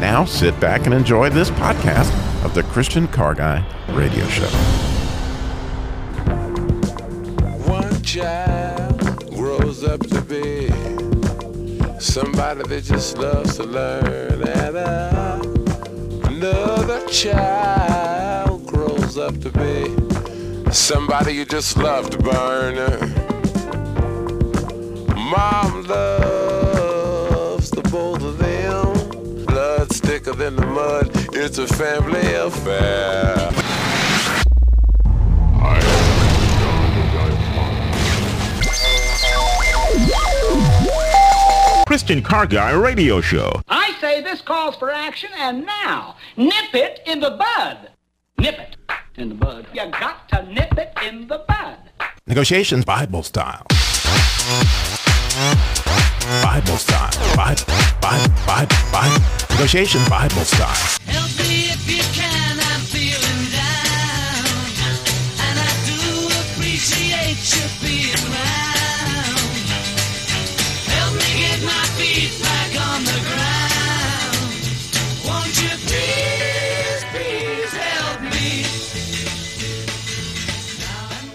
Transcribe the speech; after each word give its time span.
Now 0.00 0.24
sit 0.24 0.58
back 0.60 0.84
and 0.86 0.94
enjoy 0.94 1.28
this 1.28 1.50
podcast 1.50 2.12
of 2.44 2.54
the 2.54 2.62
Christian 2.62 3.08
Car 3.08 3.34
Guy 3.34 3.64
Radio 3.88 4.24
Show. 4.28 4.46
One 7.66 8.00
child 8.02 9.34
grows 9.34 9.82
up 9.82 10.00
to 10.06 10.20
be 10.22 10.68
somebody 11.98 12.62
that 12.62 12.84
just 12.84 13.18
loves 13.18 13.56
to 13.56 13.64
learn, 13.64 14.46
and 14.46 14.76
uh, 14.76 15.40
another 16.28 17.04
child 17.08 18.66
grows 18.68 19.18
up 19.18 19.36
to 19.40 19.50
be 19.50 20.72
somebody 20.72 21.32
you 21.32 21.44
just 21.44 21.76
love 21.76 22.08
to 22.10 22.18
burn. 22.18 22.76
Mom 25.16 25.82
loves 25.82 26.47
Blood's 30.28 30.38
thicker 30.38 30.50
than 30.50 30.56
the 30.56 30.66
mud. 30.66 31.10
It's 31.34 31.58
a 31.58 31.66
family 31.66 32.34
affair. 32.34 33.50
Christian 41.86 42.22
Car 42.22 42.46
Guy 42.46 42.72
Radio 42.72 43.20
Show. 43.20 43.62
I 43.68 43.94
say 44.00 44.20
this 44.20 44.40
calls 44.42 44.76
for 44.76 44.90
action, 44.90 45.30
and 45.38 45.64
now, 45.64 46.16
nip 46.36 46.74
it 46.74 47.00
in 47.06 47.20
the 47.20 47.30
bud. 47.30 47.90
Nip 48.38 48.58
it 48.58 48.76
in 49.16 49.30
the 49.30 49.34
bud. 49.34 49.66
You 49.72 49.90
got 49.90 50.28
to 50.30 50.42
nip 50.52 50.76
it 50.76 50.92
in 51.06 51.26
the 51.28 51.44
bud. 51.48 51.78
Negotiations 52.26 52.84
Bible 52.84 53.22
style. 53.22 53.66
Bible 56.28 56.76
style. 56.76 57.08
Bible, 57.34 57.64
Bible, 58.02 58.28
Bible, 58.46 58.76
Bible. 58.92 59.24
Negotiations 59.48 60.06
Bible 60.10 60.44
style. 60.44 60.76
Help 61.08 61.32
me 61.48 61.72
if 61.72 61.88
you 61.88 62.02
can, 62.12 62.60
I'm 62.68 62.84
feeling 62.84 63.48
down. 63.48 64.44
And 65.40 65.56
I 65.56 65.72
do 65.88 66.28
appreciate 66.28 67.40
you 67.56 67.64
being 67.80 68.20
around. 68.28 69.40
Help 70.92 71.14
me 71.16 71.30
get 71.40 71.64
my 71.64 71.84
feet 71.96 72.36
back 72.44 72.76
on 72.76 73.00
the 73.08 73.20
ground. 73.24 74.52
Won't 75.24 75.56
you 75.64 75.72
please, 75.88 77.08
please 77.08 77.72
help 77.72 78.20
me? 78.20 78.68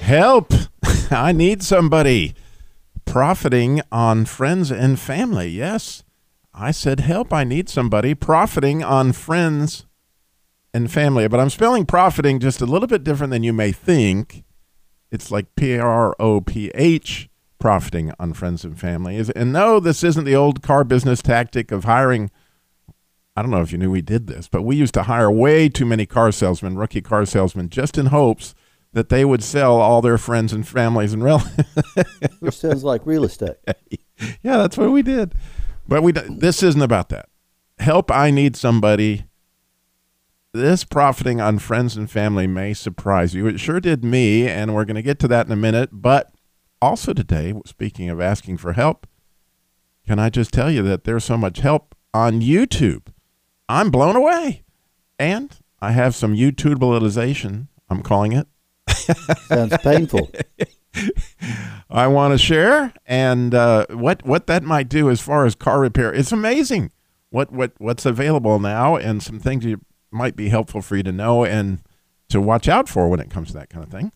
Help! 0.05 0.53
I 1.09 1.31
need 1.31 1.63
somebody. 1.63 2.35
Profiting 3.13 3.79
on 3.91 4.25
friends 4.25 4.71
and 4.71 4.99
family. 4.99 5.47
Yes, 5.47 6.03
I 6.51 6.71
said 6.71 7.01
help. 7.01 7.31
I 7.31 7.43
need 7.43 7.69
somebody. 7.69 8.15
Profiting 8.15 8.83
on 8.83 9.11
friends 9.11 9.85
and 10.73 10.91
family. 10.91 11.27
But 11.27 11.39
I'm 11.39 11.51
spelling 11.51 11.85
profiting 11.85 12.39
just 12.39 12.59
a 12.59 12.65
little 12.65 12.87
bit 12.87 13.03
different 13.03 13.29
than 13.29 13.43
you 13.43 13.53
may 13.53 13.71
think. 13.71 14.43
It's 15.11 15.29
like 15.29 15.55
P 15.55 15.77
R 15.77 16.15
O 16.19 16.41
P 16.41 16.71
H, 16.73 17.29
profiting 17.59 18.11
on 18.17 18.33
friends 18.33 18.65
and 18.65 18.79
family. 18.79 19.23
And 19.35 19.53
no, 19.53 19.79
this 19.79 20.03
isn't 20.03 20.25
the 20.25 20.35
old 20.35 20.63
car 20.63 20.83
business 20.83 21.21
tactic 21.21 21.71
of 21.71 21.83
hiring. 21.83 22.31
I 23.35 23.43
don't 23.43 23.51
know 23.51 23.61
if 23.61 23.71
you 23.71 23.77
knew 23.77 23.91
we 23.91 24.01
did 24.01 24.25
this, 24.25 24.47
but 24.47 24.63
we 24.63 24.75
used 24.75 24.95
to 24.95 25.03
hire 25.03 25.29
way 25.29 25.69
too 25.69 25.85
many 25.85 26.07
car 26.07 26.31
salesmen, 26.31 26.79
rookie 26.79 27.01
car 27.01 27.27
salesmen, 27.27 27.69
just 27.69 27.99
in 27.99 28.07
hopes 28.07 28.55
that 28.93 29.09
they 29.09 29.25
would 29.25 29.43
sell 29.43 29.81
all 29.81 30.01
their 30.01 30.17
friends 30.17 30.53
and 30.53 30.67
families 30.67 31.13
and 31.13 31.23
relatives. 31.23 31.67
Which 32.39 32.55
sounds 32.55 32.83
like 32.83 33.05
real 33.05 33.25
estate. 33.25 33.57
yeah, 34.41 34.57
that's 34.57 34.77
what 34.77 34.91
we 34.91 35.01
did. 35.01 35.33
But 35.87 36.03
we 36.03 36.11
this 36.11 36.63
isn't 36.63 36.81
about 36.81 37.09
that. 37.09 37.27
Help 37.79 38.11
I 38.11 38.31
need 38.31 38.55
somebody. 38.55 39.25
This 40.53 40.83
profiting 40.83 41.41
on 41.41 41.57
friends 41.57 41.97
and 41.97 42.09
family 42.09 42.45
may 42.45 42.73
surprise 42.75 43.33
you. 43.33 43.47
It 43.47 43.59
sure 43.59 43.79
did 43.79 44.03
me, 44.03 44.47
and 44.47 44.75
we're 44.75 44.85
going 44.85 44.95
to 44.95 45.01
get 45.01 45.17
to 45.19 45.27
that 45.29 45.47
in 45.47 45.51
a 45.51 45.57
minute. 45.57 45.89
But 45.91 46.31
also 46.79 47.11
today, 47.11 47.53
speaking 47.65 48.09
of 48.09 48.21
asking 48.21 48.57
for 48.57 48.73
help, 48.73 49.07
can 50.05 50.19
I 50.19 50.29
just 50.29 50.51
tell 50.51 50.69
you 50.69 50.83
that 50.83 51.05
there's 51.05 51.23
so 51.23 51.37
much 51.37 51.59
help 51.59 51.95
on 52.13 52.41
YouTube? 52.41 53.07
I'm 53.67 53.89
blown 53.89 54.15
away. 54.15 54.63
And 55.17 55.57
I 55.81 55.91
have 55.91 56.13
some 56.13 56.35
YouTubealization, 56.35 57.67
I'm 57.89 58.03
calling 58.03 58.33
it. 58.33 58.47
Sounds 59.47 59.77
painful. 59.77 60.29
I 61.89 62.07
want 62.07 62.33
to 62.33 62.37
share, 62.37 62.93
and 63.05 63.53
uh, 63.53 63.87
what 63.89 64.25
what 64.25 64.47
that 64.47 64.63
might 64.63 64.89
do 64.89 65.09
as 65.09 65.21
far 65.21 65.45
as 65.45 65.55
car 65.55 65.79
repair. 65.79 66.13
It's 66.13 66.31
amazing 66.31 66.91
what 67.29 67.51
what 67.51 67.71
what's 67.79 68.05
available 68.05 68.59
now, 68.59 68.95
and 68.95 69.21
some 69.21 69.39
things 69.39 69.65
you 69.65 69.81
might 70.11 70.35
be 70.35 70.49
helpful 70.49 70.81
for 70.81 70.95
you 70.95 71.03
to 71.03 71.11
know 71.11 71.43
and 71.43 71.79
to 72.29 72.39
watch 72.39 72.67
out 72.67 72.87
for 72.87 73.09
when 73.09 73.19
it 73.19 73.29
comes 73.29 73.49
to 73.49 73.53
that 73.55 73.69
kind 73.69 73.83
of 73.83 73.91
thing. 73.91 74.11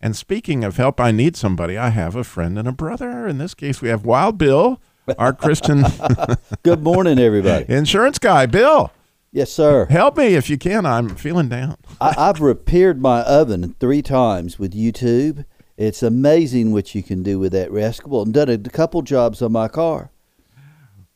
And 0.00 0.16
speaking 0.16 0.64
of 0.64 0.76
help, 0.76 1.00
I 1.00 1.10
need 1.10 1.36
somebody. 1.36 1.76
I 1.76 1.90
have 1.90 2.16
a 2.16 2.24
friend 2.24 2.58
and 2.58 2.66
a 2.66 2.72
brother. 2.72 3.26
In 3.26 3.38
this 3.38 3.54
case, 3.54 3.82
we 3.82 3.90
have 3.90 4.06
Wild 4.06 4.38
Bill, 4.38 4.80
our 5.18 5.32
Christian 5.32 5.84
Good 6.62 6.82
morning, 6.82 7.18
everybody. 7.18 7.66
insurance 7.68 8.18
guy. 8.18 8.46
Bill, 8.46 8.92
Yes, 9.32 9.52
sir. 9.52 9.86
help 9.86 10.16
me 10.16 10.34
if 10.34 10.50
you 10.50 10.58
can. 10.58 10.84
I'm 10.84 11.10
feeling 11.14 11.48
down. 11.48 11.76
I, 12.00 12.14
I've 12.18 12.40
repaired 12.40 13.00
my 13.00 13.20
oven 13.22 13.76
three 13.78 14.02
times 14.02 14.58
with 14.58 14.74
YouTube. 14.74 15.44
It's 15.76 16.02
amazing 16.02 16.72
what 16.72 16.94
you 16.94 17.02
can 17.02 17.22
do 17.22 17.38
with 17.38 17.52
that 17.52 17.70
rascal, 17.70 18.22
and 18.22 18.34
done 18.34 18.48
a 18.48 18.58
couple 18.58 19.02
jobs 19.02 19.40
on 19.40 19.52
my 19.52 19.68
car. 19.68 20.10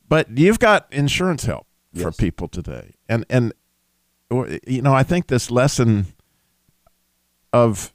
But 0.08 0.36
you've 0.38 0.58
got 0.60 0.86
insurance 0.92 1.44
help 1.44 1.66
for 1.94 2.08
Yes. 2.08 2.16
people 2.16 2.48
today, 2.48 2.94
and 3.08 3.24
and 3.30 3.52
you 4.66 4.82
know 4.82 4.94
I 4.94 5.02
think 5.02 5.26
this 5.28 5.50
lesson 5.50 6.06
of 7.52 7.92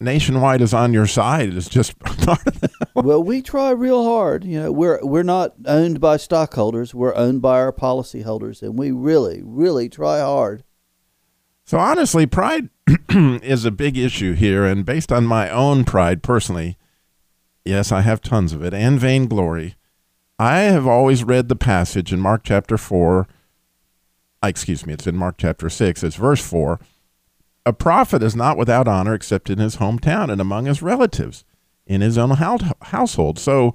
nationwide 0.00 0.60
is 0.60 0.74
on 0.74 0.92
your 0.92 1.06
side 1.06 1.54
is 1.54 1.68
just 1.68 1.98
part 2.00 2.46
of 2.46 2.60
that. 2.60 2.88
well, 2.94 3.22
we 3.22 3.42
try 3.42 3.70
real 3.70 4.04
hard. 4.04 4.44
You 4.44 4.60
know, 4.60 4.72
we're 4.72 5.04
we're 5.04 5.22
not 5.22 5.54
owned 5.64 6.00
by 6.00 6.16
stockholders. 6.16 6.94
We're 6.94 7.14
owned 7.14 7.42
by 7.42 7.58
our 7.58 7.72
policyholders, 7.72 8.62
and 8.62 8.78
we 8.78 8.90
really, 8.90 9.42
really 9.44 9.88
try 9.88 10.20
hard. 10.20 10.64
So 11.64 11.78
honestly, 11.78 12.26
pride 12.26 12.68
is 13.10 13.64
a 13.64 13.70
big 13.70 13.98
issue 13.98 14.34
here, 14.34 14.64
and 14.64 14.84
based 14.84 15.10
on 15.10 15.24
my 15.24 15.50
own 15.50 15.84
pride 15.84 16.22
personally, 16.22 16.76
yes, 17.64 17.90
I 17.90 18.02
have 18.02 18.20
tons 18.20 18.52
of 18.52 18.62
it, 18.62 18.72
and 18.72 19.00
vainglory. 19.00 19.74
I 20.38 20.60
have 20.60 20.86
always 20.86 21.24
read 21.24 21.48
the 21.48 21.56
passage 21.56 22.12
in 22.12 22.20
Mark 22.20 22.42
chapter 22.44 22.76
four. 22.76 23.26
Excuse 24.42 24.86
me, 24.86 24.92
it's 24.92 25.06
in 25.06 25.16
Mark 25.16 25.36
chapter 25.38 25.68
six. 25.70 26.04
It's 26.04 26.16
verse 26.16 26.46
four. 26.46 26.78
A 27.66 27.72
prophet 27.72 28.22
is 28.22 28.36
not 28.36 28.56
without 28.56 28.86
honor 28.86 29.12
except 29.12 29.50
in 29.50 29.58
his 29.58 29.76
hometown 29.76 30.30
and 30.30 30.40
among 30.40 30.66
his 30.66 30.82
relatives, 30.82 31.44
in 31.84 32.00
his 32.00 32.16
own 32.16 32.30
household. 32.30 33.40
So, 33.40 33.74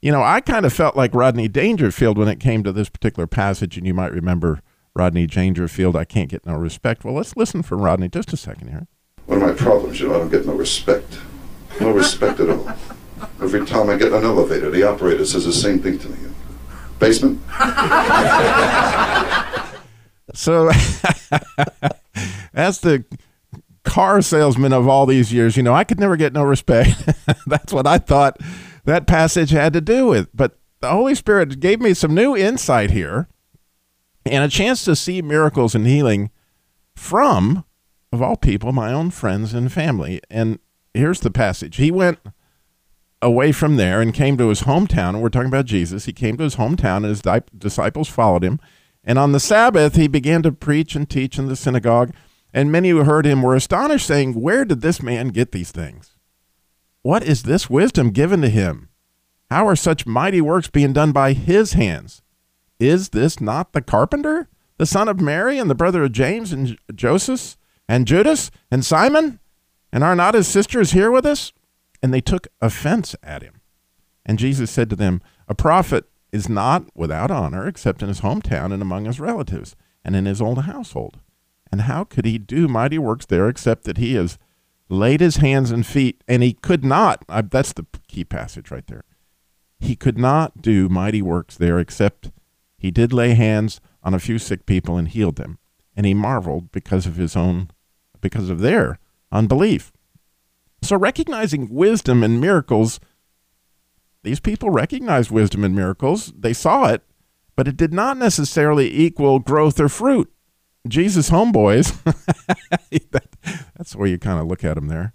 you 0.00 0.12
know, 0.12 0.22
I 0.22 0.40
kind 0.40 0.64
of 0.64 0.72
felt 0.72 0.96
like 0.96 1.12
Rodney 1.12 1.48
Dangerfield 1.48 2.16
when 2.16 2.28
it 2.28 2.38
came 2.38 2.62
to 2.62 2.70
this 2.70 2.88
particular 2.88 3.26
passage, 3.26 3.76
and 3.76 3.84
you 3.84 3.94
might 3.94 4.12
remember 4.12 4.60
Rodney 4.94 5.26
Dangerfield. 5.26 5.96
I 5.96 6.04
can't 6.04 6.30
get 6.30 6.46
no 6.46 6.54
respect. 6.54 7.04
Well, 7.04 7.14
let's 7.14 7.36
listen 7.36 7.64
for 7.64 7.76
Rodney 7.76 8.08
just 8.08 8.32
a 8.32 8.36
second 8.36 8.68
here. 8.68 8.86
One 9.26 9.42
of 9.42 9.48
my 9.48 9.54
problems, 9.54 10.00
you 10.00 10.08
know, 10.08 10.14
I 10.14 10.18
don't 10.18 10.30
get 10.30 10.46
no 10.46 10.54
respect. 10.54 11.18
No 11.80 11.90
respect 11.90 12.38
at 12.38 12.48
all. 12.48 12.68
Every 13.40 13.66
time 13.66 13.90
I 13.90 13.96
get 13.96 14.12
an 14.12 14.22
elevator, 14.22 14.70
the 14.70 14.84
operator 14.84 15.24
says 15.24 15.46
the 15.46 15.52
same 15.52 15.80
thing 15.80 15.98
to 15.98 16.08
me. 16.08 16.16
Basement? 17.00 17.40
So, 20.34 20.70
as 22.54 22.80
the 22.80 23.04
car 23.84 24.22
salesman 24.22 24.72
of 24.72 24.88
all 24.88 25.06
these 25.06 25.32
years, 25.32 25.56
you 25.56 25.62
know, 25.62 25.74
I 25.74 25.84
could 25.84 26.00
never 26.00 26.16
get 26.16 26.32
no 26.32 26.42
respect. 26.42 26.90
That's 27.46 27.72
what 27.72 27.86
I 27.86 27.98
thought 27.98 28.38
that 28.84 29.06
passage 29.06 29.50
had 29.50 29.72
to 29.72 29.80
do 29.80 30.06
with. 30.06 30.28
But 30.34 30.58
the 30.80 30.90
Holy 30.90 31.14
Spirit 31.14 31.60
gave 31.60 31.80
me 31.80 31.94
some 31.94 32.14
new 32.14 32.36
insight 32.36 32.90
here 32.90 33.28
and 34.24 34.44
a 34.44 34.48
chance 34.48 34.84
to 34.84 34.96
see 34.96 35.22
miracles 35.22 35.74
and 35.74 35.86
healing 35.86 36.30
from, 36.94 37.64
of 38.12 38.22
all 38.22 38.36
people, 38.36 38.72
my 38.72 38.92
own 38.92 39.10
friends 39.10 39.54
and 39.54 39.72
family. 39.72 40.20
And 40.30 40.58
here's 40.94 41.20
the 41.20 41.30
passage. 41.30 41.76
He 41.76 41.90
went 41.90 42.18
away 43.20 43.52
from 43.52 43.76
there 43.76 44.00
and 44.00 44.12
came 44.12 44.36
to 44.36 44.48
his 44.48 44.62
hometown. 44.62 45.10
And 45.10 45.22
we're 45.22 45.28
talking 45.28 45.48
about 45.48 45.64
Jesus. 45.64 46.04
He 46.04 46.12
came 46.12 46.36
to 46.36 46.44
his 46.44 46.56
hometown, 46.56 46.98
and 46.98 47.06
his 47.06 47.22
di- 47.22 47.42
disciples 47.56 48.08
followed 48.08 48.44
him. 48.44 48.60
And 49.04 49.18
on 49.18 49.32
the 49.32 49.40
Sabbath, 49.40 49.96
he 49.96 50.08
began 50.08 50.42
to 50.42 50.52
preach 50.52 50.94
and 50.94 51.08
teach 51.08 51.38
in 51.38 51.48
the 51.48 51.56
synagogue. 51.56 52.12
And 52.52 52.70
many 52.70 52.90
who 52.90 53.04
heard 53.04 53.24
him 53.24 53.42
were 53.42 53.54
astonished, 53.54 54.06
saying, 54.06 54.34
Where 54.34 54.64
did 54.64 54.80
this 54.80 55.02
man 55.02 55.28
get 55.28 55.52
these 55.52 55.70
things? 55.70 56.16
What 57.02 57.22
is 57.22 57.44
this 57.44 57.70
wisdom 57.70 58.10
given 58.10 58.42
to 58.42 58.48
him? 58.48 58.88
How 59.50 59.66
are 59.66 59.76
such 59.76 60.06
mighty 60.06 60.40
works 60.40 60.68
being 60.68 60.92
done 60.92 61.12
by 61.12 61.32
his 61.32 61.72
hands? 61.72 62.22
Is 62.78 63.10
this 63.10 63.40
not 63.40 63.72
the 63.72 63.82
carpenter, 63.82 64.48
the 64.78 64.86
son 64.86 65.08
of 65.08 65.20
Mary, 65.20 65.58
and 65.58 65.68
the 65.68 65.74
brother 65.74 66.04
of 66.04 66.12
James 66.12 66.52
and 66.52 66.78
Joseph, 66.94 67.56
and 67.88 68.06
Judas, 68.06 68.50
and 68.70 68.84
Simon? 68.84 69.40
And 69.92 70.04
are 70.04 70.16
not 70.16 70.34
his 70.34 70.48
sisters 70.48 70.92
here 70.92 71.10
with 71.10 71.26
us? 71.26 71.52
And 72.02 72.12
they 72.12 72.20
took 72.20 72.48
offense 72.60 73.14
at 73.22 73.42
him. 73.42 73.60
And 74.24 74.38
Jesus 74.38 74.70
said 74.70 74.88
to 74.90 74.96
them, 74.96 75.20
A 75.48 75.54
prophet 75.54 76.04
is 76.32 76.48
not 76.48 76.84
without 76.94 77.30
honor 77.30 77.66
except 77.66 78.02
in 78.02 78.08
his 78.08 78.20
hometown 78.20 78.72
and 78.72 78.82
among 78.82 79.04
his 79.04 79.20
relatives 79.20 79.76
and 80.04 80.16
in 80.16 80.24
his 80.24 80.40
own 80.40 80.56
household. 80.56 81.18
And 81.72 81.82
how 81.82 82.04
could 82.04 82.26
he 82.26 82.36
do 82.38 82.68
mighty 82.68 82.98
works 82.98 83.24
there 83.26 83.48
except 83.48 83.84
that 83.84 83.96
he 83.96 84.14
has 84.14 84.38
laid 84.90 85.20
his 85.20 85.36
hands 85.38 85.70
and 85.70 85.84
feet? 85.86 86.22
And 86.28 86.42
he 86.42 86.52
could 86.52 86.84
not. 86.84 87.24
I, 87.28 87.40
that's 87.40 87.72
the 87.72 87.86
key 88.06 88.24
passage 88.24 88.70
right 88.70 88.86
there. 88.86 89.04
He 89.80 89.96
could 89.96 90.18
not 90.18 90.60
do 90.60 90.88
mighty 90.90 91.22
works 91.22 91.56
there 91.56 91.78
except 91.78 92.30
he 92.78 92.90
did 92.90 93.12
lay 93.12 93.34
hands 93.34 93.80
on 94.02 94.12
a 94.12 94.20
few 94.20 94.38
sick 94.38 94.66
people 94.66 94.96
and 94.96 95.08
healed 95.08 95.36
them. 95.36 95.58
And 95.96 96.04
he 96.04 96.14
marveled 96.14 96.70
because 96.72 97.06
of 97.06 97.16
his 97.16 97.34
own, 97.34 97.70
because 98.20 98.50
of 98.50 98.60
their 98.60 98.98
unbelief. 99.30 99.92
So 100.82 100.96
recognizing 100.96 101.72
wisdom 101.72 102.22
and 102.22 102.40
miracles, 102.40 103.00
these 104.22 104.40
people 104.40 104.70
recognized 104.70 105.30
wisdom 105.30 105.64
and 105.64 105.74
miracles. 105.74 106.32
They 106.36 106.52
saw 106.52 106.86
it, 106.86 107.02
but 107.56 107.68
it 107.68 107.76
did 107.76 107.92
not 107.92 108.16
necessarily 108.16 108.92
equal 108.92 109.38
growth 109.38 109.78
or 109.80 109.88
fruit. 109.88 110.31
Jesus 110.88 111.30
homeboys, 111.30 112.02
that, 113.10 113.28
that's 113.76 113.94
where 113.94 114.08
you 114.08 114.18
kind 114.18 114.40
of 114.40 114.46
look 114.46 114.64
at 114.64 114.74
them 114.74 114.88
there. 114.88 115.12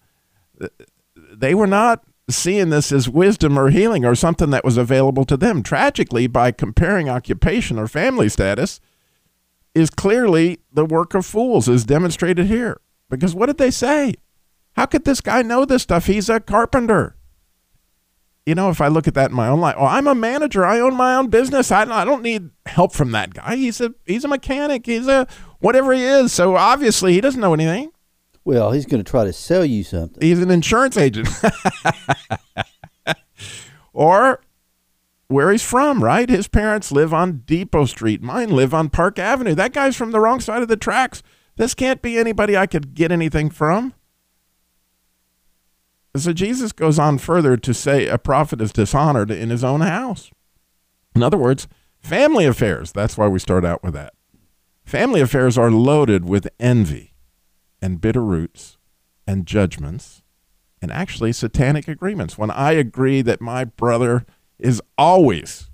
They 1.34 1.54
were 1.54 1.68
not 1.68 2.04
seeing 2.30 2.70
this 2.70 2.92
as 2.92 3.10
wisdom 3.10 3.58
or 3.58 3.70
healing 3.70 4.06
or 4.06 4.16
something 4.16 4.50
that 4.50 4.66
was 4.66 4.78
available 4.78 5.26
to 5.26 5.38
them. 5.38 5.64
Tragically, 5.64 6.28
by 6.28 6.52
comparing 6.52 7.10
occupation 7.10 7.78
or 7.78 7.88
family 7.88 8.30
status, 8.30 8.80
is 9.76 9.90
clearly 9.90 10.60
the 10.72 10.86
work 10.86 11.14
of 11.14 11.26
fools, 11.26 11.70
as 11.70 11.86
demonstrated 11.86 12.48
here. 12.48 12.80
Because 13.10 13.36
what 13.36 13.46
did 13.46 13.58
they 13.58 13.72
say? 13.72 14.16
How 14.76 14.86
could 14.86 15.06
this 15.06 15.22
guy 15.22 15.42
know 15.42 15.66
this 15.66 15.84
stuff? 15.84 16.06
He's 16.06 16.30
a 16.30 16.40
carpenter. 16.40 17.17
You 18.48 18.56
know, 18.56 18.70
if 18.70 18.80
I 18.80 18.88
look 18.88 19.10
at 19.10 19.14
that 19.16 19.32
in 19.32 19.36
my 19.36 19.50
own 19.50 19.60
life, 19.60 19.76
oh, 19.78 19.86
I'm 19.86 20.08
a 20.08 20.16
manager. 20.16 20.66
I 20.66 20.80
own 20.80 20.96
my 20.96 21.16
own 21.16 21.28
business. 21.28 21.70
I, 21.70 21.82
I 21.82 22.06
don't 22.06 22.24
need 22.24 22.50
help 22.66 22.94
from 22.94 23.12
that 23.12 23.34
guy. 23.34 23.58
He's 23.58 23.82
a 23.82 23.94
he's 24.06 24.24
a 24.24 24.30
mechanic. 24.30 24.86
He's 24.86 25.06
a 25.06 25.28
whatever 25.60 25.92
he 25.92 26.02
is. 26.02 26.32
So 26.32 26.56
obviously 26.56 27.12
he 27.12 27.20
doesn't 27.20 27.42
know 27.42 27.54
anything. 27.54 27.92
Well, 28.46 28.72
he's 28.72 28.86
going 28.86 29.04
to 29.04 29.12
try 29.12 29.26
to 29.26 29.34
sell 29.34 29.66
you 29.66 29.84
something. 29.84 30.26
He's 30.26 30.42
an 30.42 30.50
insurance 30.50 30.96
agent. 30.96 31.28
or 33.94 34.40
where 35.28 35.52
he's 35.52 35.62
from, 35.62 36.02
right? 36.02 36.30
His 36.30 36.48
parents 36.48 36.90
live 36.90 37.14
on 37.14 37.40
Depot 37.40 37.84
Street. 37.84 38.22
Mine 38.22 38.52
live 38.52 38.74
on 38.74 38.88
Park 38.88 39.20
Avenue. 39.20 39.56
That 39.56 39.74
guy's 39.74 39.98
from 39.98 40.12
the 40.12 40.22
wrong 40.22 40.40
side 40.40 40.62
of 40.62 40.70
the 40.70 40.78
tracks. 40.78 41.22
This 41.58 41.74
can't 41.74 42.02
be 42.02 42.18
anybody 42.18 42.56
I 42.56 42.66
could 42.66 42.94
get 42.94 43.12
anything 43.12 43.50
from. 43.50 43.94
So 46.20 46.34
Jesus 46.34 46.72
goes 46.72 47.00
on 47.00 47.18
further 47.18 47.58
to 47.58 47.74
say 47.74 48.08
a 48.08 48.18
prophet 48.18 48.62
is 48.62 48.72
dishonored 48.72 49.32
in 49.32 49.50
his 49.50 49.64
own 49.64 49.82
house. 49.82 50.32
In 51.16 51.24
other 51.24 51.38
words, 51.38 51.68
family 52.00 52.46
affairs. 52.46 52.92
That's 52.92 53.18
why 53.18 53.28
we 53.28 53.40
start 53.40 53.66
out 53.66 53.84
with 53.84 53.94
that. 53.94 54.14
Family 54.86 55.20
affairs 55.20 55.58
are 55.58 55.72
loaded 55.72 56.26
with 56.26 56.48
envy 56.60 57.14
and 57.82 58.00
bitter 58.00 58.24
roots 58.24 58.78
and 59.28 59.46
judgments 59.46 60.24
and 60.82 60.92
actually 60.92 61.34
satanic 61.34 61.88
agreements. 61.88 62.38
When 62.38 62.52
I 62.52 62.72
agree 62.72 63.22
that 63.22 63.42
my 63.42 63.66
brother 63.66 64.26
is 64.60 64.82
always 64.98 65.70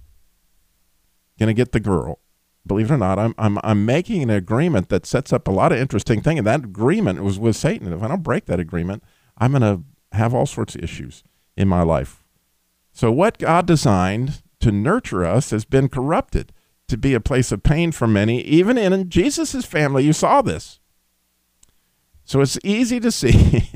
going 1.38 1.48
to 1.48 1.54
get 1.54 1.74
the 1.74 1.80
girl, 1.80 2.20
believe 2.66 2.90
it 2.90 2.94
or 2.94 2.98
not, 2.98 3.20
I'm, 3.20 3.36
I'm, 3.38 3.60
I'm 3.64 3.86
making 3.86 4.24
an 4.24 4.30
agreement 4.30 4.90
that 4.90 5.06
sets 5.06 5.32
up 5.34 5.48
a 5.48 5.52
lot 5.52 5.72
of 5.72 5.78
interesting 5.78 6.22
things. 6.22 6.40
And 6.40 6.48
that 6.48 6.64
agreement 6.64 7.24
was 7.24 7.38
with 7.38 7.56
Satan. 7.56 7.92
If 7.92 8.02
I 8.02 8.08
don't 8.08 8.24
break 8.24 8.46
that 8.46 8.60
agreement, 8.60 9.04
I'm 9.38 9.52
going 9.52 9.62
to 9.62 9.84
have 10.14 10.34
all 10.34 10.46
sorts 10.46 10.76
of 10.76 10.84
issues 10.84 11.24
in 11.58 11.68
my 11.68 11.82
life. 11.84 12.24
So, 12.92 13.12
what 13.12 13.38
God 13.38 13.66
designed 13.66 14.44
to 14.60 14.72
nurture 14.72 15.26
us 15.26 15.50
has 15.50 15.66
been 15.66 15.90
corrupted 15.90 16.54
to 16.88 16.98
be 16.98 17.14
a 17.14 17.20
place 17.20 17.52
of 17.52 17.64
pain 17.64 17.92
for 17.92 18.08
many, 18.08 18.42
even 18.42 18.78
in 18.78 19.10
Jesus' 19.10 19.66
family. 19.66 20.04
You 20.04 20.14
saw 20.14 20.42
this. 20.42 20.80
So, 22.24 22.42
it's 22.42 22.60
easy 22.64 23.00
to 23.00 23.12
see. 23.12 23.70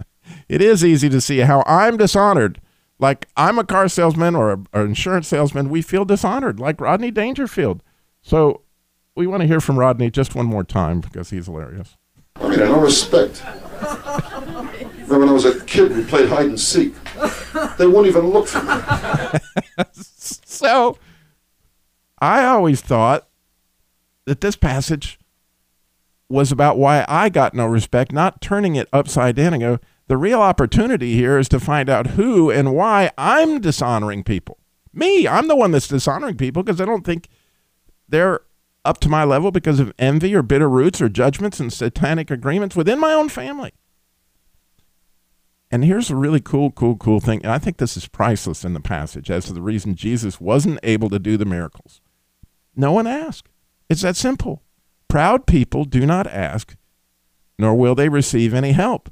it 0.48 0.62
is 0.62 0.84
easy 0.84 1.08
to 1.10 1.20
see 1.20 1.38
how 1.38 1.62
I'm 1.66 1.96
dishonored. 1.96 2.60
Like 2.98 3.28
I'm 3.36 3.58
a 3.58 3.64
car 3.64 3.88
salesman 3.88 4.34
or 4.34 4.52
an 4.52 4.66
insurance 4.74 5.28
salesman, 5.28 5.68
we 5.68 5.82
feel 5.82 6.04
dishonored, 6.04 6.60
like 6.60 6.80
Rodney 6.80 7.10
Dangerfield. 7.10 7.82
So, 8.22 8.62
we 9.14 9.26
want 9.26 9.42
to 9.42 9.46
hear 9.46 9.60
from 9.60 9.78
Rodney 9.78 10.10
just 10.10 10.34
one 10.34 10.46
more 10.46 10.64
time 10.64 11.00
because 11.00 11.30
he's 11.30 11.46
hilarious. 11.46 11.96
I 12.36 12.48
mean, 12.48 12.62
I 12.62 12.66
don't 12.66 12.82
respect. 12.82 13.42
Remember 15.12 15.26
when 15.26 15.42
I 15.42 15.44
was 15.44 15.44
a 15.44 15.62
kid, 15.66 15.94
we 15.94 16.04
played 16.04 16.30
hide 16.30 16.46
and 16.46 16.58
seek. 16.58 16.94
They 17.76 17.86
won't 17.86 18.06
even 18.06 18.30
look 18.30 18.48
for 18.48 18.62
me. 18.62 19.84
so 19.92 20.96
I 22.18 22.46
always 22.46 22.80
thought 22.80 23.28
that 24.24 24.40
this 24.40 24.56
passage 24.56 25.18
was 26.30 26.50
about 26.50 26.78
why 26.78 27.04
I 27.08 27.28
got 27.28 27.52
no 27.52 27.66
respect, 27.66 28.10
not 28.10 28.40
turning 28.40 28.74
it 28.74 28.88
upside 28.90 29.36
down 29.36 29.52
and 29.52 29.60
go, 29.60 29.78
the 30.08 30.16
real 30.16 30.40
opportunity 30.40 31.12
here 31.12 31.38
is 31.38 31.48
to 31.50 31.60
find 31.60 31.90
out 31.90 32.12
who 32.12 32.50
and 32.50 32.74
why 32.74 33.10
I'm 33.18 33.60
dishonoring 33.60 34.24
people. 34.24 34.56
Me, 34.94 35.28
I'm 35.28 35.46
the 35.46 35.56
one 35.56 35.72
that's 35.72 35.88
dishonoring 35.88 36.38
people 36.38 36.62
because 36.62 36.80
I 36.80 36.86
don't 36.86 37.04
think 37.04 37.28
they're 38.08 38.40
up 38.82 38.98
to 39.00 39.10
my 39.10 39.24
level 39.24 39.50
because 39.50 39.78
of 39.78 39.92
envy 39.98 40.34
or 40.34 40.42
bitter 40.42 40.70
roots 40.70 41.02
or 41.02 41.10
judgments 41.10 41.60
and 41.60 41.70
satanic 41.70 42.30
agreements 42.30 42.74
within 42.74 42.98
my 42.98 43.12
own 43.12 43.28
family. 43.28 43.72
And 45.72 45.86
here's 45.86 46.10
a 46.10 46.16
really 46.16 46.40
cool, 46.40 46.70
cool, 46.70 46.96
cool 46.96 47.18
thing. 47.18 47.46
I 47.46 47.58
think 47.58 47.78
this 47.78 47.96
is 47.96 48.06
priceless 48.06 48.62
in 48.62 48.74
the 48.74 48.80
passage 48.80 49.30
as 49.30 49.46
to 49.46 49.54
the 49.54 49.62
reason 49.62 49.94
Jesus 49.94 50.38
wasn't 50.38 50.78
able 50.82 51.08
to 51.08 51.18
do 51.18 51.38
the 51.38 51.46
miracles. 51.46 52.02
No 52.76 52.92
one 52.92 53.06
asked. 53.06 53.48
It's 53.88 54.02
that 54.02 54.16
simple. 54.16 54.62
Proud 55.08 55.46
people 55.46 55.84
do 55.84 56.04
not 56.04 56.26
ask, 56.26 56.76
nor 57.58 57.74
will 57.74 57.94
they 57.94 58.10
receive 58.10 58.52
any 58.52 58.72
help. 58.72 59.10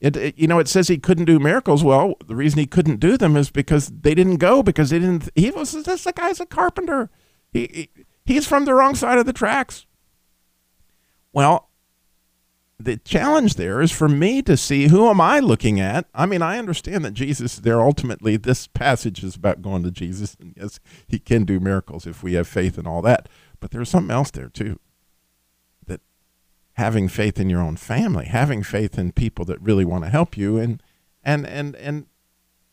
It, 0.00 0.16
it, 0.16 0.38
you 0.38 0.46
know, 0.46 0.60
it 0.60 0.68
says 0.68 0.86
he 0.86 0.98
couldn't 0.98 1.24
do 1.24 1.40
miracles. 1.40 1.82
Well, 1.82 2.14
the 2.24 2.36
reason 2.36 2.60
he 2.60 2.66
couldn't 2.66 3.00
do 3.00 3.16
them 3.16 3.36
is 3.36 3.50
because 3.50 3.88
they 3.88 4.14
didn't 4.14 4.36
go 4.36 4.62
because 4.62 4.90
they 4.90 5.00
didn't. 5.00 5.28
He 5.34 5.50
was 5.50 5.72
this 5.72 6.04
the 6.04 6.12
guy's 6.12 6.38
a 6.38 6.46
carpenter. 6.46 7.10
He, 7.52 7.90
he 7.94 8.04
he's 8.24 8.46
from 8.46 8.64
the 8.64 8.74
wrong 8.74 8.94
side 8.94 9.18
of 9.18 9.26
the 9.26 9.32
tracks. 9.32 9.86
Well, 11.32 11.67
the 12.80 12.96
challenge 12.96 13.54
there 13.54 13.80
is 13.80 13.90
for 13.90 14.08
me 14.08 14.40
to 14.42 14.56
see 14.56 14.88
who 14.88 15.08
am 15.08 15.20
I 15.20 15.40
looking 15.40 15.80
at. 15.80 16.06
I 16.14 16.26
mean, 16.26 16.42
I 16.42 16.58
understand 16.58 17.04
that 17.04 17.14
Jesus 17.14 17.56
there 17.56 17.80
ultimately 17.80 18.36
this 18.36 18.68
passage 18.68 19.24
is 19.24 19.34
about 19.34 19.62
going 19.62 19.82
to 19.82 19.90
Jesus 19.90 20.36
and 20.40 20.54
yes, 20.56 20.78
he 21.06 21.18
can 21.18 21.44
do 21.44 21.58
miracles 21.58 22.06
if 22.06 22.22
we 22.22 22.34
have 22.34 22.46
faith 22.46 22.78
and 22.78 22.86
all 22.86 23.02
that. 23.02 23.28
But 23.58 23.72
there's 23.72 23.88
something 23.88 24.14
else 24.14 24.30
there 24.30 24.48
too. 24.48 24.78
That 25.86 26.00
having 26.74 27.08
faith 27.08 27.40
in 27.40 27.50
your 27.50 27.60
own 27.60 27.76
family, 27.76 28.26
having 28.26 28.62
faith 28.62 28.96
in 28.96 29.10
people 29.10 29.44
that 29.46 29.60
really 29.60 29.84
want 29.84 30.04
to 30.04 30.10
help 30.10 30.36
you 30.36 30.56
and 30.56 30.80
and 31.24 31.46
and 31.46 31.74
and 31.76 32.06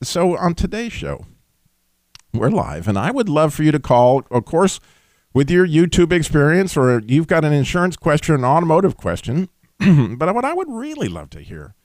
so 0.03 0.37
on 0.37 0.53
today's 0.53 0.93
show 0.93 1.25
we're 2.31 2.49
live 2.49 2.87
and 2.87 2.97
I 2.97 3.11
would 3.11 3.29
love 3.29 3.53
for 3.53 3.63
you 3.63 3.71
to 3.71 3.79
call 3.79 4.23
of 4.29 4.45
course 4.45 4.79
with 5.35 5.51
your 5.51 5.67
YouTube 5.67 6.13
experience 6.13 6.77
or 6.77 7.01
you've 7.05 7.27
got 7.27 7.43
an 7.43 7.51
insurance 7.51 7.97
question, 7.97 8.35
an 8.35 8.45
automotive 8.45 8.95
question, 8.95 9.49
but 10.17 10.33
what 10.33 10.45
I 10.45 10.53
would 10.53 10.69
really 10.69 11.07
love 11.07 11.29
to 11.31 11.41
hear 11.41 11.75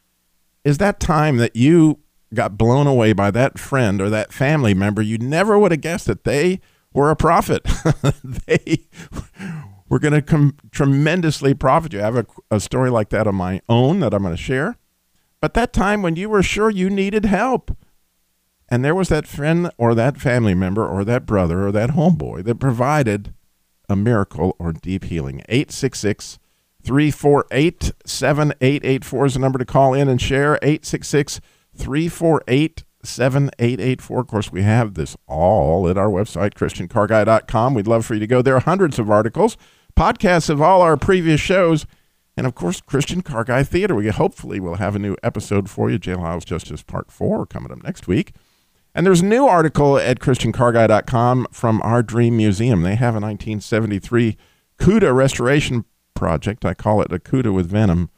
is 0.64 0.78
that 0.78 1.00
time 1.00 1.38
that 1.38 1.56
you 1.56 2.00
got 2.34 2.56
blown 2.56 2.86
away 2.86 3.12
by 3.12 3.30
that 3.30 3.58
friend 3.58 4.00
or 4.00 4.08
that 4.10 4.32
family 4.32 4.74
member. 4.74 5.02
You 5.02 5.18
never 5.18 5.58
would 5.58 5.72
have 5.72 5.80
guessed 5.80 6.06
that 6.06 6.24
they 6.24 6.60
were 6.92 7.10
a 7.10 7.16
prophet. 7.16 7.66
they 8.24 8.86
we're 9.88 9.98
going 9.98 10.14
to 10.14 10.22
com- 10.22 10.56
tremendously 10.70 11.52
profit 11.52 11.92
you. 11.92 12.00
I 12.00 12.04
have 12.04 12.16
a, 12.16 12.26
a 12.50 12.60
story 12.60 12.90
like 12.90 13.08
that 13.10 13.26
of 13.26 13.34
my 13.34 13.60
own 13.68 14.00
that 14.00 14.14
I'm 14.14 14.22
going 14.22 14.34
to 14.34 14.40
share. 14.40 14.76
But 15.40 15.54
that 15.54 15.72
time 15.72 16.02
when 16.02 16.16
you 16.16 16.28
were 16.28 16.42
sure 16.42 16.70
you 16.70 16.88
needed 16.88 17.24
help, 17.24 17.76
and 18.68 18.84
there 18.84 18.94
was 18.94 19.08
that 19.08 19.26
friend 19.26 19.70
or 19.78 19.96
that 19.96 20.20
family 20.20 20.54
member 20.54 20.86
or 20.86 21.04
that 21.04 21.26
brother 21.26 21.66
or 21.66 21.72
that 21.72 21.90
homeboy 21.90 22.44
that 22.44 22.60
provided 22.60 23.34
a 23.88 23.96
miracle 23.96 24.54
or 24.60 24.72
deep 24.72 25.04
healing. 25.04 25.40
866 25.48 26.38
348 26.82 27.92
7884 28.04 29.26
is 29.26 29.34
the 29.34 29.40
number 29.40 29.58
to 29.58 29.64
call 29.64 29.94
in 29.94 30.08
and 30.08 30.20
share. 30.20 30.54
866 30.62 31.40
348 31.76 32.84
7884. 33.02 34.20
Of 34.20 34.26
course, 34.26 34.52
we 34.52 34.62
have 34.62 34.94
this 34.94 35.16
all 35.26 35.88
at 35.88 35.96
our 35.96 36.08
website, 36.08 36.54
ChristianCarGuy.com. 36.54 37.74
We'd 37.74 37.86
love 37.86 38.04
for 38.04 38.14
you 38.14 38.20
to 38.20 38.26
go 38.26 38.42
there. 38.42 38.56
Are 38.56 38.60
Hundreds 38.60 38.98
of 38.98 39.10
articles, 39.10 39.56
podcasts 39.96 40.50
of 40.50 40.60
all 40.60 40.82
our 40.82 40.96
previous 40.96 41.40
shows, 41.40 41.86
and 42.36 42.46
of 42.46 42.54
course, 42.54 42.80
Christian 42.80 43.22
Car 43.22 43.44
Guy 43.44 43.62
Theater. 43.62 43.94
We 43.94 44.08
hopefully 44.08 44.60
will 44.60 44.76
have 44.76 44.96
a 44.96 45.00
new 45.00 45.16
episode 45.22 45.68
for 45.68 45.90
you. 45.90 45.98
Jailhouse 45.98 46.44
Justice 46.44 46.82
Part 46.82 47.10
4 47.10 47.46
coming 47.46 47.72
up 47.72 47.82
next 47.82 48.08
week. 48.08 48.32
And 48.94 49.06
there's 49.06 49.20
a 49.20 49.26
new 49.26 49.46
article 49.46 49.98
at 49.98 50.18
ChristianCarGuy.com 50.18 51.48
from 51.52 51.80
our 51.82 52.02
Dream 52.02 52.36
Museum. 52.36 52.82
They 52.82 52.96
have 52.96 53.14
a 53.14 53.20
1973 53.20 54.36
CUDA 54.78 55.14
restoration 55.14 55.84
project. 56.20 56.66
I 56.66 56.74
call 56.74 57.00
it 57.00 57.10
a 57.10 57.18
CUDA 57.18 57.50
with 57.50 57.70
Venom. 57.70 58.10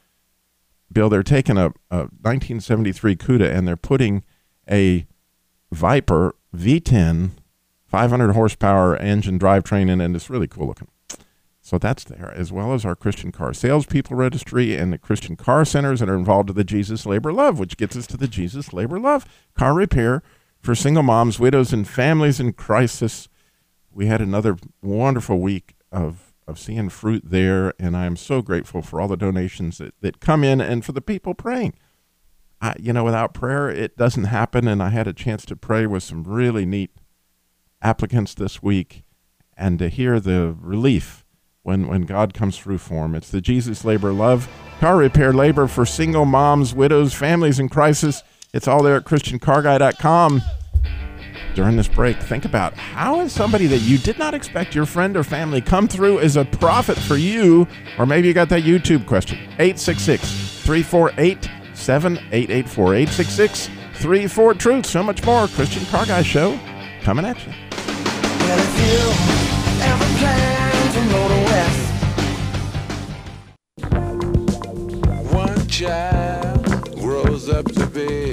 Bill, 0.91 1.07
they're 1.07 1.23
taking 1.23 1.57
a, 1.57 1.67
a 1.89 2.09
1973 2.19 3.15
CUDA 3.15 3.49
and 3.49 3.65
they're 3.65 3.77
putting 3.77 4.23
a 4.69 5.07
Viper 5.71 6.35
V10 6.53 7.31
500 7.87 8.33
horsepower 8.33 8.97
engine 8.97 9.39
drivetrain 9.39 9.89
in, 9.89 10.01
and 10.01 10.15
it's 10.15 10.29
really 10.29 10.47
cool 10.47 10.67
looking. 10.67 10.89
So 11.61 11.77
that's 11.77 12.03
there, 12.03 12.33
as 12.35 12.51
well 12.51 12.73
as 12.73 12.83
our 12.83 12.95
Christian 12.95 13.31
Car 13.31 13.53
Salespeople 13.53 14.17
Registry 14.17 14.75
and 14.75 14.91
the 14.91 14.97
Christian 14.97 15.37
Car 15.37 15.63
Centers 15.63 16.01
that 16.01 16.09
are 16.09 16.15
involved 16.15 16.49
with 16.49 16.57
the 16.57 16.65
Jesus 16.65 17.05
Labor 17.05 17.31
Love, 17.31 17.57
which 17.57 17.77
gets 17.77 17.95
us 17.95 18.07
to 18.07 18.17
the 18.17 18.27
Jesus 18.27 18.73
Labor 18.73 18.99
Love 18.99 19.25
car 19.53 19.73
repair 19.73 20.23
for 20.59 20.75
single 20.75 21.03
moms, 21.03 21.39
widows, 21.39 21.71
and 21.71 21.87
families 21.87 22.39
in 22.39 22.51
crisis. 22.51 23.29
We 23.91 24.07
had 24.07 24.19
another 24.19 24.57
wonderful 24.81 25.39
week 25.39 25.75
of, 25.91 26.22
of 26.47 26.59
seeing 26.59 26.89
fruit 26.89 27.23
there, 27.25 27.73
and 27.79 27.95
I 27.95 28.05
am 28.05 28.15
so 28.15 28.41
grateful 28.41 28.81
for 28.81 28.99
all 28.99 29.07
the 29.07 29.17
donations 29.17 29.77
that, 29.77 29.93
that 30.01 30.19
come 30.19 30.43
in 30.43 30.61
and 30.61 30.83
for 30.83 30.91
the 30.91 31.01
people 31.01 31.33
praying. 31.33 31.73
I, 32.61 32.75
you 32.79 32.93
know, 32.93 33.03
without 33.03 33.33
prayer, 33.33 33.69
it 33.69 33.97
doesn't 33.97 34.25
happen, 34.25 34.67
and 34.67 34.81
I 34.81 34.89
had 34.89 35.07
a 35.07 35.13
chance 35.13 35.45
to 35.45 35.55
pray 35.55 35.85
with 35.85 36.03
some 36.03 36.23
really 36.23 36.65
neat 36.65 36.91
applicants 37.81 38.33
this 38.33 38.63
week 38.63 39.03
and 39.57 39.77
to 39.79 39.89
hear 39.89 40.19
the 40.19 40.55
relief 40.59 41.25
when, 41.63 41.87
when 41.87 42.03
God 42.03 42.33
comes 42.33 42.57
through 42.57 42.77
for 42.77 43.03
them. 43.03 43.15
It's 43.15 43.29
the 43.29 43.41
Jesus 43.41 43.83
Labor 43.83 44.13
Love 44.13 44.49
car 44.79 44.97
repair 44.97 45.31
labor 45.31 45.67
for 45.67 45.85
single 45.85 46.25
moms, 46.25 46.73
widows, 46.73 47.13
families 47.13 47.59
in 47.59 47.69
crisis. 47.69 48.21
It's 48.53 48.67
all 48.67 48.83
there 48.83 48.97
at 48.97 49.05
ChristianCarGuy.com. 49.05 50.41
During 51.55 51.75
this 51.75 51.87
break, 51.87 52.17
think 52.17 52.45
about 52.45 52.73
how 52.75 53.21
is 53.21 53.31
somebody 53.31 53.67
that 53.67 53.79
you 53.79 53.99
did 53.99 54.17
not 54.17 54.33
expect 54.33 54.73
your 54.73 54.87
friend 54.87 55.15
or 55.15 55.23
family 55.23 55.61
come 55.61 55.87
through 55.87 56.19
as 56.19 56.35
a 56.35 56.45
prophet 56.45 56.97
for 56.97 57.15
you, 57.15 57.67
or 57.99 58.07
maybe 58.07 58.27
you 58.27 58.33
got 58.33 58.49
that 58.49 58.63
YouTube 58.63 59.05
question. 59.05 59.37
866 59.59 60.61
348 60.63 61.49
7884. 61.75 62.95
866 62.95 63.69
34 63.95 64.53
Truth. 64.55 64.85
So 64.87 65.03
much 65.03 65.23
more. 65.25 65.47
Christian 65.47 65.85
Car 65.85 66.05
Guy 66.05 66.23
Show 66.23 66.59
coming 67.01 67.25
at 67.25 67.37
you. 67.45 67.53
Well, 75.03 75.23
One 75.31 75.67
child 75.67 76.99
grows 76.99 77.49
up 77.49 77.65
to 77.73 77.85
be 77.87 78.32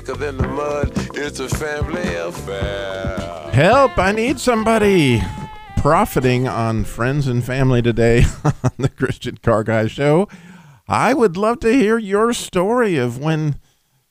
Thicker 0.00 0.16
than 0.16 0.38
the 0.38 0.48
mud. 0.48 0.92
It's 1.14 1.40
a 1.40 1.48
family 1.50 2.14
affair. 2.14 3.50
Help! 3.52 3.98
I 3.98 4.12
need 4.12 4.40
somebody 4.40 5.20
profiting 5.76 6.48
on 6.48 6.84
friends 6.84 7.26
and 7.26 7.44
family 7.44 7.82
today 7.82 8.24
on 8.44 8.72
the 8.78 8.88
Christian 8.88 9.36
Car 9.36 9.62
Guy 9.62 9.88
Show. 9.88 10.26
I 10.88 11.12
would 11.12 11.36
love 11.36 11.60
to 11.60 11.72
hear 11.74 11.98
your 11.98 12.32
story 12.32 12.96
of 12.96 13.18
when 13.18 13.56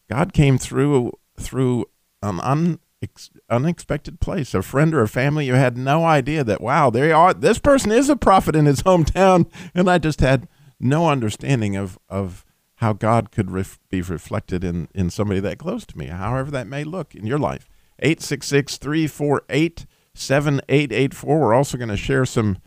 God 0.08 0.32
came 0.32 0.60
through 0.60 1.14
through 1.40 1.86
an 2.22 2.38
unex- 2.38 3.32
unexpected 3.50 4.20
place, 4.20 4.54
a 4.54 4.62
friend 4.62 4.94
or 4.94 5.02
a 5.02 5.08
family 5.08 5.48
you 5.48 5.56
had 5.56 5.76
no 5.76 6.06
idea 6.06 6.44
that 6.44 6.62
wow, 6.62 6.92
there 6.92 7.08
you 7.08 7.16
are. 7.16 7.34
This 7.34 7.58
person 7.58 7.92
is 7.92 8.10
a 8.10 8.16
prophet 8.16 8.56
in 8.56 8.68
his 8.68 8.84
hometown, 8.84 9.50
and 9.74 9.90
I 9.90 9.98
just 9.98 10.20
had 10.20 10.48
no 10.80 11.10
understanding 11.10 11.76
of 11.76 11.98
of 12.08 12.46
how 12.80 12.94
God 12.94 13.32
could 13.32 13.52
ref- 13.52 13.80
be 13.90 14.02
reflected 14.02 14.64
in 14.64 14.88
in 14.94 15.10
somebody 15.10 15.40
that 15.40 15.58
close 15.58 15.86
to 15.88 15.98
me, 15.98 16.08
however 16.08 16.52
that 16.52 16.68
may 16.68 16.84
look 16.84 17.16
in 17.16 17.26
your 17.26 17.40
life. 17.40 17.68
866 18.00 18.78
348 18.78 19.86
7884. 20.14 21.40
We're 21.40 21.54
also 21.54 21.78
going 21.78 21.90
to 21.90 21.98
share 21.98 22.26
some 22.26 22.58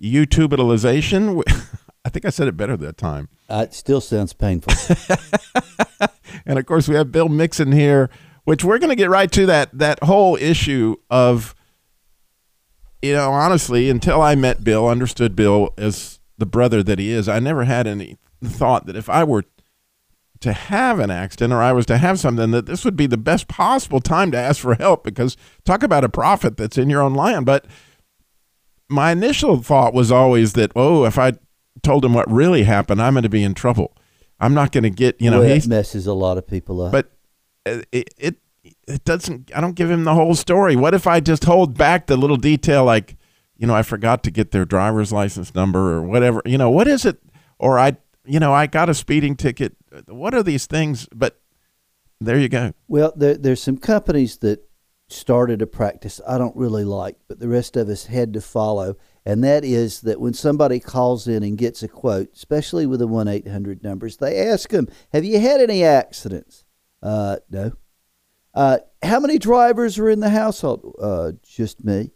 YouTubeitalization. 0.00 1.42
I 2.04 2.08
think 2.08 2.24
I 2.24 2.30
said 2.30 2.48
it 2.48 2.56
better 2.56 2.76
that 2.76 2.96
time. 2.96 3.28
Uh, 3.48 3.66
it 3.68 3.74
still 3.74 4.00
sounds 4.00 4.32
painful. 4.32 4.72
And 6.48 6.58
of 6.58 6.66
course, 6.66 6.88
we 6.88 6.94
have 6.94 7.12
Bill 7.12 7.28
Mixon 7.28 7.72
here, 7.72 8.08
which 8.44 8.64
we're 8.64 8.78
going 8.78 8.90
to 8.90 8.96
get 8.96 9.10
right 9.10 9.30
to 9.32 9.46
that 9.46 9.76
that 9.78 10.02
whole 10.02 10.36
issue 10.36 10.96
of, 11.10 11.54
you 13.02 13.12
know, 13.12 13.32
honestly, 13.32 13.90
until 13.90 14.22
I 14.22 14.34
met 14.34 14.64
Bill, 14.64 14.88
understood 14.88 15.36
Bill 15.36 15.74
as 15.76 16.20
the 16.38 16.46
brother 16.46 16.82
that 16.82 16.98
he 16.98 17.10
is, 17.10 17.28
I 17.28 17.38
never 17.38 17.64
had 17.64 17.86
any 17.86 18.16
thought 18.42 18.86
that 18.86 18.96
if 18.96 19.08
I 19.08 19.24
were 19.24 19.44
to 20.40 20.52
have 20.52 20.98
an 20.98 21.10
accident 21.10 21.52
or 21.52 21.60
I 21.62 21.72
was 21.72 21.86
to 21.86 21.98
have 21.98 22.18
something, 22.20 22.50
that 22.52 22.66
this 22.66 22.84
would 22.84 22.96
be 22.96 23.06
the 23.06 23.16
best 23.16 23.48
possible 23.48 24.00
time 24.00 24.30
to 24.32 24.38
ask 24.38 24.60
for 24.60 24.74
help 24.74 25.02
because 25.04 25.36
talk 25.64 25.82
about 25.82 26.04
a 26.04 26.08
prophet 26.08 26.56
that's 26.56 26.78
in 26.78 26.88
your 26.90 27.02
own 27.02 27.14
land. 27.14 27.44
But 27.46 27.66
my 28.88 29.12
initial 29.12 29.62
thought 29.62 29.94
was 29.94 30.10
always 30.12 30.54
that, 30.54 30.72
oh, 30.76 31.04
if 31.04 31.18
I 31.18 31.32
told 31.82 32.04
him 32.04 32.14
what 32.14 32.30
really 32.30 32.62
happened, 32.64 33.02
I'm 33.02 33.14
going 33.14 33.22
to 33.22 33.28
be 33.28 33.42
in 33.42 33.54
trouble. 33.54 33.96
I'm 34.40 34.54
not 34.54 34.72
going 34.72 34.84
to 34.84 34.90
get, 34.90 35.20
you 35.20 35.30
know, 35.30 35.40
Well, 35.40 35.50
it 35.50 35.66
messes 35.66 36.06
a 36.06 36.14
lot 36.14 36.38
of 36.38 36.46
people 36.46 36.80
up. 36.82 36.92
but 36.92 37.10
it, 37.66 38.08
it 38.16 38.36
it 38.86 39.04
doesn't 39.04 39.50
i 39.54 39.60
don't 39.60 39.74
give 39.74 39.90
him 39.90 40.04
the 40.04 40.14
whole 40.14 40.34
story 40.34 40.74
what 40.74 40.94
if 40.94 41.06
i 41.06 41.20
just 41.20 41.44
hold 41.44 41.76
back 41.76 42.06
the 42.06 42.16
little 42.16 42.36
detail 42.38 42.82
like 42.84 43.16
you 43.58 43.66
know 43.66 43.74
i 43.74 43.82
forgot 43.82 44.22
to 44.22 44.30
get 44.30 44.50
their 44.52 44.64
driver's 44.64 45.12
license 45.12 45.54
number 45.54 45.92
or 45.92 46.02
whatever 46.02 46.40
you 46.46 46.56
know 46.56 46.70
what 46.70 46.88
is 46.88 47.04
it 47.04 47.18
or 47.58 47.78
i 47.78 47.94
you 48.28 48.38
know 48.38 48.52
i 48.52 48.66
got 48.66 48.88
a 48.88 48.94
speeding 48.94 49.34
ticket 49.34 49.76
what 50.06 50.34
are 50.34 50.42
these 50.42 50.66
things 50.66 51.08
but 51.14 51.40
there 52.20 52.38
you 52.38 52.48
go 52.48 52.72
Well, 52.88 53.12
there, 53.16 53.36
there's 53.36 53.62
some 53.62 53.78
companies 53.78 54.38
that 54.38 54.68
started 55.08 55.62
a 55.62 55.66
practice 55.66 56.20
I 56.26 56.36
don't 56.36 56.56
really 56.56 56.84
like, 56.84 57.16
but 57.28 57.38
the 57.38 57.48
rest 57.48 57.76
of 57.76 57.88
us 57.88 58.06
had 58.06 58.34
to 58.34 58.40
follow, 58.40 58.96
and 59.24 59.42
that 59.44 59.64
is 59.64 60.02
that 60.02 60.20
when 60.20 60.34
somebody 60.34 60.80
calls 60.80 61.26
in 61.26 61.42
and 61.42 61.56
gets 61.56 61.82
a 61.82 61.88
quote, 61.88 62.30
especially 62.34 62.86
with 62.86 63.00
the 63.00 63.06
one 63.06 63.28
eight 63.28 63.48
hundred 63.48 63.82
numbers, 63.82 64.16
they 64.16 64.36
ask 64.36 64.68
them, 64.70 64.88
"Have 65.12 65.24
you 65.24 65.40
had 65.40 65.60
any 65.60 65.84
accidents?" 65.84 66.64
Uh, 67.02 67.36
no. 67.48 67.72
Uh, 68.52 68.78
how 69.02 69.20
many 69.20 69.38
drivers 69.38 69.98
are 69.98 70.10
in 70.10 70.20
the 70.20 70.30
household? 70.30 70.96
Uh, 71.00 71.32
just 71.42 71.84
me. 71.84 72.10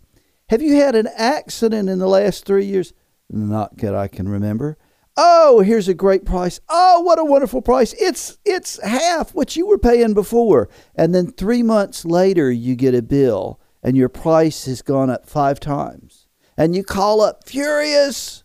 Have 0.49 0.61
you 0.61 0.75
had 0.75 0.95
an 0.95 1.09
accident 1.17 1.89
in 1.89 1.99
the 1.99 2.09
last 2.09 2.45
three 2.45 2.67
years? 2.67 2.93
Not 3.31 3.77
that 3.79 3.95
I 3.95 4.09
can 4.09 4.29
remember. 4.29 4.77
Oh, 5.17 5.61
here's 5.61 5.89
a 5.89 5.95
great 5.95 6.25
price. 6.25 6.61
Oh, 6.69 7.01
what 7.01 7.19
a 7.19 7.25
wonderful 7.25 7.61
price. 7.61 7.95
It's 7.99 8.39
it's 8.45 8.83
half 8.83 9.35
what 9.35 9.57
you 9.57 9.67
were 9.67 9.79
paying 9.79 10.15
before. 10.15 10.69
And 10.95 11.15
then 11.15 11.33
3 11.33 11.63
months 11.63 12.05
later 12.05 12.51
you 12.51 12.75
get 12.75 12.95
a 12.95 13.03
bill 13.03 13.61
and 13.83 13.97
your 13.97 14.09
price 14.09 14.65
has 14.65 14.81
gone 14.81 15.11
up 15.11 15.29
5 15.29 15.61
times. 15.61 16.27
And 16.57 16.75
you 16.75 16.83
call 16.83 17.21
up 17.21 17.47
furious 17.47 18.45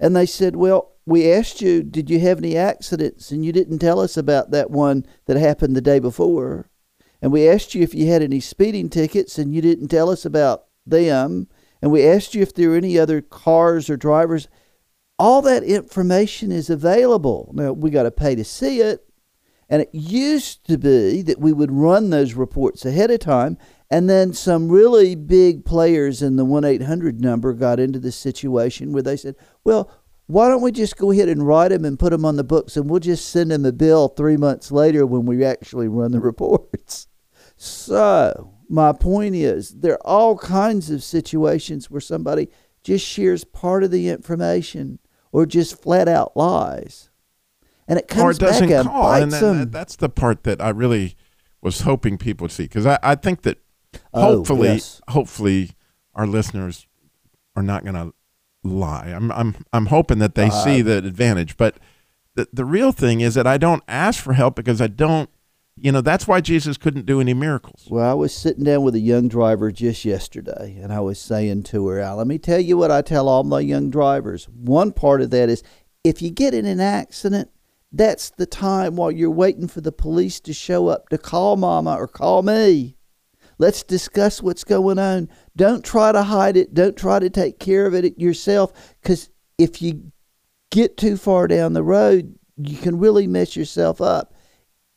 and 0.00 0.16
they 0.16 0.26
said, 0.26 0.56
"Well, 0.56 0.92
we 1.04 1.30
asked 1.30 1.60
you, 1.60 1.82
did 1.82 2.10
you 2.10 2.18
have 2.20 2.38
any 2.38 2.56
accidents? 2.56 3.30
And 3.30 3.44
you 3.44 3.52
didn't 3.52 3.78
tell 3.78 4.00
us 4.00 4.16
about 4.16 4.50
that 4.50 4.70
one 4.70 5.06
that 5.26 5.36
happened 5.36 5.76
the 5.76 5.80
day 5.80 5.98
before. 5.98 6.68
And 7.22 7.30
we 7.30 7.48
asked 7.48 7.74
you 7.74 7.82
if 7.82 7.94
you 7.94 8.08
had 8.08 8.22
any 8.22 8.40
speeding 8.40 8.88
tickets 8.88 9.38
and 9.38 9.54
you 9.54 9.60
didn't 9.62 9.88
tell 9.88 10.10
us 10.10 10.24
about 10.24 10.64
them. 10.86 11.48
And 11.80 11.92
we 11.92 12.06
asked 12.06 12.34
you 12.34 12.42
if 12.42 12.54
there 12.54 12.70
were 12.70 12.76
any 12.76 12.98
other 12.98 13.20
cars 13.20 13.88
or 13.88 13.96
drivers 13.96 14.48
all 15.18 15.42
that 15.42 15.62
information 15.62 16.52
is 16.52 16.68
available. 16.68 17.50
Now, 17.54 17.72
we 17.72 17.90
got 17.90 18.04
to 18.04 18.10
pay 18.10 18.34
to 18.34 18.44
see 18.44 18.80
it. 18.80 19.02
And 19.68 19.82
it 19.82 19.90
used 19.92 20.64
to 20.68 20.78
be 20.78 21.22
that 21.22 21.40
we 21.40 21.52
would 21.52 21.72
run 21.72 22.10
those 22.10 22.34
reports 22.34 22.84
ahead 22.84 23.10
of 23.10 23.18
time, 23.18 23.58
and 23.90 24.08
then 24.08 24.32
some 24.32 24.68
really 24.68 25.16
big 25.16 25.64
players 25.64 26.22
in 26.22 26.36
the 26.36 26.44
1 26.44 26.64
800 26.64 27.20
number 27.20 27.52
got 27.52 27.80
into 27.80 27.98
the 27.98 28.12
situation 28.12 28.92
where 28.92 29.02
they 29.02 29.16
said, 29.16 29.34
well, 29.64 29.90
why 30.26 30.48
don't 30.48 30.62
we 30.62 30.70
just 30.72 30.96
go 30.96 31.10
ahead 31.10 31.28
and 31.28 31.46
write 31.46 31.68
them 31.68 31.84
and 31.84 31.98
put 31.98 32.10
them 32.10 32.24
on 32.24 32.36
the 32.36 32.44
books, 32.44 32.76
and 32.76 32.88
we'll 32.88 33.00
just 33.00 33.28
send 33.28 33.50
them 33.50 33.64
a 33.64 33.72
bill 33.72 34.08
three 34.08 34.36
months 34.36 34.70
later 34.70 35.04
when 35.04 35.26
we 35.26 35.44
actually 35.44 35.88
run 35.88 36.12
the 36.12 36.20
reports? 36.30 37.08
So, 37.56 38.54
my 38.68 38.92
point 38.92 39.34
is, 39.34 39.70
there 39.70 39.94
are 39.94 40.06
all 40.06 40.36
kinds 40.36 40.90
of 40.90 41.02
situations 41.02 41.90
where 41.90 42.00
somebody 42.00 42.50
just 42.84 43.04
shares 43.04 43.44
part 43.44 43.82
of 43.82 43.90
the 43.90 44.08
information 44.08 44.98
or 45.36 45.44
just 45.44 45.82
flat 45.82 46.08
out 46.08 46.34
lies 46.36 47.10
and 47.86 47.98
it 47.98 48.04
or 48.04 48.14
comes 48.16 48.36
it 48.38 48.40
doesn't 48.40 48.68
back 48.68 48.78
and 48.78 48.88
call. 48.88 49.12
And 49.12 49.30
bites 49.30 49.40
then 49.42 49.58
them. 49.58 49.70
that's 49.70 49.96
the 49.96 50.08
part 50.08 50.44
that 50.44 50.60
I 50.62 50.70
really 50.70 51.14
was 51.60 51.80
hoping 51.82 52.16
people 52.16 52.44
would 52.46 52.52
see 52.52 52.62
because 52.64 52.86
I, 52.86 52.98
I 53.02 53.14
think 53.16 53.42
that 53.42 53.58
Oh, 54.12 54.36
hopefully, 54.38 54.68
yes. 54.68 55.00
hopefully, 55.08 55.70
our 56.14 56.26
listeners 56.26 56.86
are 57.54 57.62
not 57.62 57.82
going 57.82 57.94
to 57.94 58.12
lie. 58.62 59.06
I'm 59.06 59.30
I'm 59.32 59.56
I'm 59.72 59.86
hoping 59.86 60.18
that 60.18 60.34
they 60.34 60.46
Uh, 60.48 60.64
see 60.64 60.82
the 60.82 60.98
advantage, 60.98 61.56
but 61.56 61.76
the 62.34 62.46
the 62.52 62.64
real 62.64 62.92
thing 62.92 63.20
is 63.20 63.34
that 63.34 63.46
I 63.46 63.56
don't 63.58 63.82
ask 63.88 64.22
for 64.22 64.32
help 64.34 64.54
because 64.56 64.80
I 64.80 64.86
don't. 64.88 65.30
You 65.78 65.92
know 65.92 66.00
that's 66.00 66.26
why 66.26 66.40
Jesus 66.40 66.78
couldn't 66.78 67.04
do 67.04 67.20
any 67.20 67.34
miracles. 67.34 67.86
Well, 67.90 68.10
I 68.10 68.14
was 68.14 68.34
sitting 68.34 68.64
down 68.64 68.82
with 68.82 68.94
a 68.94 69.00
young 69.00 69.28
driver 69.28 69.70
just 69.70 70.06
yesterday, 70.06 70.78
and 70.80 70.90
I 70.90 71.00
was 71.00 71.20
saying 71.20 71.64
to 71.64 71.86
her, 71.88 72.00
Al, 72.00 72.16
let 72.16 72.26
me 72.26 72.38
tell 72.38 72.60
you 72.60 72.78
what 72.78 72.90
I 72.90 73.02
tell 73.02 73.28
all 73.28 73.44
my 73.44 73.60
young 73.60 73.90
drivers. 73.90 74.48
One 74.48 74.90
part 74.90 75.20
of 75.20 75.30
that 75.30 75.50
is 75.50 75.62
if 76.02 76.22
you 76.22 76.30
get 76.30 76.54
in 76.54 76.64
an 76.64 76.80
accident, 76.80 77.50
that's 77.92 78.30
the 78.30 78.46
time 78.46 78.96
while 78.96 79.10
you're 79.10 79.30
waiting 79.30 79.68
for 79.68 79.82
the 79.82 79.92
police 79.92 80.40
to 80.40 80.54
show 80.54 80.88
up 80.88 81.10
to 81.10 81.18
call 81.18 81.56
mama 81.56 81.94
or 81.94 82.08
call 82.08 82.42
me. 82.42 82.96
Let's 83.58 83.82
discuss 83.82 84.42
what's 84.42 84.64
going 84.64 84.98
on. 84.98 85.28
Don't 85.56 85.84
try 85.84 86.10
to 86.12 86.22
hide 86.22 86.56
it. 86.56 86.72
Don't 86.72 86.96
try 86.96 87.18
to 87.18 87.28
take 87.28 87.58
care 87.58 87.84
of 87.84 87.94
it 87.94 88.18
yourself, 88.18 88.72
because 89.02 89.28
if 89.58 89.82
you 89.82 90.10
get 90.70 90.96
too 90.96 91.18
far 91.18 91.46
down 91.48 91.74
the 91.74 91.82
road, 91.82 92.38
you 92.56 92.78
can 92.78 92.98
really 92.98 93.26
mess 93.26 93.56
yourself 93.56 94.00
up 94.00 94.32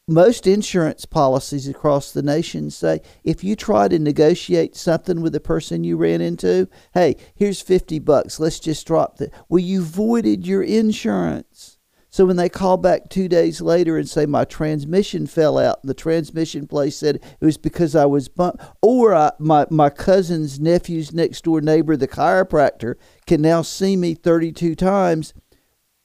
most 0.09 0.47
insurance 0.47 1.05
policies 1.05 1.67
across 1.67 2.11
the 2.11 2.21
nation 2.21 2.69
say 2.71 3.01
if 3.23 3.43
you 3.43 3.55
try 3.55 3.87
to 3.87 3.99
negotiate 3.99 4.75
something 4.75 5.21
with 5.21 5.33
the 5.33 5.39
person 5.39 5.83
you 5.83 5.97
ran 5.97 6.21
into, 6.21 6.67
hey, 6.93 7.15
here's 7.35 7.61
50 7.61 7.99
bucks, 7.99 8.39
let's 8.39 8.59
just 8.59 8.85
drop 8.85 9.17
that. 9.17 9.33
Well, 9.47 9.59
you 9.59 9.83
voided 9.83 10.45
your 10.45 10.63
insurance. 10.63 11.77
So 12.11 12.25
when 12.25 12.37
they 12.37 12.49
call 12.49 12.77
back 12.77 13.09
two 13.09 13.27
days 13.27 13.61
later 13.61 13.97
and 13.97 14.09
say 14.09 14.25
my 14.25 14.43
transmission 14.43 15.27
fell 15.27 15.59
out, 15.59 15.83
the 15.83 15.93
transmission 15.93 16.65
place 16.65 16.97
said 16.97 17.17
it 17.17 17.45
was 17.45 17.57
because 17.57 17.95
I 17.95 18.05
was 18.05 18.27
bumped, 18.27 18.63
or 18.81 19.13
I, 19.13 19.31
my 19.37 19.67
my 19.69 19.91
cousin's 19.91 20.59
nephew's 20.59 21.13
next 21.13 21.43
door 21.43 21.61
neighbor, 21.61 21.95
the 21.95 22.07
chiropractor, 22.07 22.95
can 23.27 23.41
now 23.41 23.61
see 23.61 23.95
me 23.95 24.15
32 24.15 24.73
times 24.73 25.35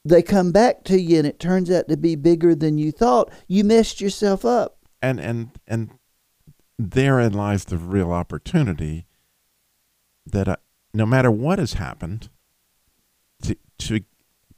they 0.04 0.22
come 0.22 0.52
back 0.52 0.84
to 0.84 1.00
you 1.00 1.18
and 1.18 1.26
it 1.26 1.40
turns 1.40 1.70
out 1.70 1.88
to 1.88 1.96
be 1.96 2.14
bigger 2.14 2.54
than 2.54 2.78
you 2.78 2.92
thought, 2.92 3.32
you 3.48 3.64
messed 3.64 4.00
yourself 4.00 4.44
up. 4.44 4.78
and 5.00 5.18
and 5.20 5.50
and 5.66 5.90
therein 6.78 7.32
lies 7.32 7.64
the 7.66 7.78
real 7.78 8.10
opportunity 8.12 9.06
that 10.26 10.48
I, 10.48 10.56
no 10.92 11.06
matter 11.06 11.30
what 11.30 11.58
has 11.58 11.74
happened 11.74 12.28
to 13.42 13.56
to 13.78 14.00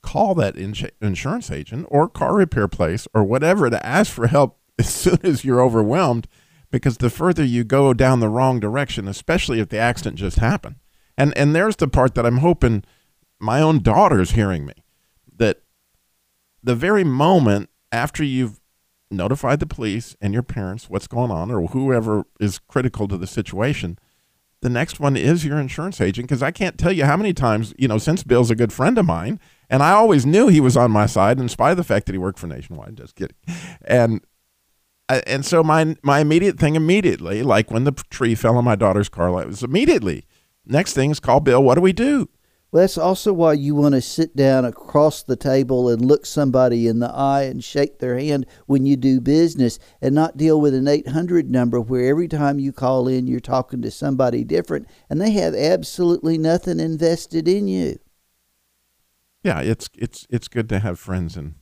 call 0.03 0.35
that 0.37 0.55
insu- 0.55 0.91
insurance 1.01 1.51
agent 1.51 1.87
or 1.91 2.09
car 2.09 2.37
repair 2.37 2.69
place 2.69 3.09
or 3.13 3.25
whatever 3.25 3.69
to 3.69 3.85
ask 3.87 4.13
for 4.13 4.29
help 4.29 4.59
as 4.79 4.89
soon 4.89 5.19
as 5.23 5.45
you're 5.45 5.61
overwhelmed 5.61 6.27
because 6.71 6.99
the 6.99 7.11
further 7.11 7.45
you 7.45 7.65
go 7.65 7.93
down 7.93 8.21
the 8.21 8.29
wrong 8.29 8.61
direction 8.61 9.09
especially 9.09 9.61
if 9.61 9.69
the 9.69 9.79
accident 9.79 10.17
just 10.17 10.39
happened. 10.39 10.77
And 11.19 11.37
and 11.37 11.55
there's 11.55 11.77
the 11.77 11.89
part 11.89 12.15
that 12.15 12.27
I'm 12.27 12.39
hoping 12.39 12.85
my 13.39 13.61
own 13.61 13.83
daughter's 13.83 14.33
hearing 14.33 14.65
me 14.67 14.75
the 16.67 16.75
very 16.75 17.05
moment 17.05 17.71
after 17.93 18.25
you've 18.25 18.61
notified 19.09 19.61
the 19.61 19.67
police 19.67 20.17
and 20.21 20.35
your 20.35 20.43
parents 20.43 20.91
what's 20.91 21.07
going 21.07 21.31
on 21.31 21.49
or 21.51 21.69
whoever 21.69 22.25
is 22.41 22.59
critical 22.59 23.07
to 23.07 23.17
the 23.17 23.27
situation 23.27 23.97
the 24.63 24.69
next 24.69 24.99
one 24.99 25.17
is 25.17 25.45
your 25.45 25.61
insurance 25.61 26.01
agent 26.01 26.27
because 26.27 26.43
i 26.43 26.51
can't 26.51 26.77
tell 26.77 26.91
you 26.91 27.05
how 27.05 27.17
many 27.17 27.33
times 27.33 27.73
you 27.79 27.87
know 27.87 27.99
since 27.99 28.25
bill's 28.25 28.51
a 28.51 28.57
good 28.57 28.73
friend 28.73 28.99
of 28.99 29.07
mine 29.07 29.39
and 29.71 29.81
i 29.81 29.93
always 29.93 30.27
knew 30.27 30.49
he 30.49 30.61
was 30.61 30.77
on 30.77 30.91
my 30.91 31.07
side 31.07 31.39
in 31.39 31.49
spite 31.49 31.71
of 31.71 31.77
the 31.77 31.85
fact 31.85 32.05
that 32.07 32.13
he 32.13 32.19
worked 32.19 32.39
for 32.39 32.49
nationwide 32.49 32.97
just 32.97 33.15
kidding. 33.15 33.37
And 33.83 34.21
uh, 35.09 35.21
and 35.25 35.47
so 35.47 35.63
my 35.63 35.95
my 36.03 36.19
immediate 36.19 36.59
thing 36.59 36.75
immediately 36.75 37.45
like 37.45 37.71
when 37.71 37.85
the 37.85 37.93
tree 38.11 38.35
fell 38.35 38.57
on 38.57 38.65
my 38.65 38.75
daughter's 38.75 39.09
car 39.09 39.31
light 39.31 39.47
was 39.47 39.63
immediately 39.63 40.27
next 40.65 40.95
thing 40.95 41.13
is 41.13 41.21
call 41.21 41.39
bill 41.39 41.63
what 41.63 41.77
do 41.77 41.81
we 41.81 41.93
do 41.93 42.29
Well, 42.73 42.83
that's 42.83 42.99
also 42.99 43.33
why 43.33 43.55
you 43.55 43.75
want 43.75 43.95
to 43.95 44.01
sit 44.01 44.37
down 44.37 44.65
across 44.65 45.23
the 45.23 45.37
table 45.37 45.89
and 45.89 46.05
look 46.05 46.27
somebody 46.27 46.89
in 46.89 46.99
the 46.99 47.11
eye 47.11 47.45
and 47.45 47.63
shake 47.63 47.99
their 48.01 48.19
hand 48.19 48.45
when 48.67 48.85
you 48.85 48.97
do 48.97 49.21
business 49.21 49.79
and 50.03 50.15
not 50.15 50.37
deal 50.37 50.61
with 50.61 50.75
an 50.75 50.89
800 50.89 51.49
number 51.51 51.81
where 51.81 52.11
every 52.11 52.29
time 52.29 52.59
you 52.59 52.73
call 52.73 53.09
in, 53.09 53.27
you're 53.27 53.41
talking 53.41 53.81
to 53.83 53.91
somebody 53.91 54.45
different 54.45 54.87
and 55.09 55.21
they 55.21 55.31
have 55.31 55.55
absolutely 55.55 56.37
nothing 56.39 56.81
invested 56.81 57.47
in 57.49 57.69
you. 57.69 57.99
yeah 59.43 59.61
it's 59.61 59.89
it's 59.97 60.27
it's 60.29 60.49
good 60.49 60.69
to 60.69 60.81
have 60.81 60.99
friends 60.99 61.37
in 61.37 61.55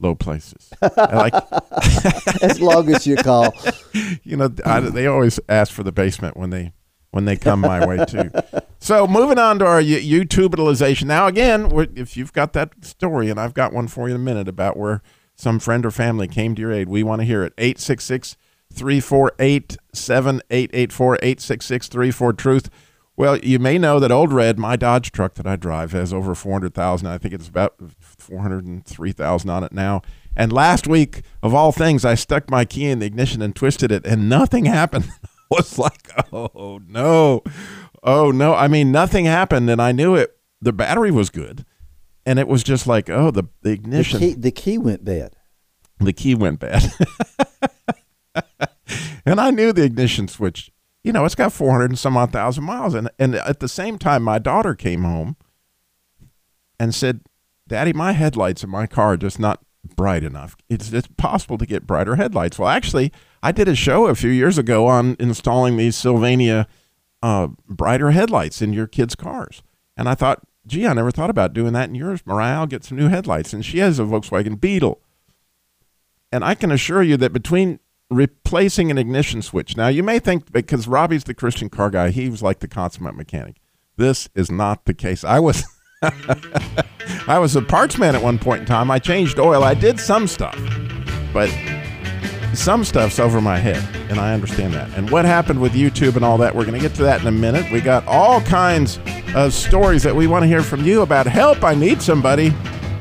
low 0.00 0.14
places 0.14 0.70
like 0.96 1.34
As 2.42 2.60
long 2.60 2.94
as 2.94 3.06
you 3.06 3.16
call. 3.16 3.52
you 4.22 4.36
know, 4.36 4.52
I, 4.64 4.80
they 4.80 5.06
always 5.06 5.40
ask 5.48 5.72
for 5.72 5.82
the 5.82 5.92
basement 5.92 6.36
when 6.36 6.50
they 6.50 6.72
when 7.14 7.26
they 7.26 7.36
come 7.36 7.60
my 7.60 7.86
way 7.86 8.04
too. 8.04 8.28
So 8.80 9.06
moving 9.06 9.38
on 9.38 9.60
to 9.60 9.66
our 9.66 9.80
YouTubealization. 9.80 11.04
Now 11.04 11.28
again, 11.28 11.70
if 11.94 12.16
you've 12.16 12.32
got 12.32 12.54
that 12.54 12.84
story, 12.84 13.30
and 13.30 13.38
I've 13.38 13.54
got 13.54 13.72
one 13.72 13.86
for 13.86 14.08
you 14.08 14.16
in 14.16 14.20
a 14.20 14.24
minute 14.24 14.48
about 14.48 14.76
where 14.76 15.00
some 15.36 15.60
friend 15.60 15.86
or 15.86 15.92
family 15.92 16.26
came 16.26 16.56
to 16.56 16.60
your 16.60 16.72
aid, 16.72 16.88
we 16.88 17.04
want 17.04 17.20
to 17.20 17.24
hear 17.24 17.44
it. 17.44 17.52
866 17.56 18.36
348 18.72 19.76
7884 19.92 21.14
866 21.14 21.88
34 21.88 22.32
Truth. 22.32 22.70
Well, 23.16 23.38
you 23.38 23.60
may 23.60 23.78
know 23.78 24.00
that 24.00 24.10
Old 24.10 24.32
Red, 24.32 24.58
my 24.58 24.74
Dodge 24.74 25.12
truck 25.12 25.34
that 25.34 25.46
I 25.46 25.54
drive, 25.54 25.92
has 25.92 26.12
over 26.12 26.34
400,000. 26.34 27.06
I 27.06 27.16
think 27.16 27.32
it's 27.32 27.46
about 27.46 27.76
403,000 28.00 29.50
on 29.50 29.62
it 29.62 29.72
now. 29.72 30.02
And 30.36 30.52
last 30.52 30.88
week, 30.88 31.22
of 31.44 31.54
all 31.54 31.70
things, 31.70 32.04
I 32.04 32.16
stuck 32.16 32.50
my 32.50 32.64
key 32.64 32.86
in 32.86 32.98
the 32.98 33.06
ignition 33.06 33.40
and 33.40 33.54
twisted 33.54 33.92
it, 33.92 34.04
and 34.04 34.28
nothing 34.28 34.64
happened. 34.64 35.08
Was 35.56 35.78
like, 35.78 36.10
oh 36.32 36.80
no, 36.86 37.42
oh 38.02 38.30
no. 38.30 38.54
I 38.54 38.68
mean, 38.68 38.90
nothing 38.92 39.24
happened, 39.24 39.70
and 39.70 39.80
I 39.80 39.92
knew 39.92 40.14
it. 40.14 40.36
The 40.60 40.72
battery 40.72 41.10
was 41.10 41.30
good, 41.30 41.64
and 42.26 42.38
it 42.38 42.48
was 42.48 42.62
just 42.62 42.86
like, 42.86 43.08
oh, 43.10 43.30
the, 43.30 43.42
the 43.42 43.50
The 43.62 43.70
ignition 43.70 44.18
key, 44.20 44.34
the 44.34 44.50
key 44.50 44.78
went 44.78 45.04
bad. 45.04 45.36
the 46.00 46.12
key 46.12 46.34
went 46.34 46.60
bad. 46.60 46.84
and 49.26 49.40
I 49.40 49.50
knew 49.50 49.72
the 49.72 49.84
ignition 49.84 50.28
switch, 50.28 50.70
you 51.02 51.12
know, 51.12 51.24
it's 51.24 51.34
got 51.34 51.52
400 51.52 51.90
and 51.90 51.98
some 51.98 52.16
odd 52.16 52.32
thousand 52.32 52.64
miles. 52.64 52.94
And, 52.94 53.10
and 53.18 53.34
at 53.34 53.60
the 53.60 53.68
same 53.68 53.98
time, 53.98 54.22
my 54.22 54.38
daughter 54.38 54.74
came 54.74 55.02
home 55.04 55.36
and 56.80 56.94
said, 56.94 57.20
Daddy, 57.68 57.92
my 57.92 58.12
headlights 58.12 58.64
in 58.64 58.70
my 58.70 58.86
car 58.86 59.12
are 59.12 59.16
just 59.16 59.38
not 59.38 59.63
bright 59.96 60.24
enough. 60.24 60.56
It's, 60.68 60.92
it's 60.92 61.08
possible 61.16 61.58
to 61.58 61.66
get 61.66 61.86
brighter 61.86 62.16
headlights. 62.16 62.58
Well, 62.58 62.68
actually, 62.68 63.12
I 63.42 63.52
did 63.52 63.68
a 63.68 63.74
show 63.74 64.06
a 64.06 64.14
few 64.14 64.30
years 64.30 64.58
ago 64.58 64.86
on 64.86 65.16
installing 65.18 65.76
these 65.76 65.96
Sylvania 65.96 66.66
uh, 67.22 67.48
brighter 67.68 68.10
headlights 68.10 68.62
in 68.62 68.72
your 68.72 68.86
kids' 68.86 69.14
cars. 69.14 69.62
And 69.96 70.08
I 70.08 70.14
thought, 70.14 70.42
gee, 70.66 70.86
I 70.86 70.92
never 70.92 71.10
thought 71.10 71.30
about 71.30 71.52
doing 71.52 71.72
that 71.74 71.88
in 71.88 71.94
yours. 71.94 72.22
Mariah, 72.26 72.60
I'll 72.60 72.66
get 72.66 72.84
some 72.84 72.98
new 72.98 73.08
headlights. 73.08 73.52
And 73.52 73.64
she 73.64 73.78
has 73.78 73.98
a 73.98 74.02
Volkswagen 74.02 74.60
Beetle. 74.60 75.00
And 76.32 76.44
I 76.44 76.54
can 76.54 76.72
assure 76.72 77.02
you 77.02 77.16
that 77.18 77.32
between 77.32 77.80
replacing 78.10 78.90
an 78.90 78.98
ignition 78.98 79.40
switch, 79.42 79.76
now 79.76 79.88
you 79.88 80.02
may 80.02 80.18
think 80.18 80.52
because 80.52 80.88
Robbie's 80.88 81.24
the 81.24 81.34
Christian 81.34 81.68
car 81.68 81.90
guy, 81.90 82.10
he 82.10 82.28
was 82.28 82.42
like 82.42 82.60
the 82.60 82.68
consummate 82.68 83.14
mechanic. 83.14 83.56
This 83.96 84.28
is 84.34 84.50
not 84.50 84.84
the 84.84 84.94
case. 84.94 85.22
I 85.24 85.38
was. 85.38 85.64
I 87.26 87.38
was 87.38 87.56
a 87.56 87.62
parts 87.62 87.98
man 87.98 88.14
at 88.14 88.22
one 88.22 88.38
point 88.38 88.60
in 88.60 88.66
time. 88.66 88.90
I 88.90 88.98
changed 88.98 89.38
oil. 89.38 89.64
I 89.64 89.74
did 89.74 89.98
some 89.98 90.26
stuff, 90.26 90.58
but 91.32 91.50
some 92.54 92.84
stuff's 92.84 93.18
over 93.18 93.40
my 93.40 93.58
head, 93.58 93.82
and 94.10 94.18
I 94.18 94.32
understand 94.34 94.74
that. 94.74 94.90
And 94.96 95.10
what 95.10 95.24
happened 95.24 95.60
with 95.60 95.72
YouTube 95.72 96.16
and 96.16 96.24
all 96.24 96.38
that, 96.38 96.54
we're 96.54 96.64
going 96.64 96.80
to 96.80 96.86
get 96.86 96.94
to 96.96 97.02
that 97.04 97.20
in 97.20 97.26
a 97.26 97.32
minute. 97.32 97.70
We 97.72 97.80
got 97.80 98.06
all 98.06 98.40
kinds 98.42 98.98
of 99.34 99.52
stories 99.52 100.02
that 100.02 100.14
we 100.14 100.26
want 100.26 100.42
to 100.42 100.46
hear 100.46 100.62
from 100.62 100.84
you 100.84 101.02
about 101.02 101.26
help. 101.26 101.64
I 101.64 101.74
need 101.74 102.00
somebody 102.00 102.52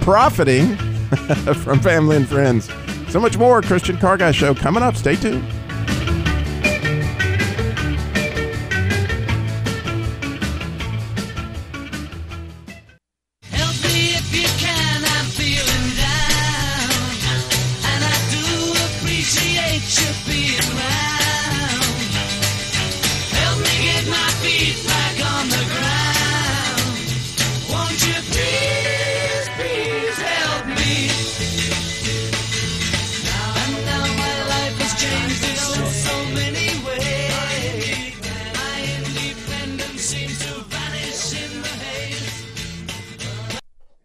profiting 0.02 0.76
from 1.56 1.80
family 1.80 2.16
and 2.18 2.28
friends. 2.28 2.70
So 3.10 3.20
much 3.20 3.38
more 3.38 3.62
Christian 3.62 3.98
Car 3.98 4.18
Guy 4.18 4.32
Show 4.32 4.56
coming 4.56 4.82
up. 4.82 4.96
Stay 4.96 5.16
tuned. 5.16 5.46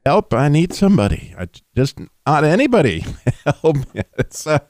Help. 0.09 0.33
I 0.33 0.49
need 0.49 0.73
somebody. 0.73 1.35
I 1.39 1.49
just 1.77 1.99
not 2.27 2.43
anybody 2.43 3.05
help. 3.45 3.77
It's, 4.17 4.47
uh, 4.47 4.61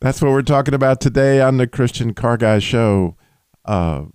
that's 0.00 0.22
what 0.22 0.30
we're 0.30 0.40
talking 0.40 0.72
about 0.72 1.02
today 1.02 1.42
on 1.42 1.58
the 1.58 1.66
Christian 1.66 2.14
Car 2.14 2.38
Guy 2.38 2.58
Show. 2.58 3.14
Uh, 3.66 4.06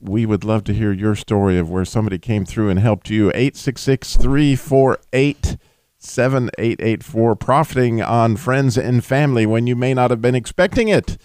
we 0.00 0.26
would 0.26 0.42
love 0.42 0.64
to 0.64 0.74
hear 0.74 0.92
your 0.92 1.14
story 1.14 1.56
of 1.56 1.70
where 1.70 1.84
somebody 1.84 2.18
came 2.18 2.44
through 2.44 2.68
and 2.68 2.80
helped 2.80 3.10
you. 3.10 3.28
866 3.28 4.16
348 4.16 5.56
7884, 5.98 7.36
profiting 7.36 8.02
on 8.02 8.36
friends 8.36 8.76
and 8.76 9.04
family 9.04 9.46
when 9.46 9.68
you 9.68 9.76
may 9.76 9.94
not 9.94 10.10
have 10.10 10.20
been 10.20 10.34
expecting 10.34 10.88
it. 10.88 11.16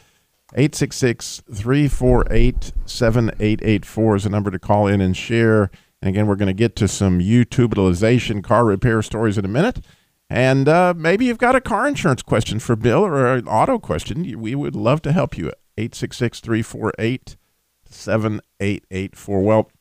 866 0.54 1.42
348 1.52 2.74
7884 2.86 4.16
is 4.16 4.24
the 4.26 4.30
number 4.30 4.52
to 4.52 4.60
call 4.60 4.86
in 4.86 5.02
and 5.02 5.18
share. 5.18 5.72
And 6.02 6.10
again, 6.10 6.28
we're 6.28 6.36
going 6.36 6.48
to 6.48 6.54
get 6.54 6.76
to 6.78 6.88
some 6.88 7.20
YouTubealization 7.20 8.44
car 8.44 8.66
repair 8.66 9.02
stories 9.02 9.38
in 9.38 9.46
a 9.46 9.50
minute. 9.50 9.86
And 10.30 10.68
uh, 10.68 10.94
maybe 10.96 11.26
you've 11.26 11.38
got 11.38 11.56
a 11.56 11.62
car 11.62 11.88
insurance 11.88 12.24
question 12.24 12.60
for 12.60 12.76
Bill 12.76 13.06
or 13.06 13.34
an 13.36 13.48
auto 13.48 13.78
question. 13.78 14.40
We 14.40 14.56
would 14.56 14.76
love 14.76 15.02
to 15.04 15.12
help 15.12 15.38
you. 15.38 15.52
866 15.78 16.40
348 16.40 17.38
7884. 17.86 19.42
Well, 19.42 19.72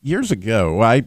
years 0.00 0.30
ago, 0.30 0.82
I 0.82 1.04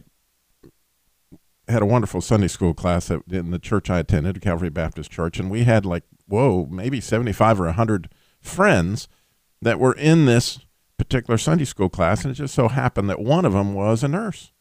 had 1.68 1.82
a 1.82 1.86
wonderful 1.86 2.20
Sunday 2.20 2.48
school 2.48 2.74
class 2.74 3.10
in 3.10 3.50
the 3.50 3.58
church 3.58 3.90
I 3.90 4.00
attended, 4.00 4.40
Calvary 4.40 4.70
Baptist 4.70 5.10
Church, 5.10 5.38
and 5.38 5.50
we 5.50 5.64
had 5.64 5.86
like, 5.86 6.04
whoa, 6.26 6.66
maybe 6.70 7.00
75 7.00 7.60
or 7.60 7.66
100 7.66 8.08
friends 8.40 9.08
that 9.62 9.78
were 9.78 9.92
in 9.92 10.26
this 10.26 10.60
particular 11.00 11.38
Sunday 11.38 11.64
school 11.64 11.88
class, 11.88 12.24
and 12.24 12.32
it 12.32 12.34
just 12.34 12.54
so 12.54 12.68
happened 12.68 13.08
that 13.08 13.20
one 13.20 13.46
of 13.46 13.54
them 13.54 13.72
was 13.72 14.04
a 14.04 14.08
nurse. 14.08 14.52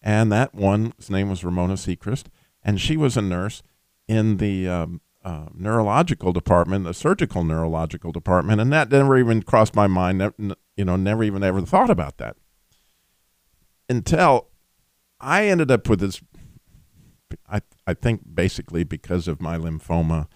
And 0.00 0.30
that 0.30 0.54
one's 0.54 1.10
name 1.10 1.28
was 1.28 1.44
Ramona 1.44 1.74
Seacrest, 1.74 2.26
and 2.62 2.80
she 2.80 2.96
was 2.96 3.16
a 3.16 3.22
nurse 3.22 3.62
in 4.06 4.36
the 4.36 4.68
um, 4.68 5.00
uh, 5.24 5.46
neurological 5.52 6.32
department, 6.32 6.84
the 6.84 6.94
surgical 6.94 7.42
neurological 7.42 8.12
department, 8.12 8.60
and 8.60 8.72
that 8.72 8.90
never 8.90 9.18
even 9.18 9.42
crossed 9.42 9.74
my 9.74 9.86
mind. 9.86 10.20
You 10.76 10.84
know, 10.84 10.96
never 10.96 11.24
even 11.24 11.42
ever 11.42 11.60
thought 11.62 11.90
about 11.90 12.18
that 12.18 12.36
until 13.88 14.48
I 15.20 15.46
ended 15.46 15.70
up 15.70 15.88
with 15.88 16.00
this. 16.00 16.22
I 17.48 17.60
I 17.86 17.94
think 17.94 18.34
basically 18.34 18.84
because 18.84 19.26
of 19.26 19.40
my 19.40 19.56
lymphoma, 19.58 20.28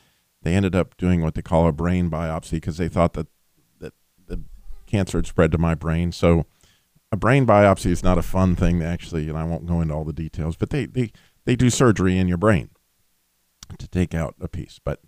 they 0.43 0.55
ended 0.55 0.75
up 0.75 0.97
doing 0.97 1.23
what 1.23 1.35
they 1.35 1.43
call 1.43 1.67
a 1.67 1.73
brain 1.73 2.11
biopsy 2.11 2.53
because 2.53 2.79
they 2.79 2.89
thought 2.89 3.15
that 3.15 3.29
cancer 4.87 5.19
had 5.19 5.27
spread 5.27 5.53
to 5.53 5.59
my 5.59 5.75
brain. 5.75 6.13
So 6.13 6.47
a 7.13 7.17
brain 7.17 7.47
biopsy 7.47 7.91
is 7.91 8.03
not 8.03 8.19
a 8.19 8.23
fun 8.23 8.57
thing 8.57 8.83
actually, 8.83 9.29
and 9.29 9.39
I 9.39 9.45
won't 9.45 9.67
go 9.67 9.81
into 9.81 9.95
all 9.95 10.05
the 10.05 10.13
details. 10.13 10.57
But 10.57 10.71
they 10.71 10.87
they 10.87 11.13
they 11.45 11.57
do 11.57 11.71
surgery 11.71 12.19
in 12.19 12.29
your 12.29 12.39
brain 12.39 12.71
to 13.79 13.89
take 13.89 14.15
out 14.15 14.35
a 14.41 14.49
piece. 14.49 14.81
But 14.83 15.01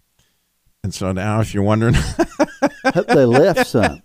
and 0.83 0.95
so 0.95 1.13
now, 1.13 1.41
if 1.41 1.53
you're 1.53 1.63
wondering, 1.63 1.95
Hope 2.95 3.07
they 3.09 3.25
left 3.25 3.67
some. 3.67 4.03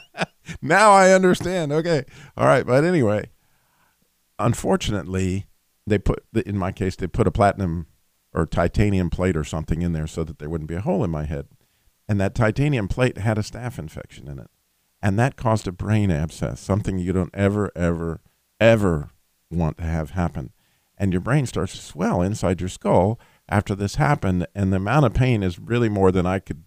now 0.62 0.92
I 0.92 1.12
understand. 1.12 1.72
Okay, 1.72 2.04
all 2.36 2.46
right. 2.46 2.66
But 2.66 2.84
anyway, 2.84 3.30
unfortunately, 4.38 5.46
they 5.86 5.98
put 5.98 6.24
in 6.46 6.58
my 6.58 6.72
case 6.72 6.96
they 6.96 7.06
put 7.06 7.26
a 7.26 7.32
platinum 7.32 7.86
or 8.34 8.46
titanium 8.46 9.10
plate 9.10 9.36
or 9.36 9.44
something 9.44 9.82
in 9.82 9.92
there 9.92 10.06
so 10.06 10.24
that 10.24 10.38
there 10.38 10.48
wouldn't 10.48 10.68
be 10.68 10.74
a 10.74 10.80
hole 10.80 11.04
in 11.04 11.10
my 11.10 11.24
head, 11.24 11.48
and 12.08 12.20
that 12.20 12.34
titanium 12.34 12.88
plate 12.88 13.18
had 13.18 13.38
a 13.38 13.42
staph 13.42 13.78
infection 13.78 14.28
in 14.28 14.38
it, 14.38 14.50
and 15.02 15.18
that 15.18 15.36
caused 15.36 15.66
a 15.66 15.72
brain 15.72 16.10
abscess, 16.10 16.60
something 16.60 16.98
you 16.98 17.12
don't 17.12 17.34
ever, 17.34 17.70
ever, 17.74 18.20
ever 18.60 19.10
want 19.50 19.78
to 19.78 19.84
have 19.84 20.10
happen, 20.10 20.52
and 20.96 21.12
your 21.12 21.20
brain 21.20 21.46
starts 21.46 21.72
to 21.72 21.80
swell 21.80 22.22
inside 22.22 22.60
your 22.60 22.68
skull 22.68 23.18
after 23.48 23.74
this 23.74 23.96
happened, 23.96 24.46
and 24.54 24.72
the 24.72 24.76
amount 24.76 25.04
of 25.04 25.14
pain 25.14 25.42
is 25.42 25.58
really 25.58 25.88
more 25.88 26.12
than 26.12 26.26
I 26.26 26.38
could 26.38 26.64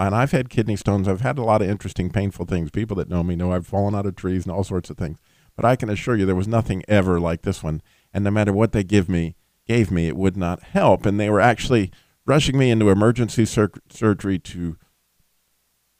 and 0.00 0.14
I've 0.14 0.30
had 0.30 0.48
kidney 0.48 0.76
stones. 0.76 1.06
I've 1.06 1.20
had 1.20 1.38
a 1.38 1.42
lot 1.42 1.60
of 1.60 1.68
interesting, 1.68 2.10
painful 2.10 2.46
things. 2.46 2.70
People 2.70 2.96
that 2.96 3.10
know 3.10 3.22
me 3.22 3.36
know 3.36 3.52
I've 3.52 3.66
fallen 3.66 3.94
out 3.94 4.06
of 4.06 4.16
trees 4.16 4.44
and 4.44 4.52
all 4.52 4.64
sorts 4.64 4.88
of 4.88 4.96
things. 4.96 5.18
But 5.56 5.66
I 5.66 5.76
can 5.76 5.90
assure 5.90 6.16
you 6.16 6.24
there 6.24 6.34
was 6.34 6.48
nothing 6.48 6.82
ever 6.88 7.20
like 7.20 7.42
this 7.42 7.62
one. 7.62 7.82
And 8.14 8.24
no 8.24 8.30
matter 8.30 8.52
what 8.52 8.72
they 8.72 8.82
give 8.82 9.10
me, 9.10 9.36
gave 9.66 9.90
me, 9.90 10.08
it 10.08 10.16
would 10.16 10.38
not 10.38 10.62
help. 10.62 11.04
And 11.04 11.20
they 11.20 11.28
were 11.28 11.40
actually 11.40 11.92
rushing 12.24 12.56
me 12.56 12.70
into 12.70 12.88
emergency 12.88 13.44
sur- 13.44 13.72
surgery 13.90 14.38
to 14.38 14.78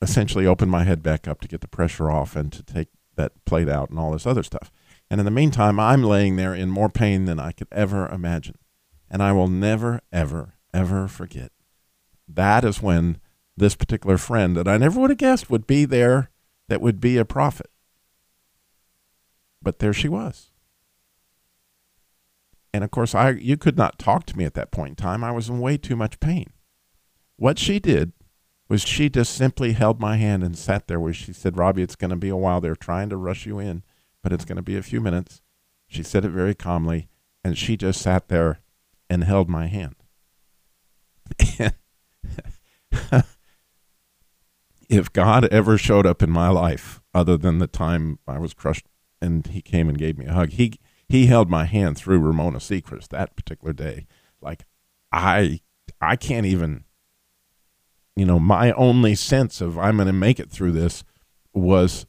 essentially 0.02 0.46
open 0.46 0.68
my 0.68 0.84
head 0.84 1.02
back 1.02 1.28
up 1.28 1.40
to 1.40 1.48
get 1.48 1.60
the 1.60 1.68
pressure 1.68 2.10
off 2.10 2.36
and 2.36 2.52
to 2.52 2.62
take 2.62 2.88
that 3.16 3.44
plate 3.44 3.68
out 3.68 3.90
and 3.90 3.98
all 3.98 4.12
this 4.12 4.26
other 4.26 4.42
stuff. 4.42 4.70
And 5.10 5.20
in 5.20 5.24
the 5.24 5.30
meantime, 5.30 5.80
I'm 5.80 6.02
laying 6.02 6.36
there 6.36 6.54
in 6.54 6.70
more 6.70 6.88
pain 6.88 7.24
than 7.24 7.40
I 7.40 7.52
could 7.52 7.68
ever 7.72 8.08
imagine. 8.08 8.56
And 9.10 9.22
I 9.22 9.32
will 9.32 9.48
never, 9.48 10.00
ever, 10.12 10.54
ever 10.72 11.08
forget. 11.08 11.50
That 12.28 12.64
is 12.64 12.80
when 12.80 13.18
this 13.56 13.74
particular 13.74 14.16
friend 14.16 14.56
that 14.56 14.68
I 14.68 14.76
never 14.76 15.00
would 15.00 15.10
have 15.10 15.18
guessed 15.18 15.50
would 15.50 15.66
be 15.66 15.84
there, 15.84 16.30
that 16.68 16.80
would 16.80 17.00
be 17.00 17.16
a 17.16 17.24
prophet. 17.24 17.70
But 19.60 19.80
there 19.80 19.92
she 19.92 20.08
was. 20.08 20.50
And 22.72 22.84
of 22.84 22.92
course, 22.92 23.14
I 23.14 23.30
you 23.30 23.56
could 23.56 23.76
not 23.76 23.98
talk 23.98 24.24
to 24.26 24.38
me 24.38 24.44
at 24.44 24.54
that 24.54 24.70
point 24.70 24.90
in 24.90 24.96
time. 24.96 25.24
I 25.24 25.32
was 25.32 25.48
in 25.48 25.60
way 25.60 25.76
too 25.76 25.96
much 25.96 26.20
pain. 26.20 26.52
What 27.36 27.58
she 27.58 27.80
did 27.80 28.12
was 28.70 28.82
she 28.82 29.10
just 29.10 29.34
simply 29.34 29.72
held 29.72 30.00
my 30.00 30.16
hand 30.16 30.44
and 30.44 30.56
sat 30.56 30.86
there 30.86 31.00
where 31.00 31.12
she 31.12 31.32
said, 31.32 31.58
Robbie, 31.58 31.82
it's 31.82 31.96
going 31.96 32.12
to 32.12 32.16
be 32.16 32.28
a 32.28 32.36
while. 32.36 32.60
They're 32.60 32.76
trying 32.76 33.08
to 33.08 33.16
rush 33.16 33.44
you 33.44 33.58
in, 33.58 33.82
but 34.22 34.32
it's 34.32 34.44
going 34.44 34.56
to 34.56 34.62
be 34.62 34.76
a 34.76 34.82
few 34.82 35.00
minutes. 35.00 35.42
She 35.88 36.04
said 36.04 36.24
it 36.24 36.30
very 36.30 36.54
calmly, 36.54 37.08
and 37.42 37.58
she 37.58 37.76
just 37.76 38.00
sat 38.00 38.28
there 38.28 38.60
and 39.10 39.24
held 39.24 39.48
my 39.48 39.66
hand. 39.66 39.96
if 44.88 45.12
God 45.12 45.46
ever 45.46 45.76
showed 45.76 46.06
up 46.06 46.22
in 46.22 46.30
my 46.30 46.48
life, 46.48 47.00
other 47.12 47.36
than 47.36 47.58
the 47.58 47.66
time 47.66 48.20
I 48.28 48.38
was 48.38 48.54
crushed 48.54 48.86
and 49.20 49.48
he 49.48 49.62
came 49.62 49.88
and 49.88 49.98
gave 49.98 50.16
me 50.16 50.26
a 50.26 50.32
hug, 50.32 50.50
he 50.50 50.78
he 51.08 51.26
held 51.26 51.50
my 51.50 51.64
hand 51.64 51.98
through 51.98 52.20
Ramona 52.20 52.58
Seacrest 52.58 53.08
that 53.08 53.34
particular 53.34 53.72
day. 53.72 54.06
Like 54.40 54.64
I 55.10 55.58
I 56.00 56.14
can't 56.14 56.46
even 56.46 56.84
you 58.20 58.26
know, 58.26 58.38
my 58.38 58.72
only 58.72 59.14
sense 59.14 59.62
of 59.62 59.78
I'm 59.78 59.96
gonna 59.96 60.12
make 60.12 60.38
it 60.38 60.50
through 60.50 60.72
this 60.72 61.04
was 61.54 62.04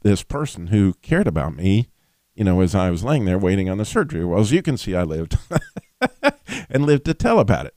this 0.00 0.22
person 0.22 0.68
who 0.68 0.94
cared 1.02 1.26
about 1.26 1.54
me, 1.54 1.88
you 2.34 2.42
know, 2.42 2.62
as 2.62 2.74
I 2.74 2.90
was 2.90 3.04
laying 3.04 3.26
there 3.26 3.38
waiting 3.38 3.68
on 3.68 3.76
the 3.76 3.84
surgery. 3.84 4.24
Well, 4.24 4.40
as 4.40 4.50
you 4.50 4.62
can 4.62 4.78
see, 4.78 4.96
I 4.96 5.02
lived 5.02 5.36
and 6.70 6.86
lived 6.86 7.04
to 7.04 7.12
tell 7.12 7.38
about 7.38 7.66
it. 7.66 7.74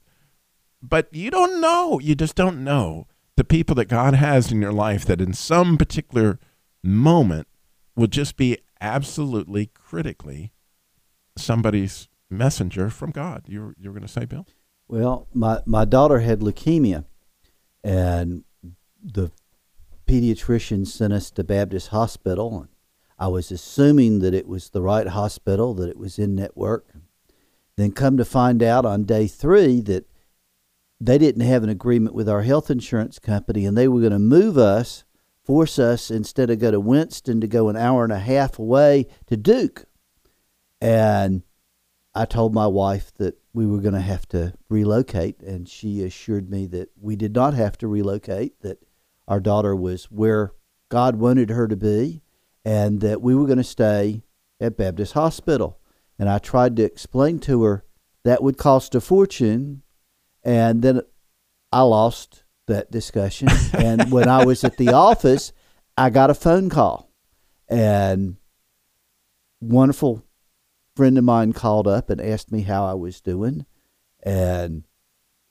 But 0.82 1.14
you 1.14 1.30
don't 1.30 1.60
know. 1.60 2.00
You 2.00 2.16
just 2.16 2.36
don't 2.36 2.64
know 2.64 3.08
the 3.36 3.44
people 3.44 3.76
that 3.76 3.90
God 3.90 4.14
has 4.14 4.54
in 4.54 4.62
your 4.62 4.72
life 4.72 5.04
that 5.06 5.20
in 5.20 5.34
some 5.34 5.78
particular 5.78 6.40
moment 6.82 7.50
will 7.94 8.08
just 8.08 8.38
be 8.38 8.58
absolutely 8.80 9.66
critically 9.66 10.54
somebody's 11.38 12.08
messenger 12.30 12.90
from 12.90 13.12
God. 13.12 13.44
You're, 13.48 13.76
you 13.78 13.90
were 13.90 14.00
going 14.00 14.08
to 14.08 14.14
say, 14.14 14.24
Bill? 14.24 14.48
Well, 14.88 15.28
my, 15.34 15.60
my 15.66 15.84
daughter 15.84 16.20
had 16.20 16.40
leukemia, 16.40 17.04
and 17.86 18.44
the 19.00 19.32
pediatrician 20.08 20.88
sent 20.88 21.14
us 21.14 21.30
to 21.30 21.44
Baptist 21.44 21.90
Hospital. 21.90 22.68
I 23.20 23.28
was 23.28 23.52
assuming 23.52 24.20
that 24.20 24.34
it 24.34 24.48
was 24.48 24.72
the 24.72 24.82
right 24.82 25.08
hospital, 25.08 25.76
that 25.76 25.88
it 25.88 25.98
was 25.98 26.18
in 26.18 26.34
network. 26.34 26.88
Then 27.78 27.92
come 27.92 28.18
to 28.18 28.26
find 28.26 28.64
out 28.64 28.86
on 28.86 29.04
day 29.04 29.28
three 29.28 29.82
that 29.82 30.10
they 31.00 31.20
didn't 31.20 31.46
have 31.46 31.62
an 31.62 31.70
agreement 31.70 32.16
with 32.16 32.28
our 32.28 32.42
health 32.42 32.72
insurance 32.72 33.20
company, 33.20 33.68
and 33.68 33.78
they 33.78 33.88
were 33.88 34.00
going 34.00 34.14
to 34.14 34.20
move 34.20 34.58
us, 34.58 35.04
force 35.44 35.78
us 35.78 36.10
instead 36.10 36.50
of 36.50 36.58
go 36.58 36.72
to 36.72 36.80
Winston 36.80 37.40
to 37.40 37.48
go 37.48 37.70
an 37.70 37.78
hour 37.78 38.04
and 38.04 38.14
a 38.14 38.20
half 38.20 38.58
away 38.58 39.06
to 39.28 39.38
Duke. 39.38 39.86
And 40.82 41.44
I 42.16 42.24
told 42.24 42.54
my 42.54 42.68
wife 42.68 43.12
that 43.18 43.38
we 43.54 43.68
were 43.68 43.80
going 43.80 43.94
to 43.94 44.00
have 44.00 44.28
to 44.30 44.54
relocate, 44.70 45.42
and 45.42 45.68
she 45.68 46.02
assured 46.02 46.50
me 46.50 46.66
that 46.68 46.90
we 47.00 47.18
did 47.18 47.36
not 47.36 47.54
have 47.54 47.78
to 47.80 47.88
relocate, 47.88 48.62
that 48.62 48.82
our 49.28 49.42
daughter 49.42 49.76
was 49.76 50.06
where 50.06 50.54
God 50.90 51.18
wanted 51.18 51.50
her 51.50 51.68
to 51.68 51.76
be, 51.76 52.22
and 52.64 53.02
that 53.02 53.22
we 53.22 53.36
were 53.36 53.46
going 53.46 53.58
to 53.58 53.66
stay 53.66 54.24
at 54.62 54.78
Baptist 54.78 55.14
Hospital. 55.14 55.78
And 56.18 56.30
I 56.30 56.38
tried 56.40 56.78
to 56.78 56.84
explain 56.84 57.40
to 57.40 57.64
her 57.64 57.84
that 58.24 58.42
would 58.42 58.58
cost 58.58 58.96
a 58.96 59.02
fortune, 59.02 59.84
and 60.42 60.82
then 60.82 61.02
I 61.74 61.82
lost 61.82 62.44
that 62.68 62.92
discussion. 62.92 63.50
and 63.74 64.10
when 64.10 64.30
I 64.30 64.46
was 64.46 64.64
at 64.64 64.78
the 64.78 64.90
office, 64.90 65.52
I 65.98 66.10
got 66.10 66.30
a 66.30 66.34
phone 66.34 66.70
call, 66.70 67.12
and 67.68 68.38
wonderful 69.60 70.25
friend 70.96 71.18
of 71.18 71.24
mine 71.24 71.54
called 71.54 71.88
up 71.88 72.10
and 72.10 72.22
asked 72.22 72.52
me 72.52 72.62
how 72.62 72.86
I 72.86 72.94
was 72.94 73.22
doing. 73.22 73.66
And 74.24 74.84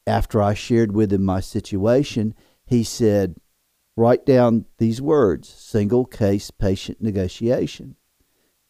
after 0.07 0.42
I 0.42 0.54
shared 0.54 0.92
with 0.92 1.12
him 1.12 1.22
my 1.24 1.40
situation, 1.40 2.35
he 2.66 2.83
said, 2.83 3.37
Write 3.96 4.26
down 4.26 4.64
these 4.78 5.00
words 5.00 5.48
single 5.48 6.04
case 6.04 6.50
patient 6.50 7.00
negotiation. 7.00 7.96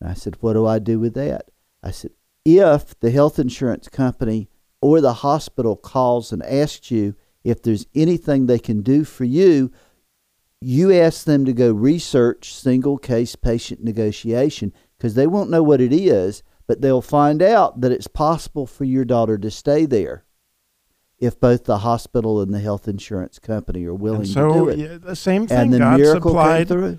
And 0.00 0.10
I 0.10 0.14
said, 0.14 0.36
What 0.40 0.52
do 0.52 0.66
I 0.66 0.78
do 0.78 0.98
with 0.98 1.14
that? 1.14 1.50
I 1.82 1.90
said, 1.90 2.10
if 2.44 2.98
the 3.00 3.10
health 3.10 3.38
insurance 3.38 3.88
company 3.88 4.50
or 4.82 5.00
the 5.00 5.14
hospital 5.14 5.76
calls 5.76 6.32
and 6.32 6.42
asks 6.42 6.90
you 6.90 7.14
if 7.42 7.62
there's 7.62 7.86
anything 7.94 8.46
they 8.46 8.58
can 8.58 8.82
do 8.82 9.04
for 9.04 9.24
you, 9.24 9.70
you 10.60 10.92
ask 10.92 11.24
them 11.24 11.44
to 11.44 11.52
go 11.52 11.72
research 11.72 12.54
single 12.54 12.98
case 12.98 13.36
patient 13.36 13.82
negotiation 13.82 14.72
because 14.96 15.14
they 15.14 15.26
won't 15.26 15.50
know 15.50 15.62
what 15.62 15.80
it 15.80 15.92
is, 15.92 16.42
but 16.66 16.80
they'll 16.80 17.02
find 17.02 17.42
out 17.42 17.80
that 17.80 17.92
it's 17.92 18.06
possible 18.06 18.66
for 18.66 18.84
your 18.84 19.04
daughter 19.04 19.36
to 19.38 19.50
stay 19.50 19.84
there 19.86 20.24
if 21.18 21.38
both 21.38 21.64
the 21.64 21.78
hospital 21.78 22.40
and 22.40 22.52
the 22.52 22.58
health 22.60 22.88
insurance 22.88 23.38
company 23.38 23.84
are 23.84 23.94
willing 23.94 24.22
And 24.22 24.28
to 24.34 24.34
do 24.52 24.68
it. 24.68 24.78
yeah, 24.78 24.98
the 24.98 25.16
same 25.16 25.46
thing. 25.46 25.58
and 25.58 25.72
the 25.72 25.78
God 25.78 26.00
miracle 26.00 26.30
supplied 26.32 26.68
came 26.68 26.76
through. 26.78 26.98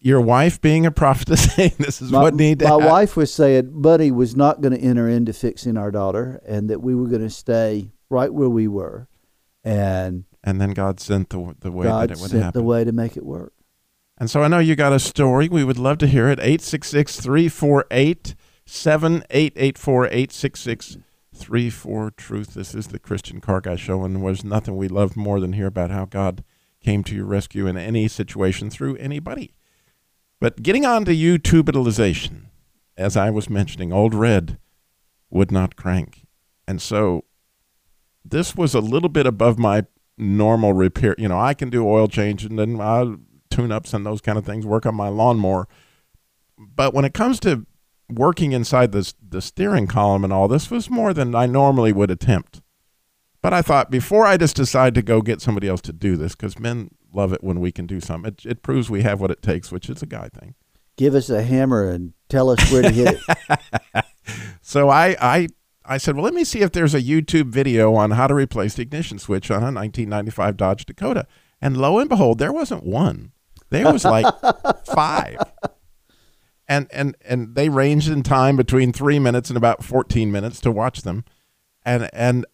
your 0.00 0.20
wife 0.20 0.60
being 0.60 0.86
a 0.86 0.90
prophet 0.90 1.36
saying 1.38 1.72
this 1.78 2.00
is 2.02 2.10
My, 2.10 2.22
what 2.22 2.34
need 2.34 2.60
to 2.60 2.64
my 2.64 2.70
happen. 2.72 2.86
wife 2.86 3.16
was 3.16 3.32
saying 3.32 3.70
Buddy 3.82 4.10
was 4.10 4.34
not 4.34 4.60
going 4.62 4.72
to 4.74 4.80
enter 4.80 5.08
into 5.08 5.32
fixing 5.32 5.76
our 5.76 5.90
daughter 5.90 6.40
and 6.46 6.68
that 6.70 6.80
we 6.82 6.94
were 6.94 7.06
going 7.08 7.22
to 7.22 7.30
stay 7.30 7.90
right 8.10 8.32
where 8.32 8.48
we 8.48 8.68
were. 8.68 9.06
And 9.62 10.24
And 10.42 10.60
then 10.60 10.70
God 10.70 10.98
sent 11.00 11.30
the 11.30 11.54
the 11.60 11.70
way 11.72 11.84
God 11.86 12.08
that 12.10 12.18
it 12.18 12.20
would 12.20 12.30
sent 12.30 12.42
happen. 12.42 12.60
the 12.60 12.66
way 12.66 12.84
to 12.84 12.92
make 12.92 13.16
it 13.16 13.24
work. 13.24 13.52
And 14.18 14.30
so 14.30 14.42
I 14.42 14.48
know 14.48 14.60
you 14.60 14.76
got 14.76 14.92
a 14.92 14.98
story. 15.00 15.48
We 15.48 15.64
would 15.64 15.78
love 15.78 15.98
to 15.98 16.06
hear 16.06 16.28
it. 16.28 16.38
866 16.38 17.20
348 17.20 18.34
7884 18.66 20.06
866 20.06 20.98
34 21.34 22.10
Truth. 22.12 22.54
This 22.54 22.74
is 22.74 22.88
the 22.88 22.98
Christian 22.98 23.40
Car 23.40 23.60
Guy 23.60 23.76
Show, 23.76 24.04
and 24.04 24.24
there's 24.24 24.44
nothing 24.44 24.76
we 24.76 24.88
love 24.88 25.16
more 25.16 25.40
than 25.40 25.52
hear 25.52 25.66
about 25.66 25.90
how 25.90 26.04
God 26.04 26.44
came 26.80 27.02
to 27.04 27.14
your 27.14 27.26
rescue 27.26 27.66
in 27.66 27.76
any 27.76 28.08
situation 28.08 28.70
through 28.70 28.96
anybody. 28.96 29.52
But 30.40 30.62
getting 30.62 30.84
on 30.84 31.04
to 31.06 31.12
YouTubeitalization, 31.12 32.46
as 32.96 33.16
I 33.16 33.30
was 33.30 33.50
mentioning, 33.50 33.92
Old 33.92 34.14
Red 34.14 34.58
would 35.30 35.50
not 35.50 35.76
crank. 35.76 36.26
And 36.68 36.80
so 36.80 37.24
this 38.24 38.54
was 38.54 38.74
a 38.74 38.80
little 38.80 39.08
bit 39.08 39.26
above 39.26 39.58
my 39.58 39.84
normal 40.16 40.72
repair. 40.72 41.14
You 41.18 41.28
know, 41.28 41.38
I 41.38 41.54
can 41.54 41.70
do 41.70 41.86
oil 41.86 42.08
change 42.08 42.44
and 42.44 42.58
then 42.58 42.80
uh, 42.80 42.84
I'll 42.84 43.16
tune 43.50 43.72
ups 43.72 43.92
and 43.92 44.04
those 44.06 44.20
kind 44.20 44.38
of 44.38 44.44
things, 44.44 44.66
work 44.66 44.86
on 44.86 44.94
my 44.94 45.08
lawnmower. 45.08 45.68
But 46.58 46.94
when 46.94 47.04
it 47.04 47.14
comes 47.14 47.40
to 47.40 47.66
working 48.08 48.52
inside 48.52 48.92
the, 48.92 49.12
the 49.26 49.42
steering 49.42 49.86
column 49.86 50.24
and 50.24 50.32
all, 50.32 50.48
this 50.48 50.70
was 50.70 50.90
more 50.90 51.14
than 51.14 51.34
I 51.34 51.46
normally 51.46 51.92
would 51.92 52.10
attempt. 52.10 52.60
But 53.42 53.52
I 53.52 53.62
thought 53.62 53.90
before 53.90 54.26
I 54.26 54.36
just 54.36 54.56
decide 54.56 54.94
to 54.94 55.02
go 55.02 55.20
get 55.20 55.40
somebody 55.40 55.68
else 55.68 55.82
to 55.82 55.92
do 55.92 56.16
this, 56.16 56.34
because 56.34 56.58
men 56.58 56.90
love 57.12 57.32
it 57.32 57.44
when 57.44 57.60
we 57.60 57.72
can 57.72 57.86
do 57.86 58.00
something, 58.00 58.32
it, 58.32 58.46
it 58.46 58.62
proves 58.62 58.88
we 58.88 59.02
have 59.02 59.20
what 59.20 59.30
it 59.30 59.42
takes, 59.42 59.70
which 59.70 59.90
is 59.90 60.02
a 60.02 60.06
guy 60.06 60.28
thing. 60.28 60.54
Give 60.96 61.14
us 61.14 61.28
a 61.28 61.42
hammer 61.42 61.90
and 61.90 62.14
tell 62.28 62.50
us 62.50 62.72
where 62.72 62.82
to 62.82 62.90
hit 62.90 63.18
it. 63.18 64.04
So 64.66 64.88
I, 64.88 65.14
I, 65.20 65.48
I 65.84 65.98
said, 65.98 66.16
well, 66.16 66.24
let 66.24 66.32
me 66.32 66.42
see 66.42 66.62
if 66.62 66.72
there's 66.72 66.94
a 66.94 67.02
YouTube 67.02 67.48
video 67.48 67.94
on 67.94 68.12
how 68.12 68.26
to 68.26 68.34
replace 68.34 68.74
the 68.74 68.82
ignition 68.82 69.18
switch 69.18 69.50
on 69.50 69.58
a 69.58 69.66
1995 69.66 70.56
Dodge 70.56 70.86
Dakota. 70.86 71.26
And 71.60 71.76
lo 71.76 71.98
and 71.98 72.08
behold, 72.08 72.38
there 72.38 72.52
wasn't 72.52 72.82
one. 72.82 73.32
There 73.68 73.92
was 73.92 74.06
like 74.06 74.24
five. 74.86 75.36
And, 76.66 76.88
and 76.92 77.14
and 77.24 77.54
they 77.54 77.68
ranged 77.68 78.08
in 78.08 78.22
time 78.22 78.56
between 78.56 78.92
three 78.92 79.18
minutes 79.18 79.50
and 79.50 79.56
about 79.56 79.84
14 79.84 80.32
minutes 80.32 80.60
to 80.62 80.70
watch 80.70 81.02
them. 81.02 81.24
And 81.84 82.08
and 82.14 82.46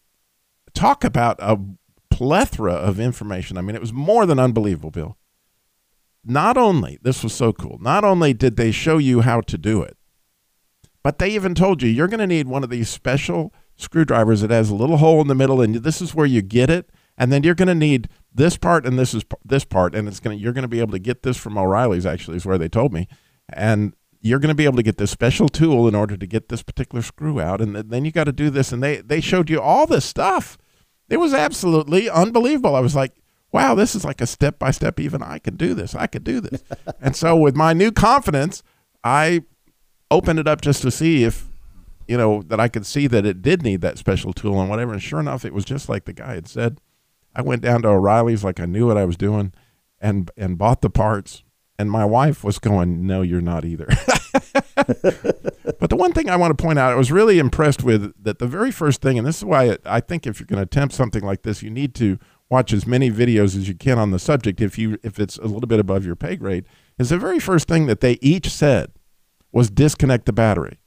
talk 0.75 1.05
about 1.05 1.37
a 1.41 1.59
plethora 2.11 2.75
of 2.75 2.99
information. 2.99 3.57
I 3.57 3.63
mean, 3.63 3.77
it 3.77 3.81
was 3.81 3.93
more 3.93 4.27
than 4.27 4.39
unbelievable, 4.39 4.91
Bill. 4.91 5.17
Not 6.25 6.57
only, 6.57 6.99
this 7.03 7.23
was 7.23 7.33
so 7.33 7.53
cool, 7.53 7.79
not 7.81 8.05
only 8.05 8.35
did 8.35 8.57
they 8.57 8.73
show 8.73 8.99
you 8.99 9.23
how 9.23 9.41
to 9.43 9.57
do 9.57 9.83
it, 9.83 9.97
but 11.03 11.19
they 11.19 11.31
even 11.31 11.55
told 11.55 11.83
you 11.83 11.89
you're 11.89 12.09
going 12.09 12.21
to 12.21 12.27
need 12.27 12.47
one 12.47 12.63
of 12.63 12.69
these 12.69 12.91
special 12.91 13.55
screwdrivers 13.77 14.43
that 14.43 14.51
has 14.51 14.69
a 14.69 14.75
little 14.75 14.99
hole 14.99 15.21
in 15.23 15.29
the 15.29 15.35
middle, 15.35 15.63
and 15.63 15.77
this 15.77 16.03
is 16.03 16.15
where 16.15 16.27
you 16.27 16.43
get 16.43 16.69
it. 16.69 16.91
And 17.17 17.31
then 17.31 17.43
you're 17.43 17.55
going 17.55 17.69
to 17.69 17.75
need 17.75 18.09
this 18.33 18.57
part 18.57 18.87
and 18.87 18.99
this 18.99 19.13
is 19.13 19.25
this 19.45 19.65
part, 19.65 19.95
and 19.95 20.09
it's 20.09 20.21
going 20.21 20.37
to 20.37 20.43
you're 20.43 20.55
going 20.55 20.63
to 20.63 20.69
be 20.69 20.81
able 20.81 20.93
to 20.93 20.99
get 20.99 21.23
this 21.23 21.37
from 21.37 21.59
O'Reilly's. 21.59 22.07
Actually, 22.07 22.39
is 22.39 22.47
where 22.47 22.57
they 22.57 22.69
told 22.69 22.95
me, 22.95 23.09
and 23.53 23.95
you're 24.21 24.39
going 24.39 24.49
to 24.49 24.55
be 24.55 24.65
able 24.65 24.77
to 24.77 24.83
get 24.83 24.99
this 24.99 25.11
special 25.11 25.49
tool 25.49 25.89
in 25.89 25.95
order 25.95 26.17
to 26.17 26.27
get 26.27 26.49
this 26.49 26.63
particular 26.63 27.03
screw 27.03 27.41
out, 27.41 27.61
and 27.61 27.75
then 27.75 28.05
you 28.05 28.13
got 28.13 28.25
to 28.25 28.33
do 28.33 28.51
this. 28.51 28.73
And 28.73 28.83
they 28.83 28.99
they 28.99 29.21
showed 29.21 29.49
you 29.49 29.61
all 29.61 29.87
this 29.87 30.05
stuff. 30.05 30.59
It 31.09 31.19
was 31.19 31.35
absolutely 31.35 32.09
unbelievable. 32.09 32.77
I 32.77 32.81
was 32.81 32.95
like, 32.95 33.15
wow, 33.51 33.75
this 33.75 33.95
is 33.95 34.05
like 34.05 34.21
a 34.21 34.27
step 34.27 34.59
by 34.59 34.71
step. 34.71 35.01
Even 35.01 35.23
I 35.23 35.39
can 35.39 35.57
do 35.57 35.75
this. 35.75 35.95
I 35.95 36.07
could 36.07 36.25
do 36.25 36.41
this. 36.41 36.63
and 37.01 37.17
so 37.17 37.37
with 37.37 37.57
my 37.57 37.73
new 37.73 37.91
confidence, 37.91 38.63
I 39.03 39.43
opened 40.11 40.39
it 40.39 40.49
up 40.49 40.61
just 40.61 40.83
to 40.83 40.91
see 40.91 41.25
if 41.25 41.49
you 42.07 42.17
know 42.17 42.43
that 42.43 42.61
I 42.61 42.69
could 42.69 42.85
see 42.85 43.07
that 43.07 43.25
it 43.25 43.41
did 43.41 43.63
need 43.63 43.81
that 43.81 43.99
special 43.99 44.33
tool 44.33 44.61
and 44.61 44.69
whatever. 44.69 44.93
And 44.93 45.03
sure 45.03 45.21
enough, 45.21 45.45
it 45.45 45.55
was 45.55 45.65
just 45.65 45.89
like 45.89 46.05
the 46.05 46.13
guy 46.13 46.35
had 46.35 46.49
said. 46.49 46.81
I 47.35 47.43
went 47.43 47.63
down 47.63 47.83
to 47.83 47.89
O'Reilly's 47.89 48.43
like 48.43 48.59
I 48.61 48.67
knew 48.67 48.89
what 48.89 48.99
I 48.99 49.05
was 49.05 49.17
doing, 49.17 49.53
and 50.01 50.31
and 50.37 50.59
bought 50.59 50.83
the 50.83 50.91
parts. 50.91 51.43
And 51.81 51.91
my 51.91 52.05
wife 52.05 52.45
was 52.45 52.59
going, 52.59 53.07
"No, 53.07 53.23
you're 53.23 53.41
not 53.41 53.65
either." 53.65 53.87
but 54.75 55.89
the 55.89 55.97
one 55.97 56.13
thing 56.13 56.29
I 56.29 56.37
want 56.37 56.57
to 56.57 56.63
point 56.63 56.79
out, 56.79 56.93
I 56.93 56.97
was 56.97 57.11
really 57.11 57.39
impressed 57.39 57.83
with 57.83 58.13
that 58.23 58.39
the 58.39 58.47
very 58.47 58.71
first 58.71 59.01
thing, 59.01 59.17
and 59.19 59.27
this 59.27 59.39
is 59.39 59.45
why 59.45 59.79
I 59.87 60.01
think 60.01 60.27
if 60.27 60.39
you're 60.39 60.47
going 60.47 60.59
to 60.59 60.65
attempt 60.65 60.95
something 60.95 61.25
like 61.25 61.43
this, 61.43 61.63
you 61.63 61.71
need 61.71 61.95
to 61.95 62.19
watch 62.51 62.73
as 62.73 62.87
many 62.87 63.11
videos 63.11 63.57
as 63.57 63.67
you 63.69 63.75
can 63.75 63.99
on 63.99 64.11
the 64.11 64.19
subject. 64.19 64.61
If 64.61 64.77
you 64.79 64.99
if 65.03 65.19
it's 65.19 65.39
a 65.39 65.45
little 65.47 65.69
bit 65.69 65.81
above 65.81 66.05
your 66.05 66.17
pay 66.17 66.37
grade, 66.37 66.65
is 66.99 67.09
the 67.11 67.19
very 67.19 67.39
first 67.39 67.67
thing 67.67 67.87
that 67.87 68.01
they 68.01 68.19
each 68.21 68.51
said 68.51 68.93
was 69.53 69.71
disconnect 69.71 70.27
the 70.27 70.33
battery, 70.33 70.79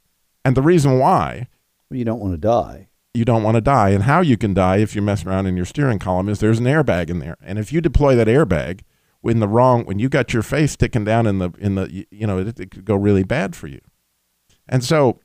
and 0.44 0.56
the 0.56 0.62
reason 0.62 0.98
why 0.98 1.48
Well, 1.90 1.98
you 1.98 2.04
don't 2.04 2.20
want 2.20 2.34
to 2.34 2.38
die. 2.38 2.88
you 3.14 3.24
don't 3.24 3.42
want 3.42 3.56
to 3.56 3.60
die. 3.60 3.90
And 3.90 4.04
how 4.04 4.20
you 4.20 4.36
can 4.36 4.54
die 4.54 4.76
if 4.76 4.94
you 4.94 5.02
mess 5.02 5.26
around 5.26 5.46
in 5.46 5.56
your 5.56 5.66
steering 5.66 5.98
column 5.98 6.28
is 6.28 6.38
there's 6.38 6.60
an 6.60 6.66
airbag 6.66 7.10
in 7.10 7.18
there. 7.18 7.36
And 7.42 7.58
if 7.58 7.72
you 7.72 7.80
deploy 7.80 8.14
that 8.16 8.28
airbag 8.28 8.82
when 9.24 9.40
the 9.40 9.48
wrong 9.48 9.84
when 9.86 9.98
you 9.98 10.10
got 10.10 10.34
your 10.34 10.42
face 10.42 10.72
sticking 10.72 11.02
down 11.02 11.26
in 11.26 11.38
the 11.38 11.50
in 11.58 11.76
the 11.76 11.90
you- 11.90 12.26
know 12.26 12.38
it, 12.38 12.60
it 12.60 12.70
could 12.70 12.84
go 12.84 12.94
really 12.94 13.24
bad 13.24 13.56
for 13.56 13.68
you. 13.68 13.80
And 14.68 14.84
so 14.84 15.18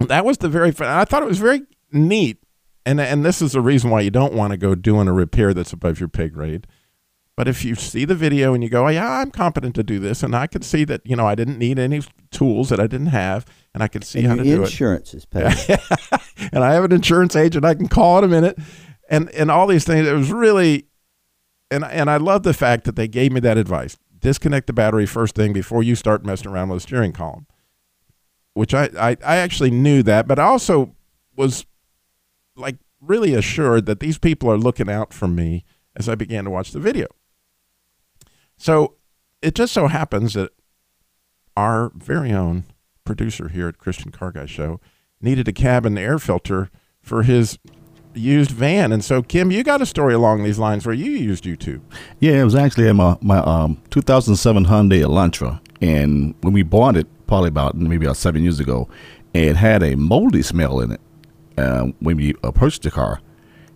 that 0.00 0.24
was 0.24 0.38
the 0.38 0.48
very 0.48 0.74
I 0.80 1.04
thought 1.04 1.22
it 1.22 1.28
was 1.28 1.38
very 1.38 1.62
neat. 1.92 2.38
And 2.84 3.00
and 3.00 3.24
this 3.24 3.40
is 3.40 3.52
the 3.52 3.60
reason 3.60 3.90
why 3.90 4.00
you 4.00 4.10
don't 4.10 4.34
want 4.34 4.50
to 4.50 4.56
go 4.56 4.74
doing 4.74 5.06
a 5.06 5.12
repair 5.12 5.54
that's 5.54 5.72
above 5.72 6.00
your 6.00 6.08
pay 6.08 6.28
grade. 6.28 6.66
But 7.36 7.46
if 7.46 7.64
you 7.64 7.76
see 7.76 8.04
the 8.04 8.14
video 8.14 8.54
and 8.54 8.62
you 8.62 8.70
go, 8.70 8.86
oh, 8.86 8.90
yeah, 8.90 9.18
I'm 9.18 9.32
competent 9.32 9.74
to 9.74 9.82
do 9.82 9.98
this, 9.98 10.22
and 10.22 10.36
I 10.36 10.46
could 10.46 10.62
see 10.62 10.84
that, 10.84 11.00
you 11.04 11.16
know, 11.16 11.26
I 11.26 11.34
didn't 11.34 11.58
need 11.58 11.80
any 11.80 12.00
tools 12.30 12.68
that 12.68 12.78
I 12.78 12.86
didn't 12.86 13.08
have, 13.08 13.44
and 13.72 13.82
I 13.82 13.88
could 13.88 14.04
see 14.04 14.20
And 14.20 14.28
how 14.28 14.34
to 14.36 14.44
do 14.44 14.62
it 14.62 14.66
insurance 14.66 15.14
is 15.14 15.26
paid. 15.26 15.42
and 16.52 16.62
I 16.62 16.74
have 16.74 16.84
an 16.84 16.92
insurance 16.92 17.34
agent 17.34 17.64
I 17.64 17.74
can 17.74 17.88
call 17.88 18.18
in 18.18 18.24
a 18.24 18.28
minute, 18.28 18.56
and 19.08 19.30
and 19.30 19.50
all 19.50 19.66
these 19.66 19.84
things. 19.84 20.06
It 20.06 20.12
was 20.12 20.30
really, 20.30 20.86
and 21.74 21.84
and 21.84 22.10
I 22.10 22.16
love 22.16 22.42
the 22.42 22.54
fact 22.54 22.84
that 22.84 22.96
they 22.96 23.08
gave 23.08 23.32
me 23.32 23.40
that 23.40 23.58
advice: 23.58 23.96
disconnect 24.18 24.66
the 24.66 24.72
battery 24.72 25.06
first 25.06 25.34
thing 25.34 25.52
before 25.52 25.82
you 25.82 25.94
start 25.94 26.24
messing 26.24 26.50
around 26.50 26.68
with 26.68 26.78
the 26.78 26.88
steering 26.88 27.12
column. 27.12 27.46
Which 28.54 28.72
I 28.72 28.90
I, 28.98 29.16
I 29.24 29.36
actually 29.36 29.70
knew 29.70 30.02
that, 30.04 30.26
but 30.26 30.38
I 30.38 30.44
also 30.44 30.94
was 31.36 31.66
like 32.56 32.76
really 33.00 33.34
assured 33.34 33.86
that 33.86 34.00
these 34.00 34.18
people 34.18 34.50
are 34.50 34.56
looking 34.56 34.88
out 34.88 35.12
for 35.12 35.28
me 35.28 35.64
as 35.96 36.08
I 36.08 36.14
began 36.14 36.44
to 36.44 36.50
watch 36.50 36.70
the 36.70 36.80
video. 36.80 37.06
So 38.56 38.94
it 39.42 39.54
just 39.54 39.72
so 39.72 39.88
happens 39.88 40.34
that 40.34 40.52
our 41.56 41.92
very 41.94 42.32
own 42.32 42.64
producer 43.04 43.48
here 43.48 43.68
at 43.68 43.78
Christian 43.78 44.10
Car 44.10 44.32
Guy 44.32 44.46
Show 44.46 44.80
needed 45.20 45.48
a 45.48 45.52
cabin 45.52 45.98
air 45.98 46.18
filter 46.18 46.70
for 47.00 47.22
his 47.22 47.58
used 48.14 48.50
van. 48.50 48.92
And 48.92 49.04
so, 49.04 49.22
Kim, 49.22 49.50
you 49.50 49.62
got 49.62 49.82
a 49.82 49.86
story 49.86 50.14
along 50.14 50.42
these 50.42 50.58
lines 50.58 50.86
where 50.86 50.94
you 50.94 51.10
used 51.10 51.44
YouTube. 51.44 51.80
Yeah, 52.20 52.40
it 52.40 52.44
was 52.44 52.54
actually 52.54 52.88
in 52.88 52.96
my 52.96 53.16
my 53.20 53.38
um 53.38 53.80
2007 53.90 54.66
Hyundai 54.66 55.02
Elantra, 55.02 55.60
and 55.80 56.34
when 56.40 56.52
we 56.52 56.62
bought 56.62 56.96
it, 56.96 57.06
probably 57.26 57.48
about 57.48 57.76
maybe 57.76 58.06
about 58.06 58.16
seven 58.16 58.42
years 58.42 58.60
ago, 58.60 58.88
it 59.32 59.56
had 59.56 59.82
a 59.82 59.96
moldy 59.96 60.42
smell 60.42 60.80
in 60.80 60.92
it 60.92 61.00
uh, 61.58 61.86
when 62.00 62.16
we 62.16 62.32
purchased 62.34 62.82
the 62.82 62.90
car, 62.90 63.20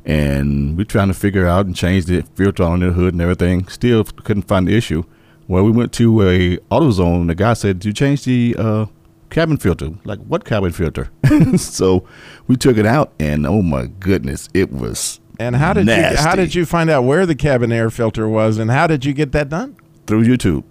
and 0.05 0.77
we're 0.77 0.85
trying 0.85 1.09
to 1.09 1.15
figure 1.15 1.47
out 1.47 1.67
and 1.67 1.75
change 1.77 2.07
the 2.07 2.23
filter 2.35 2.63
on 2.63 2.81
the 2.81 2.93
hood 2.93 3.15
and 3.15 3.23
everything. 3.23 3.69
Still 3.69 4.05
couldn't 4.05 4.49
find 4.49 4.69
the 4.69 4.77
issue. 4.77 5.05
Well, 5.47 5.65
we 5.65 5.71
went 5.71 5.93
to 5.95 6.23
a 6.23 6.57
AutoZone. 6.71 7.29
The 7.29 7.35
guy 7.35 7.55
said, 7.55 7.85
"You 7.85 7.93
change 7.93 8.25
the 8.25 8.55
uh, 8.59 8.87
cabin 9.31 9.57
filter." 9.57 9.91
Like, 10.05 10.21
what 10.21 10.45
cabin 10.45 10.73
filter? 10.73 11.11
so 11.57 12.07
we 12.47 12.57
took 12.57 12.77
it 12.77 12.87
out, 12.87 13.13
and 13.19 13.47
oh 13.47 13.63
my 13.63 13.87
goodness, 13.87 14.49
it 14.55 14.73
was 14.73 15.21
And 15.39 15.57
how 15.57 15.73
did 15.73 15.87
you 15.87 16.17
how 16.17 16.35
did 16.35 16.55
you 16.55 16.67
find 16.67 16.91
out 16.91 17.03
where 17.03 17.27
the 17.27 17.35
cabin 17.35 17.73
air 17.73 17.91
filter 17.91 18.29
was, 18.29 18.59
and 18.59 18.71
how 18.71 18.87
did 18.87 19.05
you 19.05 19.13
get 19.13 19.33
that 19.33 19.49
done? 19.49 19.77
through 20.09 20.25
YouTube. 20.25 20.65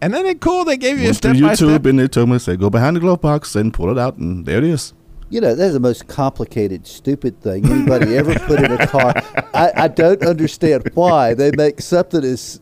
And 0.00 0.14
then 0.14 0.24
it 0.24 0.40
cool. 0.40 0.64
They 0.64 0.76
gave 0.76 0.96
you 0.98 1.04
a 1.04 1.06
Went 1.08 1.16
step 1.16 1.36
through 1.36 1.46
by 1.46 1.54
YouTube 1.54 1.56
step. 1.56 1.86
and 1.86 1.98
they 1.98 2.08
told 2.08 2.28
me, 2.30 2.38
say, 2.38 2.56
go 2.56 2.70
behind 2.70 2.96
the 2.96 3.00
glove 3.00 3.20
box 3.20 3.54
and 3.54 3.74
pull 3.74 3.90
it 3.90 3.98
out, 3.98 4.16
and 4.16 4.46
there 4.46 4.58
it 4.58 4.64
is. 4.64 4.94
You 5.28 5.40
know, 5.40 5.54
that's 5.54 5.72
the 5.72 5.80
most 5.80 6.06
complicated, 6.06 6.86
stupid 6.86 7.40
thing 7.40 7.66
anybody 7.66 8.16
ever 8.16 8.38
put 8.40 8.60
in 8.60 8.70
a 8.70 8.86
car. 8.86 9.14
I, 9.54 9.72
I 9.76 9.88
don't 9.88 10.22
understand 10.24 10.88
why 10.94 11.34
they 11.34 11.50
make 11.56 11.80
something 11.80 12.22
as. 12.22 12.60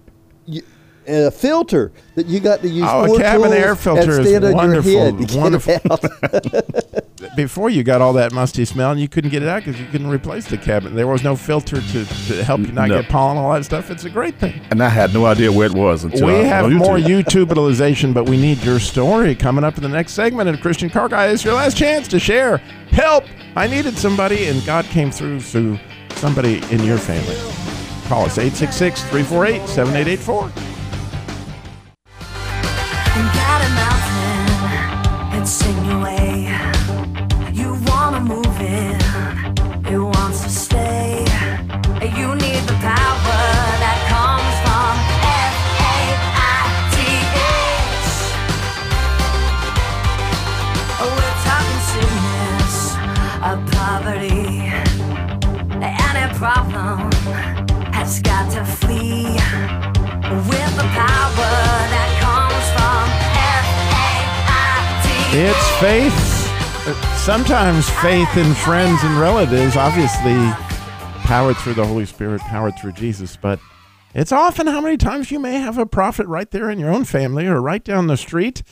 You, 1.06 1.14
and 1.14 1.26
a 1.26 1.30
filter 1.30 1.92
that 2.14 2.26
you 2.26 2.40
got 2.40 2.60
to 2.62 2.68
use. 2.68 2.84
Oh, 2.88 3.04
a 3.04 3.06
four 3.08 3.18
cabin 3.18 3.52
air 3.52 3.74
filter 3.76 4.20
is 4.20 4.54
wonderful, 4.54 4.90
Your 4.90 5.04
head 5.04 5.18
to 5.18 5.24
get 5.24 5.36
wonderful. 5.36 5.80
Before 7.36 7.70
you 7.70 7.82
got 7.84 8.00
all 8.02 8.12
that 8.14 8.32
musty 8.32 8.64
smell, 8.64 8.90
and 8.90 9.00
you 9.00 9.08
couldn't 9.08 9.30
get 9.30 9.42
it 9.42 9.48
out 9.48 9.64
because 9.64 9.80
you 9.80 9.86
couldn't 9.86 10.08
replace 10.08 10.46
the 10.48 10.58
cabin. 10.58 10.94
There 10.94 11.06
was 11.06 11.22
no 11.22 11.36
filter 11.36 11.80
to, 11.80 12.04
to 12.04 12.44
help 12.44 12.60
you 12.60 12.72
not 12.72 12.88
No. 12.88 13.00
get 13.00 13.10
pollen, 13.10 13.38
all 13.38 13.52
that 13.54 13.64
stuff. 13.64 13.90
It's 13.90 14.04
a 14.04 14.10
great 14.10 14.34
thing. 14.36 14.60
And 14.70 14.82
I 14.82 14.88
had 14.88 15.14
no 15.14 15.26
idea 15.26 15.50
where 15.52 15.66
it 15.66 15.74
was 15.74 16.04
until 16.04 16.26
we 16.26 16.34
I- 16.34 16.42
have 16.42 16.64
on 16.66 16.74
more 16.74 16.96
YouTube. 16.98 17.22
YouTubealization, 17.46 18.12
but 18.12 18.28
we 18.28 18.36
need 18.36 18.58
your 18.64 18.80
story 18.80 19.34
coming 19.34 19.64
up 19.64 19.76
in 19.76 19.82
the 19.82 19.88
next 19.88 20.12
segment. 20.12 20.48
And 20.48 20.60
Christian 20.60 20.90
Car 20.90 21.08
Guy 21.08 21.26
is 21.28 21.44
your 21.44 21.54
last 21.54 21.76
chance 21.76 22.08
to 22.08 22.18
share. 22.18 22.58
Help! 22.90 23.24
I 23.56 23.66
needed 23.66 23.96
somebody, 23.96 24.46
and 24.46 24.64
God 24.66 24.84
came 24.86 25.10
through 25.10 25.40
through 25.40 25.78
somebody 26.16 26.56
in 26.70 26.82
your 26.84 26.98
family. 26.98 27.36
Call 28.08 28.24
us 28.24 28.36
866 28.38 29.02
348 29.04 29.68
7884. 29.68 30.71
Problem 56.42 56.98
has 57.92 58.18
got 58.18 58.50
to 58.50 58.64
flee 58.64 59.26
with 60.48 60.72
the 60.74 60.88
power 60.90 61.54
that 61.94 62.10
comes 62.18 62.66
from. 62.74 63.06
It's 65.38 65.68
faith. 65.78 66.18
Sometimes 67.16 67.88
faith 67.88 68.36
in 68.36 68.54
friends 68.54 69.04
and 69.04 69.20
relatives, 69.20 69.76
obviously 69.76 70.34
powered 71.22 71.56
through 71.58 71.74
the 71.74 71.86
Holy 71.86 72.06
Spirit, 72.06 72.40
powered 72.40 72.76
through 72.76 72.94
Jesus, 72.94 73.36
but 73.36 73.60
it's 74.12 74.32
often 74.32 74.66
how 74.66 74.80
many 74.80 74.96
times 74.96 75.30
you 75.30 75.38
may 75.38 75.60
have 75.60 75.78
a 75.78 75.86
prophet 75.86 76.26
right 76.26 76.50
there 76.50 76.68
in 76.68 76.80
your 76.80 76.90
own 76.90 77.04
family 77.04 77.46
or 77.46 77.60
right 77.60 77.84
down 77.84 78.08
the 78.08 78.16
street. 78.16 78.64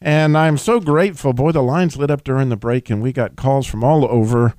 And 0.00 0.38
I'm 0.38 0.56
so 0.56 0.80
grateful. 0.80 1.34
Boy, 1.34 1.52
the 1.52 1.62
lines 1.62 1.98
lit 1.98 2.10
up 2.10 2.24
during 2.24 2.48
the 2.48 2.56
break, 2.56 2.88
and 2.88 3.02
we 3.02 3.12
got 3.12 3.36
calls 3.36 3.66
from 3.66 3.84
all 3.84 4.06
over. 4.10 4.54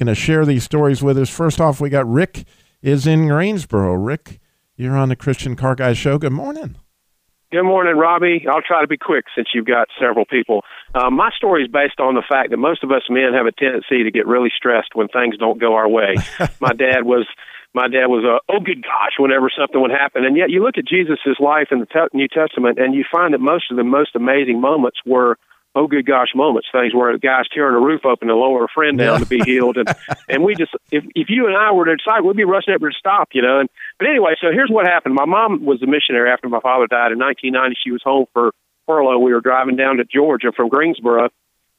Going 0.00 0.06
to 0.06 0.14
share 0.14 0.46
these 0.46 0.64
stories 0.64 1.02
with 1.02 1.18
us. 1.18 1.28
First 1.28 1.60
off, 1.60 1.78
we 1.78 1.90
got 1.90 2.08
Rick 2.08 2.44
is 2.80 3.06
in 3.06 3.28
Greensboro. 3.28 3.92
Rick, 3.92 4.40
you're 4.74 4.96
on 4.96 5.10
the 5.10 5.14
Christian 5.14 5.56
Car 5.56 5.74
Guy 5.74 5.92
Show. 5.92 6.16
Good 6.16 6.32
morning. 6.32 6.76
Good 7.52 7.64
morning, 7.64 7.98
Robbie. 7.98 8.46
I'll 8.48 8.62
try 8.62 8.80
to 8.80 8.88
be 8.88 8.96
quick 8.96 9.26
since 9.36 9.48
you've 9.52 9.66
got 9.66 9.88
several 10.00 10.24
people. 10.24 10.62
Uh, 10.94 11.10
my 11.10 11.28
story 11.36 11.64
is 11.64 11.68
based 11.68 12.00
on 12.00 12.14
the 12.14 12.22
fact 12.26 12.48
that 12.48 12.56
most 12.56 12.82
of 12.82 12.90
us 12.90 13.02
men 13.10 13.34
have 13.34 13.44
a 13.44 13.52
tendency 13.52 14.02
to 14.02 14.10
get 14.10 14.26
really 14.26 14.48
stressed 14.56 14.94
when 14.94 15.08
things 15.08 15.36
don't 15.36 15.60
go 15.60 15.74
our 15.74 15.86
way. 15.86 16.14
my 16.62 16.72
dad 16.72 17.04
was 17.04 17.26
my 17.74 17.86
dad 17.86 18.06
was 18.06 18.24
a 18.24 18.40
oh 18.50 18.60
good 18.60 18.82
gosh 18.82 19.18
whenever 19.18 19.50
something 19.52 19.82
would 19.82 19.90
happen, 19.90 20.24
and 20.24 20.34
yet 20.34 20.48
you 20.48 20.64
look 20.64 20.78
at 20.78 20.88
Jesus' 20.88 21.36
life 21.38 21.68
in 21.70 21.80
the 21.80 22.08
New 22.14 22.28
Testament 22.28 22.78
and 22.78 22.94
you 22.94 23.04
find 23.12 23.34
that 23.34 23.40
most 23.40 23.70
of 23.70 23.76
the 23.76 23.84
most 23.84 24.16
amazing 24.16 24.62
moments 24.62 24.96
were 25.04 25.36
oh 25.74 25.86
good 25.86 26.06
gosh 26.06 26.28
moments, 26.34 26.68
things 26.72 26.94
where 26.94 27.12
the 27.12 27.18
guy's 27.18 27.48
tearing 27.52 27.74
a 27.74 27.80
roof 27.80 28.04
open 28.04 28.28
to 28.28 28.34
lower 28.34 28.64
a 28.64 28.68
friend 28.68 28.98
down 28.98 29.20
to 29.20 29.26
be 29.26 29.40
healed, 29.40 29.76
and 29.76 29.88
and 30.28 30.44
we 30.44 30.54
just 30.54 30.72
if 30.90 31.04
if 31.14 31.28
you 31.28 31.46
and 31.46 31.56
I 31.56 31.72
were 31.72 31.84
to 31.84 31.96
decide, 31.96 32.22
we'd 32.22 32.36
be 32.36 32.44
rushing 32.44 32.74
up 32.74 32.80
to 32.80 32.90
stop, 32.98 33.28
you 33.32 33.42
know. 33.42 33.60
And 33.60 33.68
but 33.98 34.08
anyway, 34.08 34.34
so 34.40 34.48
here's 34.52 34.70
what 34.70 34.86
happened. 34.86 35.14
My 35.14 35.26
mom 35.26 35.64
was 35.64 35.82
a 35.82 35.86
missionary 35.86 36.30
after 36.30 36.48
my 36.48 36.60
father 36.60 36.86
died 36.86 37.12
in 37.12 37.18
1990. 37.18 37.76
She 37.82 37.92
was 37.92 38.02
home 38.04 38.26
for 38.32 38.52
furlough. 38.86 39.18
We 39.18 39.32
were 39.32 39.40
driving 39.40 39.76
down 39.76 39.98
to 39.98 40.04
Georgia 40.04 40.52
from 40.54 40.68
Greensboro, 40.68 41.28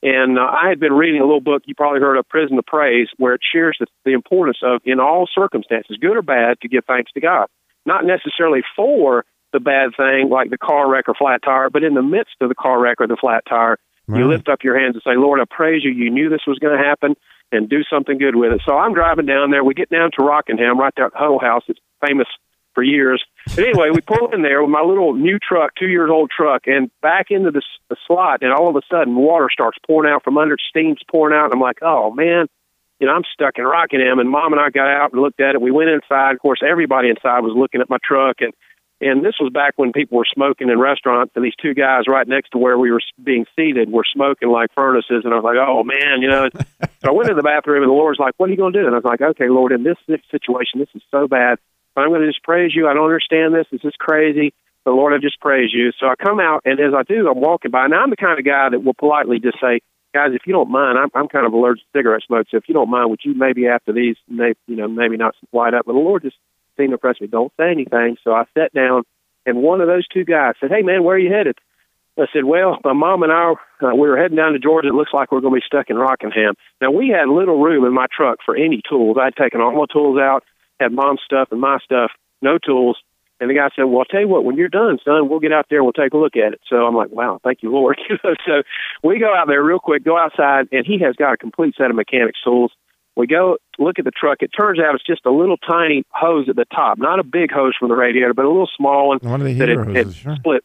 and 0.03 0.39
uh, 0.39 0.41
I 0.41 0.69
had 0.69 0.79
been 0.79 0.93
reading 0.93 1.21
a 1.21 1.25
little 1.25 1.41
book 1.41 1.63
you 1.65 1.75
probably 1.75 1.99
heard 1.99 2.17
of, 2.17 2.27
Prison 2.27 2.57
of 2.57 2.65
Praise, 2.65 3.07
where 3.17 3.35
it 3.35 3.41
shares 3.53 3.77
the, 3.79 3.87
the 4.03 4.13
importance 4.13 4.57
of, 4.63 4.81
in 4.85 4.99
all 4.99 5.27
circumstances, 5.33 5.97
good 5.99 6.17
or 6.17 6.21
bad, 6.21 6.59
to 6.61 6.67
give 6.67 6.85
thanks 6.85 7.11
to 7.13 7.21
God. 7.21 7.47
Not 7.85 8.05
necessarily 8.05 8.61
for 8.75 9.25
the 9.53 9.59
bad 9.59 9.91
thing, 9.97 10.29
like 10.29 10.49
the 10.49 10.57
car 10.57 10.89
wreck 10.89 11.07
or 11.07 11.13
flat 11.13 11.41
tire, 11.43 11.69
but 11.69 11.83
in 11.83 11.93
the 11.93 12.01
midst 12.01 12.35
of 12.41 12.49
the 12.49 12.55
car 12.55 12.79
wreck 12.79 12.99
or 12.99 13.07
the 13.07 13.17
flat 13.19 13.43
tire, 13.47 13.77
you 14.13 14.27
lift 14.27 14.49
up 14.49 14.59
your 14.61 14.77
hands 14.77 14.95
and 14.95 15.03
say, 15.05 15.15
Lord, 15.15 15.39
I 15.39 15.45
praise 15.49 15.85
you. 15.85 15.91
You 15.91 16.09
knew 16.09 16.27
this 16.27 16.41
was 16.45 16.59
going 16.59 16.77
to 16.77 16.83
happen, 16.83 17.15
and 17.51 17.69
do 17.69 17.83
something 17.89 18.17
good 18.17 18.35
with 18.35 18.51
it. 18.51 18.61
So 18.65 18.77
I'm 18.77 18.93
driving 18.93 19.25
down 19.25 19.51
there. 19.51 19.63
We 19.63 19.73
get 19.73 19.89
down 19.89 20.11
to 20.17 20.25
Rockingham, 20.25 20.79
right 20.79 20.93
there 20.95 21.05
at 21.05 21.13
Huddle 21.13 21.39
House. 21.39 21.63
It's 21.67 21.79
famous 22.05 22.27
for 22.73 22.83
years. 22.83 23.23
But 23.47 23.65
anyway, 23.65 23.89
we 23.93 24.01
pull 24.01 24.31
in 24.33 24.41
there 24.41 24.61
with 24.61 24.71
my 24.71 24.81
little 24.81 25.13
new 25.13 25.37
truck, 25.39 25.71
two 25.77 25.87
years 25.87 26.09
old 26.11 26.31
truck, 26.35 26.63
and 26.65 26.89
back 27.01 27.27
into 27.29 27.51
the, 27.51 27.61
the 27.89 27.97
slot, 28.07 28.41
and 28.41 28.53
all 28.53 28.69
of 28.69 28.75
a 28.75 28.81
sudden, 28.89 29.15
water 29.15 29.49
starts 29.51 29.77
pouring 29.85 30.11
out 30.11 30.23
from 30.23 30.37
under, 30.37 30.57
steam's 30.69 31.01
pouring 31.09 31.35
out. 31.37 31.45
And 31.45 31.53
I'm 31.53 31.59
like, 31.59 31.79
oh 31.81 32.11
man, 32.11 32.47
you 32.99 33.07
know, 33.07 33.13
I'm 33.13 33.23
stuck 33.33 33.57
in 33.57 33.65
Rockingham. 33.65 34.19
And 34.19 34.29
Mom 34.29 34.53
and 34.53 34.61
I 34.61 34.69
got 34.69 34.87
out 34.87 35.11
and 35.11 35.21
looked 35.21 35.41
at 35.41 35.55
it. 35.55 35.61
We 35.61 35.71
went 35.71 35.89
inside. 35.89 36.33
Of 36.33 36.39
course, 36.39 36.61
everybody 36.65 37.09
inside 37.09 37.41
was 37.41 37.53
looking 37.55 37.81
at 37.81 37.89
my 37.89 37.97
truck, 38.03 38.37
and 38.39 38.53
and 39.01 39.25
this 39.25 39.33
was 39.39 39.51
back 39.51 39.73
when 39.77 39.91
people 39.91 40.17
were 40.19 40.29
smoking 40.31 40.69
in 40.69 40.79
restaurants, 40.79 41.33
and 41.35 41.43
these 41.43 41.55
two 41.59 41.73
guys 41.73 42.03
right 42.07 42.27
next 42.27 42.51
to 42.51 42.59
where 42.59 42.77
we 42.77 42.91
were 42.91 43.01
being 43.21 43.45
seated 43.55 43.91
were 43.91 44.05
smoking 44.13 44.49
like 44.49 44.69
furnaces. 44.75 45.25
And 45.25 45.33
I 45.33 45.37
was 45.37 45.43
like, 45.43 45.57
oh 45.57 45.83
man, 45.83 46.21
you 46.21 46.29
know. 46.29 46.49
so 46.53 47.09
I 47.09 47.11
went 47.11 47.29
to 47.29 47.35
the 47.35 47.41
bathroom, 47.41 47.81
and 47.81 47.89
the 47.89 47.95
Lord's 47.95 48.19
like, 48.19 48.35
what 48.37 48.47
are 48.47 48.51
you 48.51 48.57
going 48.57 48.73
to 48.73 48.79
do? 48.81 48.85
And 48.85 48.93
I 48.93 48.99
was 48.99 49.05
like, 49.05 49.21
okay, 49.21 49.49
Lord, 49.49 49.71
in 49.71 49.83
this 49.83 49.97
situation, 50.29 50.79
this 50.79 50.93
is 50.93 51.01
so 51.09 51.27
bad. 51.27 51.57
But 51.95 52.01
I'm 52.01 52.09
going 52.09 52.21
to 52.21 52.27
just 52.27 52.43
praise 52.43 52.71
you. 52.75 52.87
I 52.87 52.93
don't 52.93 53.05
understand 53.05 53.53
this. 53.53 53.65
This 53.71 53.83
is 53.83 53.93
crazy. 53.99 54.53
But 54.85 54.91
Lord, 54.91 55.13
I 55.13 55.17
just 55.17 55.39
praise 55.39 55.69
you. 55.73 55.91
So 55.99 56.07
I 56.07 56.15
come 56.15 56.39
out, 56.39 56.61
and 56.65 56.79
as 56.79 56.93
I 56.95 57.03
do, 57.03 57.29
I'm 57.29 57.41
walking 57.41 57.71
by. 57.71 57.87
Now 57.87 58.03
I'm 58.03 58.09
the 58.09 58.15
kind 58.15 58.39
of 58.39 58.45
guy 58.45 58.69
that 58.69 58.83
will 58.83 58.93
politely 58.93 59.39
just 59.39 59.59
say, 59.59 59.81
guys, 60.13 60.31
if 60.33 60.41
you 60.45 60.53
don't 60.53 60.71
mind, 60.71 60.97
I'm, 60.97 61.09
I'm 61.13 61.27
kind 61.27 61.45
of 61.45 61.53
allergic 61.53 61.83
to 61.83 61.99
cigarette 61.99 62.23
smoke. 62.25 62.47
So 62.49 62.57
if 62.57 62.63
you 62.67 62.73
don't 62.73 62.89
mind, 62.89 63.09
would 63.09 63.21
you 63.23 63.33
maybe 63.33 63.67
after 63.67 63.93
these, 63.93 64.15
may, 64.27 64.53
you 64.67 64.75
know, 64.75 64.87
maybe 64.87 65.17
not 65.17 65.35
light 65.53 65.73
up? 65.73 65.85
But 65.85 65.93
the 65.93 65.99
Lord 65.99 66.23
just 66.23 66.37
seemed 66.81 66.99
to 66.99 67.13
me. 67.21 67.27
Don't 67.27 67.53
say 67.57 67.71
anything. 67.71 68.17
So 68.23 68.33
I 68.33 68.45
sat 68.57 68.73
down, 68.73 69.03
and 69.45 69.61
one 69.61 69.81
of 69.81 69.87
those 69.87 70.07
two 70.07 70.23
guys 70.23 70.55
said, 70.59 70.71
"Hey, 70.71 70.81
man, 70.81 71.03
where 71.03 71.15
are 71.15 71.19
you 71.19 71.31
headed?" 71.33 71.57
I 72.17 72.25
said, 72.33 72.43
"Well, 72.43 72.77
my 72.83 72.93
mom 72.93 73.23
and 73.23 73.31
I, 73.31 73.53
uh, 73.81 73.95
we 73.95 74.09
were 74.09 74.17
heading 74.17 74.37
down 74.37 74.53
to 74.53 74.59
Georgia. 74.59 74.89
It 74.89 74.93
looks 74.93 75.13
like 75.13 75.31
we're 75.31 75.41
going 75.41 75.53
to 75.53 75.61
be 75.61 75.65
stuck 75.65 75.89
in 75.89 75.97
Rockingham." 75.97 76.55
Now 76.81 76.91
we 76.91 77.09
had 77.09 77.29
little 77.29 77.61
room 77.61 77.85
in 77.85 77.93
my 77.93 78.07
truck 78.15 78.39
for 78.45 78.55
any 78.55 78.81
tools. 78.87 79.17
I'd 79.19 79.35
taken 79.35 79.61
all 79.61 79.71
my 79.71 79.85
tools 79.91 80.19
out, 80.19 80.43
had 80.79 80.91
mom's 80.91 81.21
stuff 81.23 81.49
and 81.51 81.61
my 81.61 81.77
stuff, 81.83 82.11
no 82.41 82.57
tools. 82.57 82.97
And 83.39 83.49
the 83.49 83.55
guy 83.55 83.69
said, 83.75 83.85
"Well, 83.85 83.99
I'll 83.99 84.05
tell 84.05 84.21
you 84.21 84.27
what. 84.27 84.43
When 84.43 84.55
you're 84.55 84.69
done, 84.69 84.99
son, 85.03 85.29
we'll 85.29 85.39
get 85.39 85.53
out 85.53 85.65
there. 85.69 85.79
and 85.79 85.85
We'll 85.85 85.93
take 85.93 86.13
a 86.13 86.17
look 86.17 86.35
at 86.35 86.53
it." 86.53 86.61
So 86.69 86.85
I'm 86.85 86.95
like, 86.95 87.09
"Wow, 87.11 87.39
thank 87.43 87.63
you, 87.63 87.71
Lord." 87.71 87.99
So 88.45 88.63
we 89.03 89.19
go 89.19 89.33
out 89.33 89.47
there 89.47 89.63
real 89.63 89.79
quick, 89.79 90.03
go 90.03 90.17
outside, 90.17 90.67
and 90.71 90.85
he 90.85 90.99
has 90.99 91.15
got 91.15 91.33
a 91.33 91.37
complete 91.37 91.75
set 91.75 91.89
of 91.89 91.95
mechanics 91.95 92.39
tools. 92.43 92.71
We 93.21 93.27
go 93.27 93.57
look 93.77 93.99
at 93.99 94.05
the 94.05 94.11
truck. 94.11 94.39
It 94.41 94.49
turns 94.49 94.79
out 94.79 94.95
it's 94.95 95.05
just 95.05 95.27
a 95.27 95.31
little 95.31 95.57
tiny 95.57 96.03
hose 96.09 96.49
at 96.49 96.55
the 96.55 96.65
top, 96.65 96.97
not 96.97 97.19
a 97.19 97.23
big 97.23 97.51
hose 97.51 97.75
from 97.79 97.89
the 97.89 97.95
radiator, 97.95 98.33
but 98.33 98.45
a 98.45 98.47
little 98.47 98.69
small 98.75 99.09
one 99.09 99.19
One 99.21 99.41
of 99.41 99.45
the 99.45 99.53
that 99.53 99.69
it, 99.69 99.77
heater 99.77 99.97
it 99.97 100.13
sure. 100.15 100.35
split. 100.37 100.63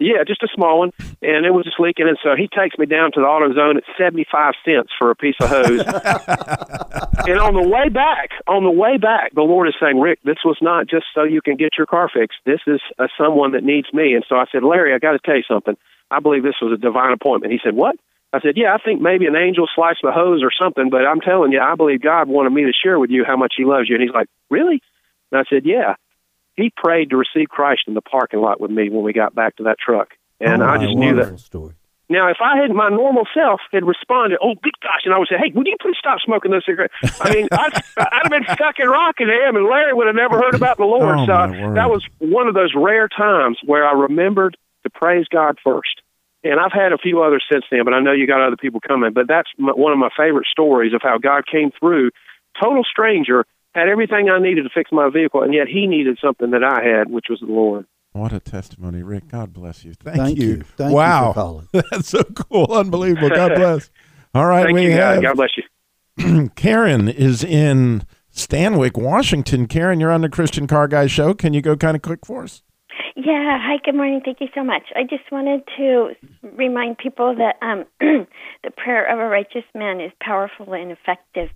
Yeah, 0.00 0.24
just 0.26 0.42
a 0.42 0.48
small 0.54 0.78
one, 0.78 0.92
and 1.20 1.44
it 1.44 1.50
was 1.50 1.64
just 1.64 1.78
leaking. 1.78 2.08
And 2.08 2.16
so 2.22 2.30
he 2.34 2.48
takes 2.48 2.78
me 2.78 2.86
down 2.86 3.12
to 3.12 3.20
the 3.20 3.26
auto 3.26 3.52
AutoZone 3.52 3.76
at 3.76 3.82
seventy-five 3.98 4.54
cents 4.64 4.90
for 4.96 5.10
a 5.10 5.16
piece 5.16 5.34
of 5.40 5.50
hose. 5.50 5.80
and 7.28 7.38
on 7.40 7.52
the 7.52 7.68
way 7.68 7.90
back, 7.90 8.30
on 8.46 8.62
the 8.62 8.70
way 8.70 8.96
back, 8.96 9.34
the 9.34 9.42
Lord 9.42 9.68
is 9.68 9.74
saying, 9.82 10.00
"Rick, 10.00 10.20
this 10.24 10.38
was 10.46 10.56
not 10.62 10.86
just 10.88 11.06
so 11.14 11.24
you 11.24 11.42
can 11.42 11.56
get 11.56 11.76
your 11.76 11.86
car 11.86 12.08
fixed. 12.08 12.38
This 12.46 12.60
is 12.66 12.80
uh, 12.98 13.08
someone 13.18 13.52
that 13.52 13.64
needs 13.64 13.92
me." 13.92 14.14
And 14.14 14.24
so 14.28 14.36
I 14.36 14.44
said, 14.50 14.62
"Larry, 14.62 14.94
I 14.94 14.98
got 14.98 15.12
to 15.12 15.18
tell 15.18 15.36
you 15.36 15.42
something. 15.46 15.76
I 16.12 16.20
believe 16.20 16.44
this 16.44 16.62
was 16.62 16.72
a 16.72 16.80
divine 16.80 17.12
appointment." 17.12 17.52
He 17.52 17.58
said, 17.62 17.74
"What?" 17.74 17.96
I 18.32 18.40
said, 18.40 18.56
"Yeah, 18.56 18.74
I 18.74 18.78
think 18.78 19.00
maybe 19.00 19.26
an 19.26 19.36
angel 19.36 19.66
sliced 19.74 20.04
my 20.04 20.12
hose 20.12 20.42
or 20.42 20.50
something, 20.52 20.90
but 20.90 21.06
I'm 21.06 21.20
telling 21.20 21.52
you, 21.52 21.60
I 21.60 21.74
believe 21.74 22.02
God 22.02 22.28
wanted 22.28 22.50
me 22.50 22.64
to 22.64 22.72
share 22.72 22.98
with 22.98 23.10
you 23.10 23.24
how 23.24 23.36
much 23.36 23.54
He 23.56 23.64
loves 23.64 23.88
you." 23.88 23.94
And 23.96 24.02
he's 24.02 24.12
like, 24.14 24.28
"Really?" 24.50 24.82
And 25.32 25.40
I 25.40 25.44
said, 25.48 25.64
"Yeah." 25.64 25.94
He 26.56 26.72
prayed 26.76 27.10
to 27.10 27.16
receive 27.16 27.48
Christ 27.48 27.82
in 27.86 27.94
the 27.94 28.00
parking 28.02 28.40
lot 28.40 28.60
with 28.60 28.72
me 28.72 28.90
when 28.90 29.04
we 29.04 29.12
got 29.12 29.32
back 29.32 29.54
to 29.56 29.62
that 29.64 29.76
truck, 29.78 30.08
and 30.40 30.60
Oh, 30.60 30.66
I 30.66 30.78
just 30.78 30.96
knew 30.96 31.14
that. 31.14 31.38
Story. 31.38 31.74
Now, 32.10 32.28
if 32.30 32.38
I 32.40 32.56
had 32.56 32.70
my 32.70 32.88
normal 32.88 33.24
self 33.34 33.60
had 33.70 33.84
responded, 33.84 34.38
"Oh, 34.42 34.54
good 34.62 34.72
gosh," 34.82 35.02
and 35.04 35.14
I 35.14 35.18
would 35.18 35.28
say, 35.28 35.36
"Hey, 35.36 35.52
would 35.54 35.66
you 35.66 35.76
please 35.80 35.96
stop 35.98 36.18
smoking 36.20 36.50
those 36.50 36.64
cigarettes?" 36.66 36.94
I 37.20 37.32
mean, 37.32 37.48
I'd, 37.52 37.74
I'd 37.96 38.22
have 38.24 38.30
been 38.30 38.44
stuck 38.54 38.80
in 38.80 38.88
Rockingham, 38.88 39.56
and 39.56 39.66
Larry 39.66 39.92
would 39.94 40.06
have 40.06 40.16
never 40.16 40.36
heard 40.38 40.54
about 40.54 40.78
the 40.78 40.84
Lord. 40.84 41.18
Oh, 41.20 41.26
so 41.26 41.74
that 41.74 41.90
was 41.90 42.04
one 42.18 42.48
of 42.48 42.54
those 42.54 42.72
rare 42.74 43.08
times 43.08 43.58
where 43.64 43.86
I 43.86 43.92
remembered 43.92 44.56
to 44.84 44.90
praise 44.90 45.26
God 45.30 45.58
first. 45.62 46.02
And 46.48 46.58
I've 46.58 46.72
had 46.72 46.92
a 46.92 46.98
few 46.98 47.22
others 47.22 47.44
since 47.50 47.64
then, 47.70 47.84
but 47.84 47.92
I 47.92 48.00
know 48.00 48.12
you 48.12 48.26
got 48.26 48.40
other 48.40 48.56
people 48.56 48.80
coming. 48.80 49.12
But 49.12 49.28
that's 49.28 49.48
m 49.58 49.66
one 49.66 49.92
of 49.92 49.98
my 49.98 50.10
favorite 50.16 50.46
stories 50.50 50.94
of 50.94 51.00
how 51.02 51.18
God 51.18 51.44
came 51.46 51.70
through. 51.78 52.10
Total 52.60 52.82
stranger 52.84 53.44
had 53.74 53.88
everything 53.88 54.28
I 54.30 54.40
needed 54.40 54.62
to 54.62 54.70
fix 54.74 54.90
my 54.90 55.10
vehicle, 55.10 55.42
and 55.42 55.52
yet 55.52 55.68
He 55.68 55.86
needed 55.86 56.18
something 56.22 56.50
that 56.52 56.64
I 56.64 56.82
had, 56.82 57.10
which 57.10 57.26
was 57.28 57.40
the 57.40 57.46
Lord. 57.46 57.86
What 58.12 58.32
a 58.32 58.40
testimony, 58.40 59.02
Rick. 59.02 59.28
God 59.28 59.52
bless 59.52 59.84
you. 59.84 59.92
Thank, 59.94 60.16
Thank 60.16 60.38
you. 60.38 60.48
you. 60.48 60.62
Thank 60.76 60.90
you 60.90 60.96
wow. 60.96 61.32
for. 61.34 61.64
That's 61.90 62.08
so 62.08 62.24
cool. 62.24 62.72
Unbelievable. 62.72 63.28
God 63.28 63.54
bless. 63.54 63.90
All 64.34 64.46
right, 64.46 64.64
Thank 64.64 64.74
we 64.74 64.86
you, 64.86 64.92
have 64.92 65.22
God. 65.22 65.36
God 65.36 65.36
bless 65.36 65.50
you. 65.56 66.48
Karen 66.56 67.08
is 67.08 67.44
in 67.44 68.04
Stanwood, 68.30 68.96
Washington. 68.96 69.66
Karen, 69.66 70.00
you're 70.00 70.10
on 70.10 70.22
the 70.22 70.28
Christian 70.28 70.66
Car 70.66 70.88
Guy 70.88 71.06
show. 71.06 71.34
Can 71.34 71.54
you 71.54 71.60
go 71.60 71.76
kind 71.76 71.94
of 71.94 72.02
quick 72.02 72.24
for 72.24 72.44
us? 72.44 72.62
Yeah. 73.16 73.58
Hi. 73.60 73.78
Good 73.84 73.94
morning. 73.94 74.20
Thank 74.24 74.40
you 74.40 74.48
so 74.54 74.64
much. 74.64 74.82
I 74.96 75.02
just 75.02 75.30
wanted 75.30 75.62
to 75.76 76.10
remind 76.56 76.98
people 76.98 77.34
that 77.36 77.56
um, 77.62 77.84
the 78.00 78.70
prayer 78.76 79.06
of 79.06 79.18
a 79.18 79.28
righteous 79.28 79.64
man 79.74 80.00
is 80.00 80.12
powerful 80.20 80.72
and 80.74 80.92
effective. 80.92 81.50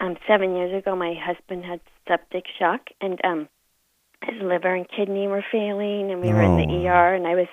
Um, 0.00 0.16
seven 0.26 0.54
years 0.56 0.76
ago, 0.76 0.96
my 0.96 1.14
husband 1.18 1.64
had 1.64 1.80
septic 2.08 2.44
shock, 2.58 2.80
and 3.00 3.20
um, 3.24 3.48
his 4.26 4.42
liver 4.42 4.74
and 4.74 4.86
kidney 4.88 5.28
were 5.28 5.44
failing, 5.50 6.10
and 6.10 6.20
we 6.20 6.32
were 6.32 6.42
in 6.42 6.56
the. 6.56 6.88
ER. 6.88 7.14
And 7.14 7.26
I 7.26 7.34
was, 7.34 7.48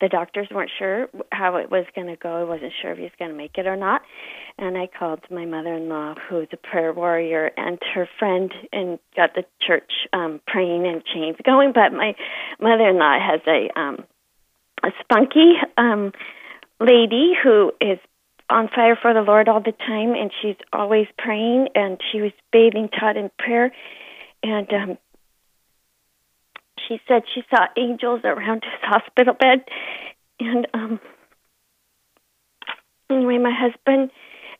the 0.00 0.08
doctors 0.08 0.48
weren't 0.50 0.70
sure 0.78 1.08
how 1.32 1.56
it 1.56 1.70
was 1.70 1.86
going 1.94 2.06
to 2.08 2.16
go. 2.16 2.40
I 2.40 2.44
wasn't 2.44 2.72
sure 2.80 2.92
if 2.92 2.98
he 2.98 3.04
was 3.04 3.12
going 3.18 3.30
to 3.30 3.36
make 3.36 3.56
it 3.56 3.66
or 3.66 3.76
not. 3.76 4.02
And 4.58 4.78
I 4.78 4.86
called 4.86 5.20
my 5.30 5.44
mother-in-law, 5.44 6.14
who's 6.28 6.48
a 6.52 6.56
prayer 6.56 6.92
warrior, 6.92 7.50
and 7.56 7.78
her 7.94 8.08
friend, 8.18 8.52
and 8.72 8.98
got 9.16 9.34
the 9.34 9.44
church 9.60 9.90
um, 10.12 10.40
praying 10.46 10.86
and 10.86 11.02
chains 11.04 11.36
going. 11.44 11.72
But 11.72 11.92
my 11.92 12.14
mother-in-law 12.60 13.18
has 13.20 13.40
a 13.46 13.78
um, 13.78 14.04
a 14.82 14.90
spunky 15.00 15.54
um, 15.78 16.12
lady 16.80 17.32
who 17.42 17.72
is 17.80 17.98
on 18.50 18.68
fire 18.68 18.96
for 19.00 19.14
the 19.14 19.22
Lord 19.22 19.48
all 19.48 19.60
the 19.60 19.72
time, 19.72 20.14
and 20.14 20.30
she's 20.40 20.56
always 20.72 21.06
praying. 21.18 21.68
And 21.74 22.00
she 22.12 22.20
was 22.20 22.32
bathing 22.52 22.88
Todd 22.88 23.16
in 23.16 23.30
prayer, 23.38 23.72
and 24.42 24.72
um, 24.72 24.98
she 26.86 27.00
said 27.08 27.22
she 27.34 27.42
saw 27.50 27.66
angels 27.76 28.20
around 28.24 28.62
his 28.64 28.80
hospital 28.82 29.34
bed. 29.34 29.64
And 30.40 30.66
um, 30.74 31.00
anyway, 33.10 33.38
my 33.38 33.52
husband, 33.54 34.10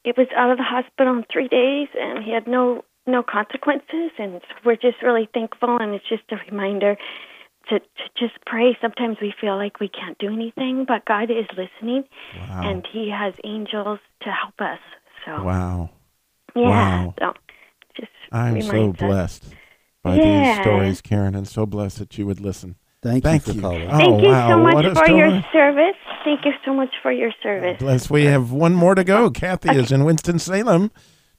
it 0.04 0.16
was 0.16 0.28
out 0.36 0.50
of 0.50 0.58
the 0.58 0.64
hospital 0.64 1.16
in 1.16 1.24
three 1.32 1.48
days, 1.48 1.88
and 1.98 2.24
he 2.24 2.32
had 2.32 2.46
no 2.46 2.84
no 3.06 3.22
consequences. 3.22 4.10
And 4.18 4.40
we're 4.64 4.76
just 4.76 5.02
really 5.02 5.28
thankful, 5.32 5.76
and 5.78 5.94
it's 5.94 6.08
just 6.08 6.22
a 6.30 6.36
reminder 6.50 6.96
to, 7.68 7.78
to 7.78 8.04
just 8.18 8.34
pray. 8.46 8.76
Sometimes 8.80 9.16
we 9.20 9.34
feel 9.40 9.56
like 9.56 9.80
we 9.80 9.88
can't 9.88 10.18
do 10.18 10.32
anything, 10.32 10.84
but 10.86 11.04
God 11.04 11.30
is 11.30 11.46
listening, 11.56 12.04
Wow. 12.48 12.70
and 12.70 12.86
He 12.90 13.10
has 13.10 13.34
angels 13.44 13.98
to 14.22 14.30
help 14.30 14.54
us. 14.60 14.80
So 15.24 15.42
Wow. 15.42 15.90
yeah, 16.54 16.68
Wow. 16.68 17.14
so 17.18 17.32
just 17.96 18.12
I'm 18.32 18.60
so 18.62 18.92
blessed. 18.92 19.44
us. 19.44 19.54
Blessed 20.04 20.20
by 20.20 20.24
Yeah. 20.24 20.54
these 20.54 20.62
stories, 20.62 21.00
Karen, 21.00 21.34
and 21.34 21.46
so 21.48 21.66
blessed 21.66 21.98
that 21.98 22.16
you 22.18 22.26
would 22.26 22.40
listen. 22.40 22.76
Thank, 23.02 23.22
Thank 23.24 23.46
you 23.46 23.52
for 23.52 23.56
you. 23.56 23.62
calling. 23.62 23.88
Oh, 23.90 23.98
Thank 23.98 24.22
you 24.22 24.28
wow. 24.30 24.48
so 24.48 24.58
much 24.58 24.74
what 24.74 24.86
a 24.86 24.94
for 24.94 25.08
your 25.10 25.42
service. 25.52 25.96
Thank 26.24 26.44
you 26.46 26.52
so 26.64 26.72
much 26.72 26.88
for 27.02 27.12
your 27.12 27.32
service. 27.42 27.76
Bless. 27.78 28.08
We 28.08 28.24
have 28.24 28.50
one 28.50 28.74
more 28.74 28.94
to 28.94 29.04
go. 29.04 29.30
Kathy 29.30 29.76
is 29.76 29.92
in 29.92 30.04
Winston-Salem, 30.04 30.90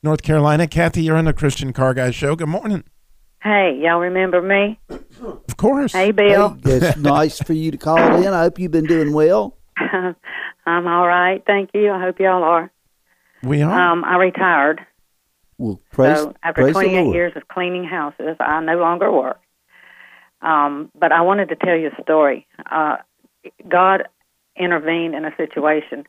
North 0.03 0.21
Carolina. 0.21 0.67
Kathy, 0.67 1.01
you're 1.03 1.17
on 1.17 1.25
the 1.25 1.33
Christian 1.33 1.73
Car 1.73 1.95
Guy 1.95 2.11
Show. 2.11 2.35
Good 2.35 2.49
morning. 2.49 2.83
Hey, 3.41 3.79
y'all 3.81 3.99
remember 3.99 4.41
me? 4.43 4.79
Of 4.89 5.57
course. 5.57 5.93
Hey, 5.93 6.11
Bill. 6.11 6.57
Hey, 6.63 6.71
it's 6.73 6.97
nice 6.99 7.39
for 7.39 7.53
you 7.53 7.71
to 7.71 7.77
call 7.77 7.97
in. 7.97 8.27
I 8.31 8.41
hope 8.43 8.59
you've 8.59 8.71
been 8.71 8.85
doing 8.85 9.11
well. 9.13 9.57
I'm 9.77 10.87
all 10.87 11.07
right, 11.07 11.43
thank 11.45 11.71
you. 11.73 11.91
I 11.91 11.99
hope 12.01 12.19
y'all 12.19 12.43
are. 12.43 12.71
We 13.43 13.61
are. 13.63 13.91
Um, 13.91 14.03
I 14.03 14.17
retired, 14.17 14.81
Well, 15.57 15.79
praise, 15.91 16.17
so 16.17 16.33
after 16.43 16.63
praise 16.63 16.73
the 16.73 16.81
28 16.81 17.01
Lord. 17.03 17.15
years 17.15 17.33
of 17.35 17.47
cleaning 17.47 17.85
houses, 17.85 18.35
I 18.39 18.61
no 18.61 18.77
longer 18.77 19.11
work. 19.11 19.39
Um, 20.41 20.91
but 20.93 21.11
I 21.11 21.21
wanted 21.21 21.49
to 21.49 21.55
tell 21.55 21.75
you 21.75 21.89
a 21.97 22.01
story. 22.01 22.45
Uh, 22.69 22.97
God 23.67 24.07
intervened 24.57 25.15
in 25.15 25.25
a 25.25 25.35
situation, 25.37 26.05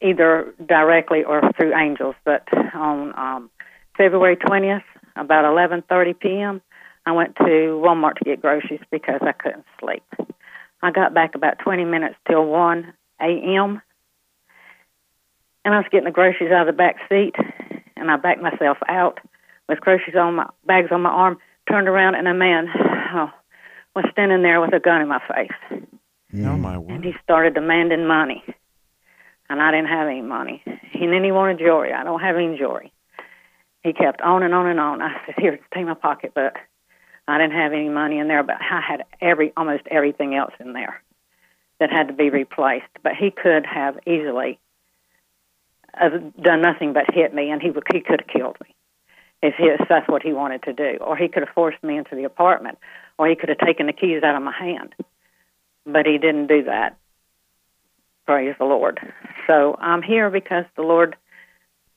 either 0.00 0.54
directly 0.66 1.24
or 1.24 1.42
through 1.56 1.74
angels. 1.76 2.14
But 2.24 2.46
on 2.74 3.18
um, 3.18 3.50
February 3.96 4.36
20th, 4.36 4.84
about 5.16 5.44
11:30 5.44 6.18
p.m., 6.18 6.62
I 7.04 7.12
went 7.12 7.36
to 7.36 7.44
Walmart 7.84 8.16
to 8.18 8.24
get 8.24 8.40
groceries 8.40 8.80
because 8.90 9.20
I 9.22 9.32
couldn't 9.32 9.64
sleep. 9.80 10.04
I 10.82 10.90
got 10.90 11.14
back 11.14 11.34
about 11.34 11.58
20 11.60 11.84
minutes 11.84 12.16
till 12.28 12.44
1 12.44 12.92
a.m. 13.20 13.82
and 15.64 15.74
I 15.74 15.78
was 15.78 15.86
getting 15.90 16.06
the 16.06 16.10
groceries 16.10 16.50
out 16.50 16.66
of 16.68 16.74
the 16.74 16.76
back 16.76 16.96
seat, 17.08 17.34
and 18.02 18.10
I 18.10 18.16
backed 18.16 18.42
myself 18.42 18.76
out 18.88 19.20
with 19.68 19.80
groceries 19.80 20.16
on 20.16 20.34
my 20.34 20.46
bags 20.66 20.88
on 20.90 21.00
my 21.02 21.10
arm. 21.10 21.38
Turned 21.70 21.88
around, 21.88 22.16
and 22.16 22.26
a 22.26 22.34
man 22.34 22.66
oh, 23.14 23.30
was 23.94 24.04
standing 24.10 24.42
there 24.42 24.60
with 24.60 24.74
a 24.74 24.80
gun 24.80 25.00
in 25.00 25.08
my 25.08 25.20
face, 25.20 25.80
oh, 26.34 26.56
my 26.56 26.76
word. 26.76 26.90
and 26.90 27.04
he 27.04 27.12
started 27.22 27.54
demanding 27.54 28.06
money, 28.06 28.42
and 29.48 29.62
I 29.62 29.70
didn't 29.70 29.88
have 29.88 30.08
any 30.08 30.22
money. 30.22 30.62
And 30.66 31.12
then 31.12 31.24
he 31.24 31.32
wanted 31.32 31.58
jewelry. 31.58 31.92
I 31.92 32.04
don't 32.04 32.20
have 32.20 32.36
any 32.36 32.58
jewelry. 32.58 32.92
He 33.82 33.92
kept 33.92 34.20
on 34.20 34.42
and 34.42 34.54
on 34.54 34.66
and 34.66 34.80
on. 34.80 35.02
I 35.02 35.20
said, 35.24 35.34
"Here, 35.38 35.58
take 35.72 35.86
my 35.86 35.94
pocketbook." 35.94 36.54
I 37.28 37.38
didn't 37.38 37.56
have 37.56 37.72
any 37.72 37.88
money 37.88 38.18
in 38.18 38.26
there, 38.26 38.42
but 38.42 38.56
I 38.60 38.80
had 38.80 39.04
every 39.20 39.52
almost 39.56 39.84
everything 39.88 40.34
else 40.34 40.52
in 40.58 40.72
there 40.72 41.00
that 41.78 41.90
had 41.90 42.08
to 42.08 42.12
be 42.12 42.30
replaced. 42.30 42.86
But 43.02 43.12
he 43.14 43.30
could 43.30 43.64
have 43.66 43.98
easily 44.06 44.58
done 45.94 46.62
nothing 46.62 46.92
but 46.92 47.04
hit 47.12 47.34
me, 47.34 47.50
and 47.50 47.60
he 47.60 47.68
he 47.92 48.00
could 48.00 48.20
have 48.20 48.28
killed 48.28 48.56
me 48.62 48.74
if, 49.42 49.54
he, 49.56 49.64
if 49.64 49.88
that's 49.88 50.08
what 50.08 50.22
he 50.22 50.32
wanted 50.32 50.62
to 50.62 50.72
do, 50.72 50.98
or 51.00 51.16
he 51.16 51.28
could 51.28 51.42
have 51.42 51.54
forced 51.54 51.82
me 51.82 51.98
into 51.98 52.14
the 52.14 52.24
apartment, 52.24 52.78
or 53.18 53.28
he 53.28 53.36
could 53.36 53.48
have 53.48 53.58
taken 53.58 53.86
the 53.86 53.92
keys 53.92 54.22
out 54.22 54.36
of 54.36 54.42
my 54.42 54.56
hand. 54.56 54.94
But 55.84 56.06
he 56.06 56.18
didn't 56.18 56.46
do 56.46 56.64
that. 56.64 56.96
Praise 58.26 58.54
the 58.58 58.64
Lord. 58.64 59.00
So 59.48 59.76
I'm 59.80 60.02
here 60.02 60.30
because 60.30 60.64
the 60.76 60.82
Lord 60.82 61.16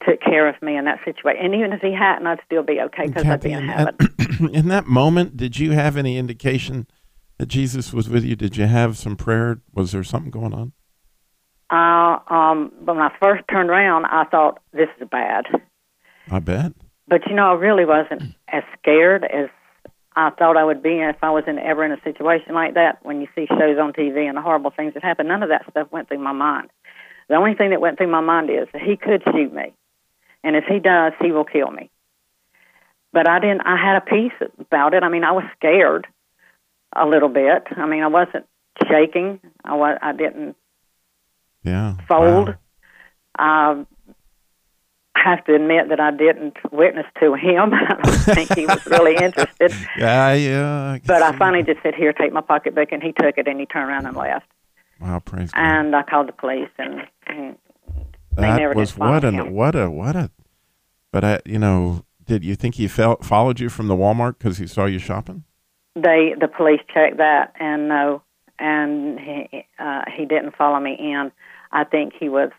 took 0.07 0.19
care 0.21 0.49
of 0.49 0.59
me 0.61 0.75
in 0.75 0.85
that 0.85 0.99
situation. 1.05 1.45
And 1.45 1.55
even 1.55 1.71
if 1.71 1.81
he 1.81 1.93
hadn't, 1.93 2.25
I'd 2.25 2.39
still 2.45 2.63
be 2.63 2.81
okay 2.81 3.07
because 3.07 3.25
I'd 3.25 3.41
be 3.41 3.51
in 3.51 3.59
in 3.63 3.69
heaven. 3.69 3.95
Uh, 3.99 4.47
in 4.53 4.67
that 4.69 4.87
moment, 4.87 5.37
did 5.37 5.59
you 5.59 5.71
have 5.71 5.97
any 5.97 6.17
indication 6.17 6.87
that 7.37 7.47
Jesus 7.47 7.93
was 7.93 8.09
with 8.09 8.23
you? 8.23 8.35
Did 8.35 8.57
you 8.57 8.65
have 8.65 8.97
some 8.97 9.15
prayer? 9.15 9.61
Was 9.73 9.91
there 9.91 10.03
something 10.03 10.31
going 10.31 10.53
on? 10.53 10.73
Uh, 11.69 12.19
um, 12.29 12.71
when 12.83 12.99
I 12.99 13.11
first 13.19 13.43
turned 13.51 13.69
around, 13.69 14.05
I 14.05 14.25
thought 14.25 14.61
this 14.71 14.89
is 15.01 15.07
bad. 15.09 15.45
I 16.29 16.39
bet. 16.39 16.73
But 17.07 17.27
you 17.27 17.35
know, 17.35 17.51
I 17.51 17.53
really 17.53 17.85
wasn't 17.85 18.35
as 18.47 18.63
scared 18.79 19.23
as 19.23 19.49
I 20.15 20.29
thought 20.29 20.57
I 20.57 20.63
would 20.63 20.81
be 20.81 20.99
if 21.01 21.17
I 21.21 21.31
was 21.31 21.43
in 21.47 21.59
ever 21.59 21.83
in 21.83 21.91
a 21.91 22.01
situation 22.03 22.53
like 22.53 22.75
that. 22.75 23.03
When 23.03 23.21
you 23.21 23.27
see 23.35 23.47
shows 23.47 23.77
on 23.79 23.93
TV 23.93 24.27
and 24.27 24.37
the 24.37 24.41
horrible 24.41 24.71
things 24.71 24.93
that 24.93 25.03
happen, 25.03 25.27
none 25.27 25.43
of 25.43 25.49
that 25.49 25.65
stuff 25.69 25.91
went 25.91 26.07
through 26.07 26.19
my 26.19 26.31
mind. 26.31 26.69
The 27.27 27.35
only 27.35 27.55
thing 27.55 27.71
that 27.71 27.81
went 27.81 27.97
through 27.97 28.11
my 28.11 28.21
mind 28.21 28.49
is 28.49 28.67
that 28.73 28.81
he 28.81 28.97
could 28.97 29.23
shoot 29.33 29.53
me, 29.53 29.73
and 30.43 30.55
if 30.55 30.65
he 30.65 30.79
does, 30.79 31.13
he 31.19 31.31
will 31.31 31.45
kill 31.45 31.71
me. 31.71 31.89
But 33.11 33.27
I 33.27 33.39
didn't. 33.39 33.61
I 33.61 33.77
had 33.77 33.97
a 33.97 34.01
peace 34.01 34.49
about 34.59 34.93
it. 34.93 35.03
I 35.03 35.09
mean, 35.09 35.23
I 35.23 35.31
was 35.31 35.45
scared 35.57 36.07
a 36.95 37.07
little 37.07 37.29
bit. 37.29 37.63
I 37.75 37.85
mean, 37.87 38.03
I 38.03 38.07
wasn't 38.07 38.45
shaking. 38.87 39.39
I 39.63 39.75
was. 39.75 39.97
I 40.01 40.13
didn't 40.13 40.55
Yeah. 41.65 41.95
fold. 42.07 42.55
Wow. 43.39 43.71
Um, 43.71 43.87
I 45.15 45.29
have 45.29 45.43
to 45.45 45.55
admit 45.55 45.89
that 45.89 45.99
I 45.99 46.11
didn't 46.11 46.55
witness 46.71 47.05
to 47.19 47.33
him. 47.33 47.73
I 47.73 47.95
don't 48.01 48.15
think 48.35 48.53
he 48.53 48.65
was 48.65 48.85
really 48.85 49.15
interested. 49.15 49.73
Yeah, 49.97 50.33
yeah. 50.33 50.91
I 50.93 51.01
But 51.05 51.21
I 51.21 51.35
finally 51.37 51.63
that. 51.63 51.73
just 51.73 51.83
said, 51.83 51.95
"Here, 51.95 52.13
take 52.13 52.31
my 52.33 52.41
pocketbook," 52.41 52.91
and 52.91 53.01
he 53.01 53.11
took 53.11 53.37
it 53.37 53.47
and 53.47 53.59
he 53.59 53.65
turned 53.65 53.89
around 53.89 54.05
and 54.05 54.15
left. 54.15 54.45
Wow, 55.01 55.19
praise 55.19 55.51
God. 55.51 55.61
And 55.61 55.95
I 55.95 56.03
called 56.03 56.27
the 56.27 56.33
police, 56.33 56.69
and, 56.77 57.01
and 57.27 57.57
they 58.35 58.41
that 58.43 58.57
never 58.57 58.73
was 58.73 58.97
what 58.97 59.23
a 59.23 59.31
what 59.43 59.75
a 59.75 59.89
what 59.89 60.15
a. 60.15 60.29
But 61.11 61.23
I, 61.23 61.39
you 61.45 61.59
know, 61.59 62.05
did 62.25 62.43
you 62.43 62.55
think 62.55 62.75
he 62.75 62.87
felt 62.87 63.23
followed 63.25 63.59
you 63.59 63.69
from 63.69 63.87
the 63.87 63.95
Walmart 63.95 64.37
because 64.37 64.57
he 64.57 64.67
saw 64.67 64.85
you 64.85 64.99
shopping? 64.99 65.43
they 65.95 66.35
the 66.39 66.47
police 66.49 66.81
checked 66.93 67.17
that, 67.17 67.53
and 67.59 67.87
no, 67.87 68.21
and 68.59 69.19
he 69.19 69.65
uh, 69.79 70.01
he 70.15 70.25
didn't 70.25 70.55
follow 70.55 70.79
me 70.79 70.95
in. 70.99 71.31
I 71.71 71.83
think 71.83 72.13
he 72.19 72.29
was 72.29 72.51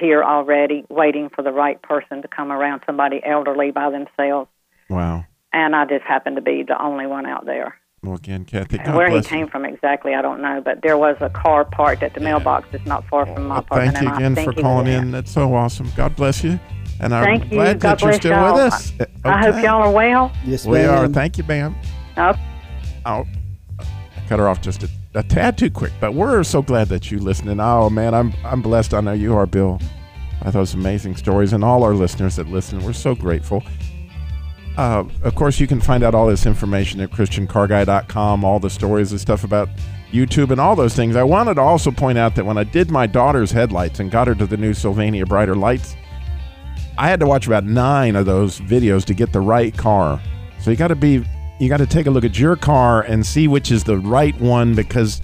here 0.00 0.22
already, 0.22 0.84
waiting 0.88 1.28
for 1.28 1.42
the 1.42 1.52
right 1.52 1.80
person 1.82 2.22
to 2.22 2.28
come 2.28 2.50
around, 2.52 2.82
somebody 2.86 3.20
elderly 3.24 3.70
by 3.70 3.90
themselves, 3.90 4.48
Wow. 4.90 5.24
and 5.52 5.74
I 5.76 5.84
just 5.86 6.04
happened 6.04 6.36
to 6.36 6.42
be 6.42 6.62
the 6.62 6.80
only 6.82 7.06
one 7.06 7.24
out 7.26 7.46
there. 7.46 7.76
Well, 8.02 8.16
again, 8.16 8.44
Kathy, 8.44 8.78
God 8.78 8.94
where 8.94 9.10
he 9.10 9.22
came 9.22 9.40
you. 9.40 9.46
from 9.48 9.64
exactly, 9.64 10.14
I 10.14 10.22
don't 10.22 10.40
know, 10.42 10.60
but 10.64 10.82
there 10.82 10.98
was 10.98 11.16
a 11.20 11.30
car 11.30 11.64
parked 11.64 12.02
at 12.02 12.14
the 12.14 12.20
mailbox 12.20 12.68
that's 12.70 12.84
not 12.86 13.04
far 13.08 13.26
from 13.26 13.46
my 13.48 13.54
Well, 13.54 13.62
apartment. 13.62 13.96
thank 13.96 14.08
you 14.08 14.14
again 14.14 14.34
for 14.36 14.52
calling 14.52 14.86
in. 14.86 15.10
That's 15.10 15.30
so 15.32 15.54
awesome. 15.54 15.90
God 15.96 16.14
bless 16.14 16.44
you. 16.44 16.60
And 17.00 17.14
I'm 17.14 17.24
Thank 17.24 17.44
you. 17.44 17.50
glad 17.58 17.80
God 17.80 17.98
that 17.98 18.02
you're 18.02 18.12
still 18.14 18.32
y'all. 18.32 18.52
with 18.54 18.62
us. 18.72 18.92
I 19.24 19.38
hope 19.38 19.54
Okay. 19.54 19.62
y'all 19.64 19.82
are 19.82 19.90
well. 19.90 20.32
Yes, 20.44 20.66
We 20.66 20.84
are. 20.84 21.08
Thank 21.08 21.36
you, 21.38 21.44
ma'am. 21.44 21.74
Oh, 22.16 22.34
Oh, 23.04 23.26
I 23.78 24.28
cut 24.28 24.38
her 24.38 24.48
off 24.48 24.60
just 24.60 24.82
a, 24.82 24.88
a 25.16 25.22
tad 25.22 25.56
too 25.56 25.70
quick, 25.70 25.92
but 26.00 26.14
we're 26.14 26.44
so 26.44 26.62
glad 26.62 26.88
that 26.88 27.10
you 27.10 27.18
listening. 27.18 27.58
Oh 27.58 27.88
man, 27.90 28.14
I'm 28.14 28.32
I'm 28.44 28.62
blessed. 28.62 28.94
I 28.94 29.00
know 29.00 29.12
you 29.12 29.34
are, 29.34 29.46
Bill. 29.46 29.80
By 30.42 30.50
those 30.50 30.74
amazing 30.74 31.16
stories, 31.16 31.52
and 31.54 31.64
all 31.64 31.82
our 31.82 31.94
listeners 31.94 32.36
that 32.36 32.48
listen, 32.48 32.84
we're 32.84 32.92
so 32.92 33.14
grateful. 33.14 33.64
Uh, 34.76 35.04
of 35.22 35.34
course, 35.34 35.58
you 35.58 35.66
can 35.66 35.80
find 35.80 36.04
out 36.04 36.14
all 36.14 36.26
this 36.26 36.44
information 36.44 37.00
at 37.00 37.10
ChristianCarGuy.com, 37.10 38.44
all 38.44 38.60
the 38.60 38.68
stories 38.68 39.10
and 39.10 39.20
stuff 39.20 39.42
about 39.42 39.70
YouTube 40.12 40.50
and 40.50 40.60
all 40.60 40.76
those 40.76 40.94
things. 40.94 41.16
I 41.16 41.22
wanted 41.22 41.54
to 41.54 41.62
also 41.62 41.90
point 41.90 42.18
out 42.18 42.34
that 42.34 42.44
when 42.44 42.58
I 42.58 42.64
did 42.64 42.90
my 42.90 43.06
daughter's 43.06 43.50
headlights 43.50 44.00
and 44.00 44.10
got 44.10 44.26
her 44.26 44.34
to 44.34 44.46
the 44.46 44.58
new 44.58 44.74
Sylvania 44.74 45.24
Brighter 45.24 45.56
Lights, 45.56 45.96
I 46.98 47.08
had 47.08 47.20
to 47.20 47.26
watch 47.26 47.46
about 47.46 47.64
nine 47.64 48.16
of 48.16 48.26
those 48.26 48.60
videos 48.60 49.06
to 49.06 49.14
get 49.14 49.32
the 49.32 49.40
right 49.40 49.74
car. 49.74 50.20
So 50.60 50.70
you 50.70 50.76
got 50.76 50.88
to 50.88 50.94
be 50.94 51.24
you 51.58 51.68
got 51.68 51.78
to 51.78 51.86
take 51.86 52.06
a 52.06 52.10
look 52.10 52.24
at 52.24 52.38
your 52.38 52.56
car 52.56 53.02
and 53.02 53.24
see 53.24 53.48
which 53.48 53.70
is 53.70 53.84
the 53.84 53.98
right 53.98 54.38
one 54.40 54.74
because 54.74 55.22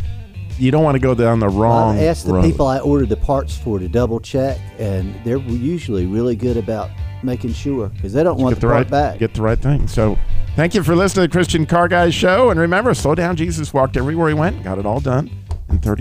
you 0.59 0.71
don't 0.71 0.85
want 0.85 0.95
to 0.95 1.01
go 1.01 1.15
down 1.15 1.41
the 1.41 1.49
wrong 1.49 1.97
I've 1.97 2.05
asked 2.05 2.27
the 2.27 2.35
road. 2.35 2.43
people 2.43 2.67
I 2.67 2.79
ordered 2.79 3.09
the 3.09 3.17
parts 3.17 3.57
for 3.57 3.79
to 3.79 3.89
double 3.89 4.21
check, 4.21 4.59
and 4.79 5.15
they're 5.25 5.39
usually 5.39 6.07
really 6.07 6.37
good 6.37 6.57
about 6.57 6.91
making 7.23 7.53
sure 7.53 7.89
because 7.89 8.13
they 8.13 8.23
don't 8.23 8.39
want 8.39 8.55
get 8.55 8.61
the, 8.61 8.67
the 8.67 8.73
part 8.73 8.85
right 8.85 8.91
back. 8.91 9.19
get 9.19 9.35
the 9.35 9.43
right 9.43 9.59
thing. 9.59 9.89
So, 9.89 10.19
thank 10.57 10.75
you 10.75 10.83
for 10.83 10.95
listening 10.95 11.25
to 11.25 11.29
the 11.29 11.33
Christian 11.33 11.67
Car 11.67 11.89
Guys 11.89 12.15
show, 12.15 12.51
and 12.51 12.61
remember, 12.61 12.95
slow 12.95 13.15
down. 13.15 13.37
Jesus 13.37 13.73
walked 13.73 13.97
everywhere 13.97 14.29
he 14.29 14.35
went, 14.35 14.63
got 14.63 14.79
it 14.79 14.87
all 14.87 15.01
done 15.01 15.31
in 15.69 15.79
thirty. 15.79 16.01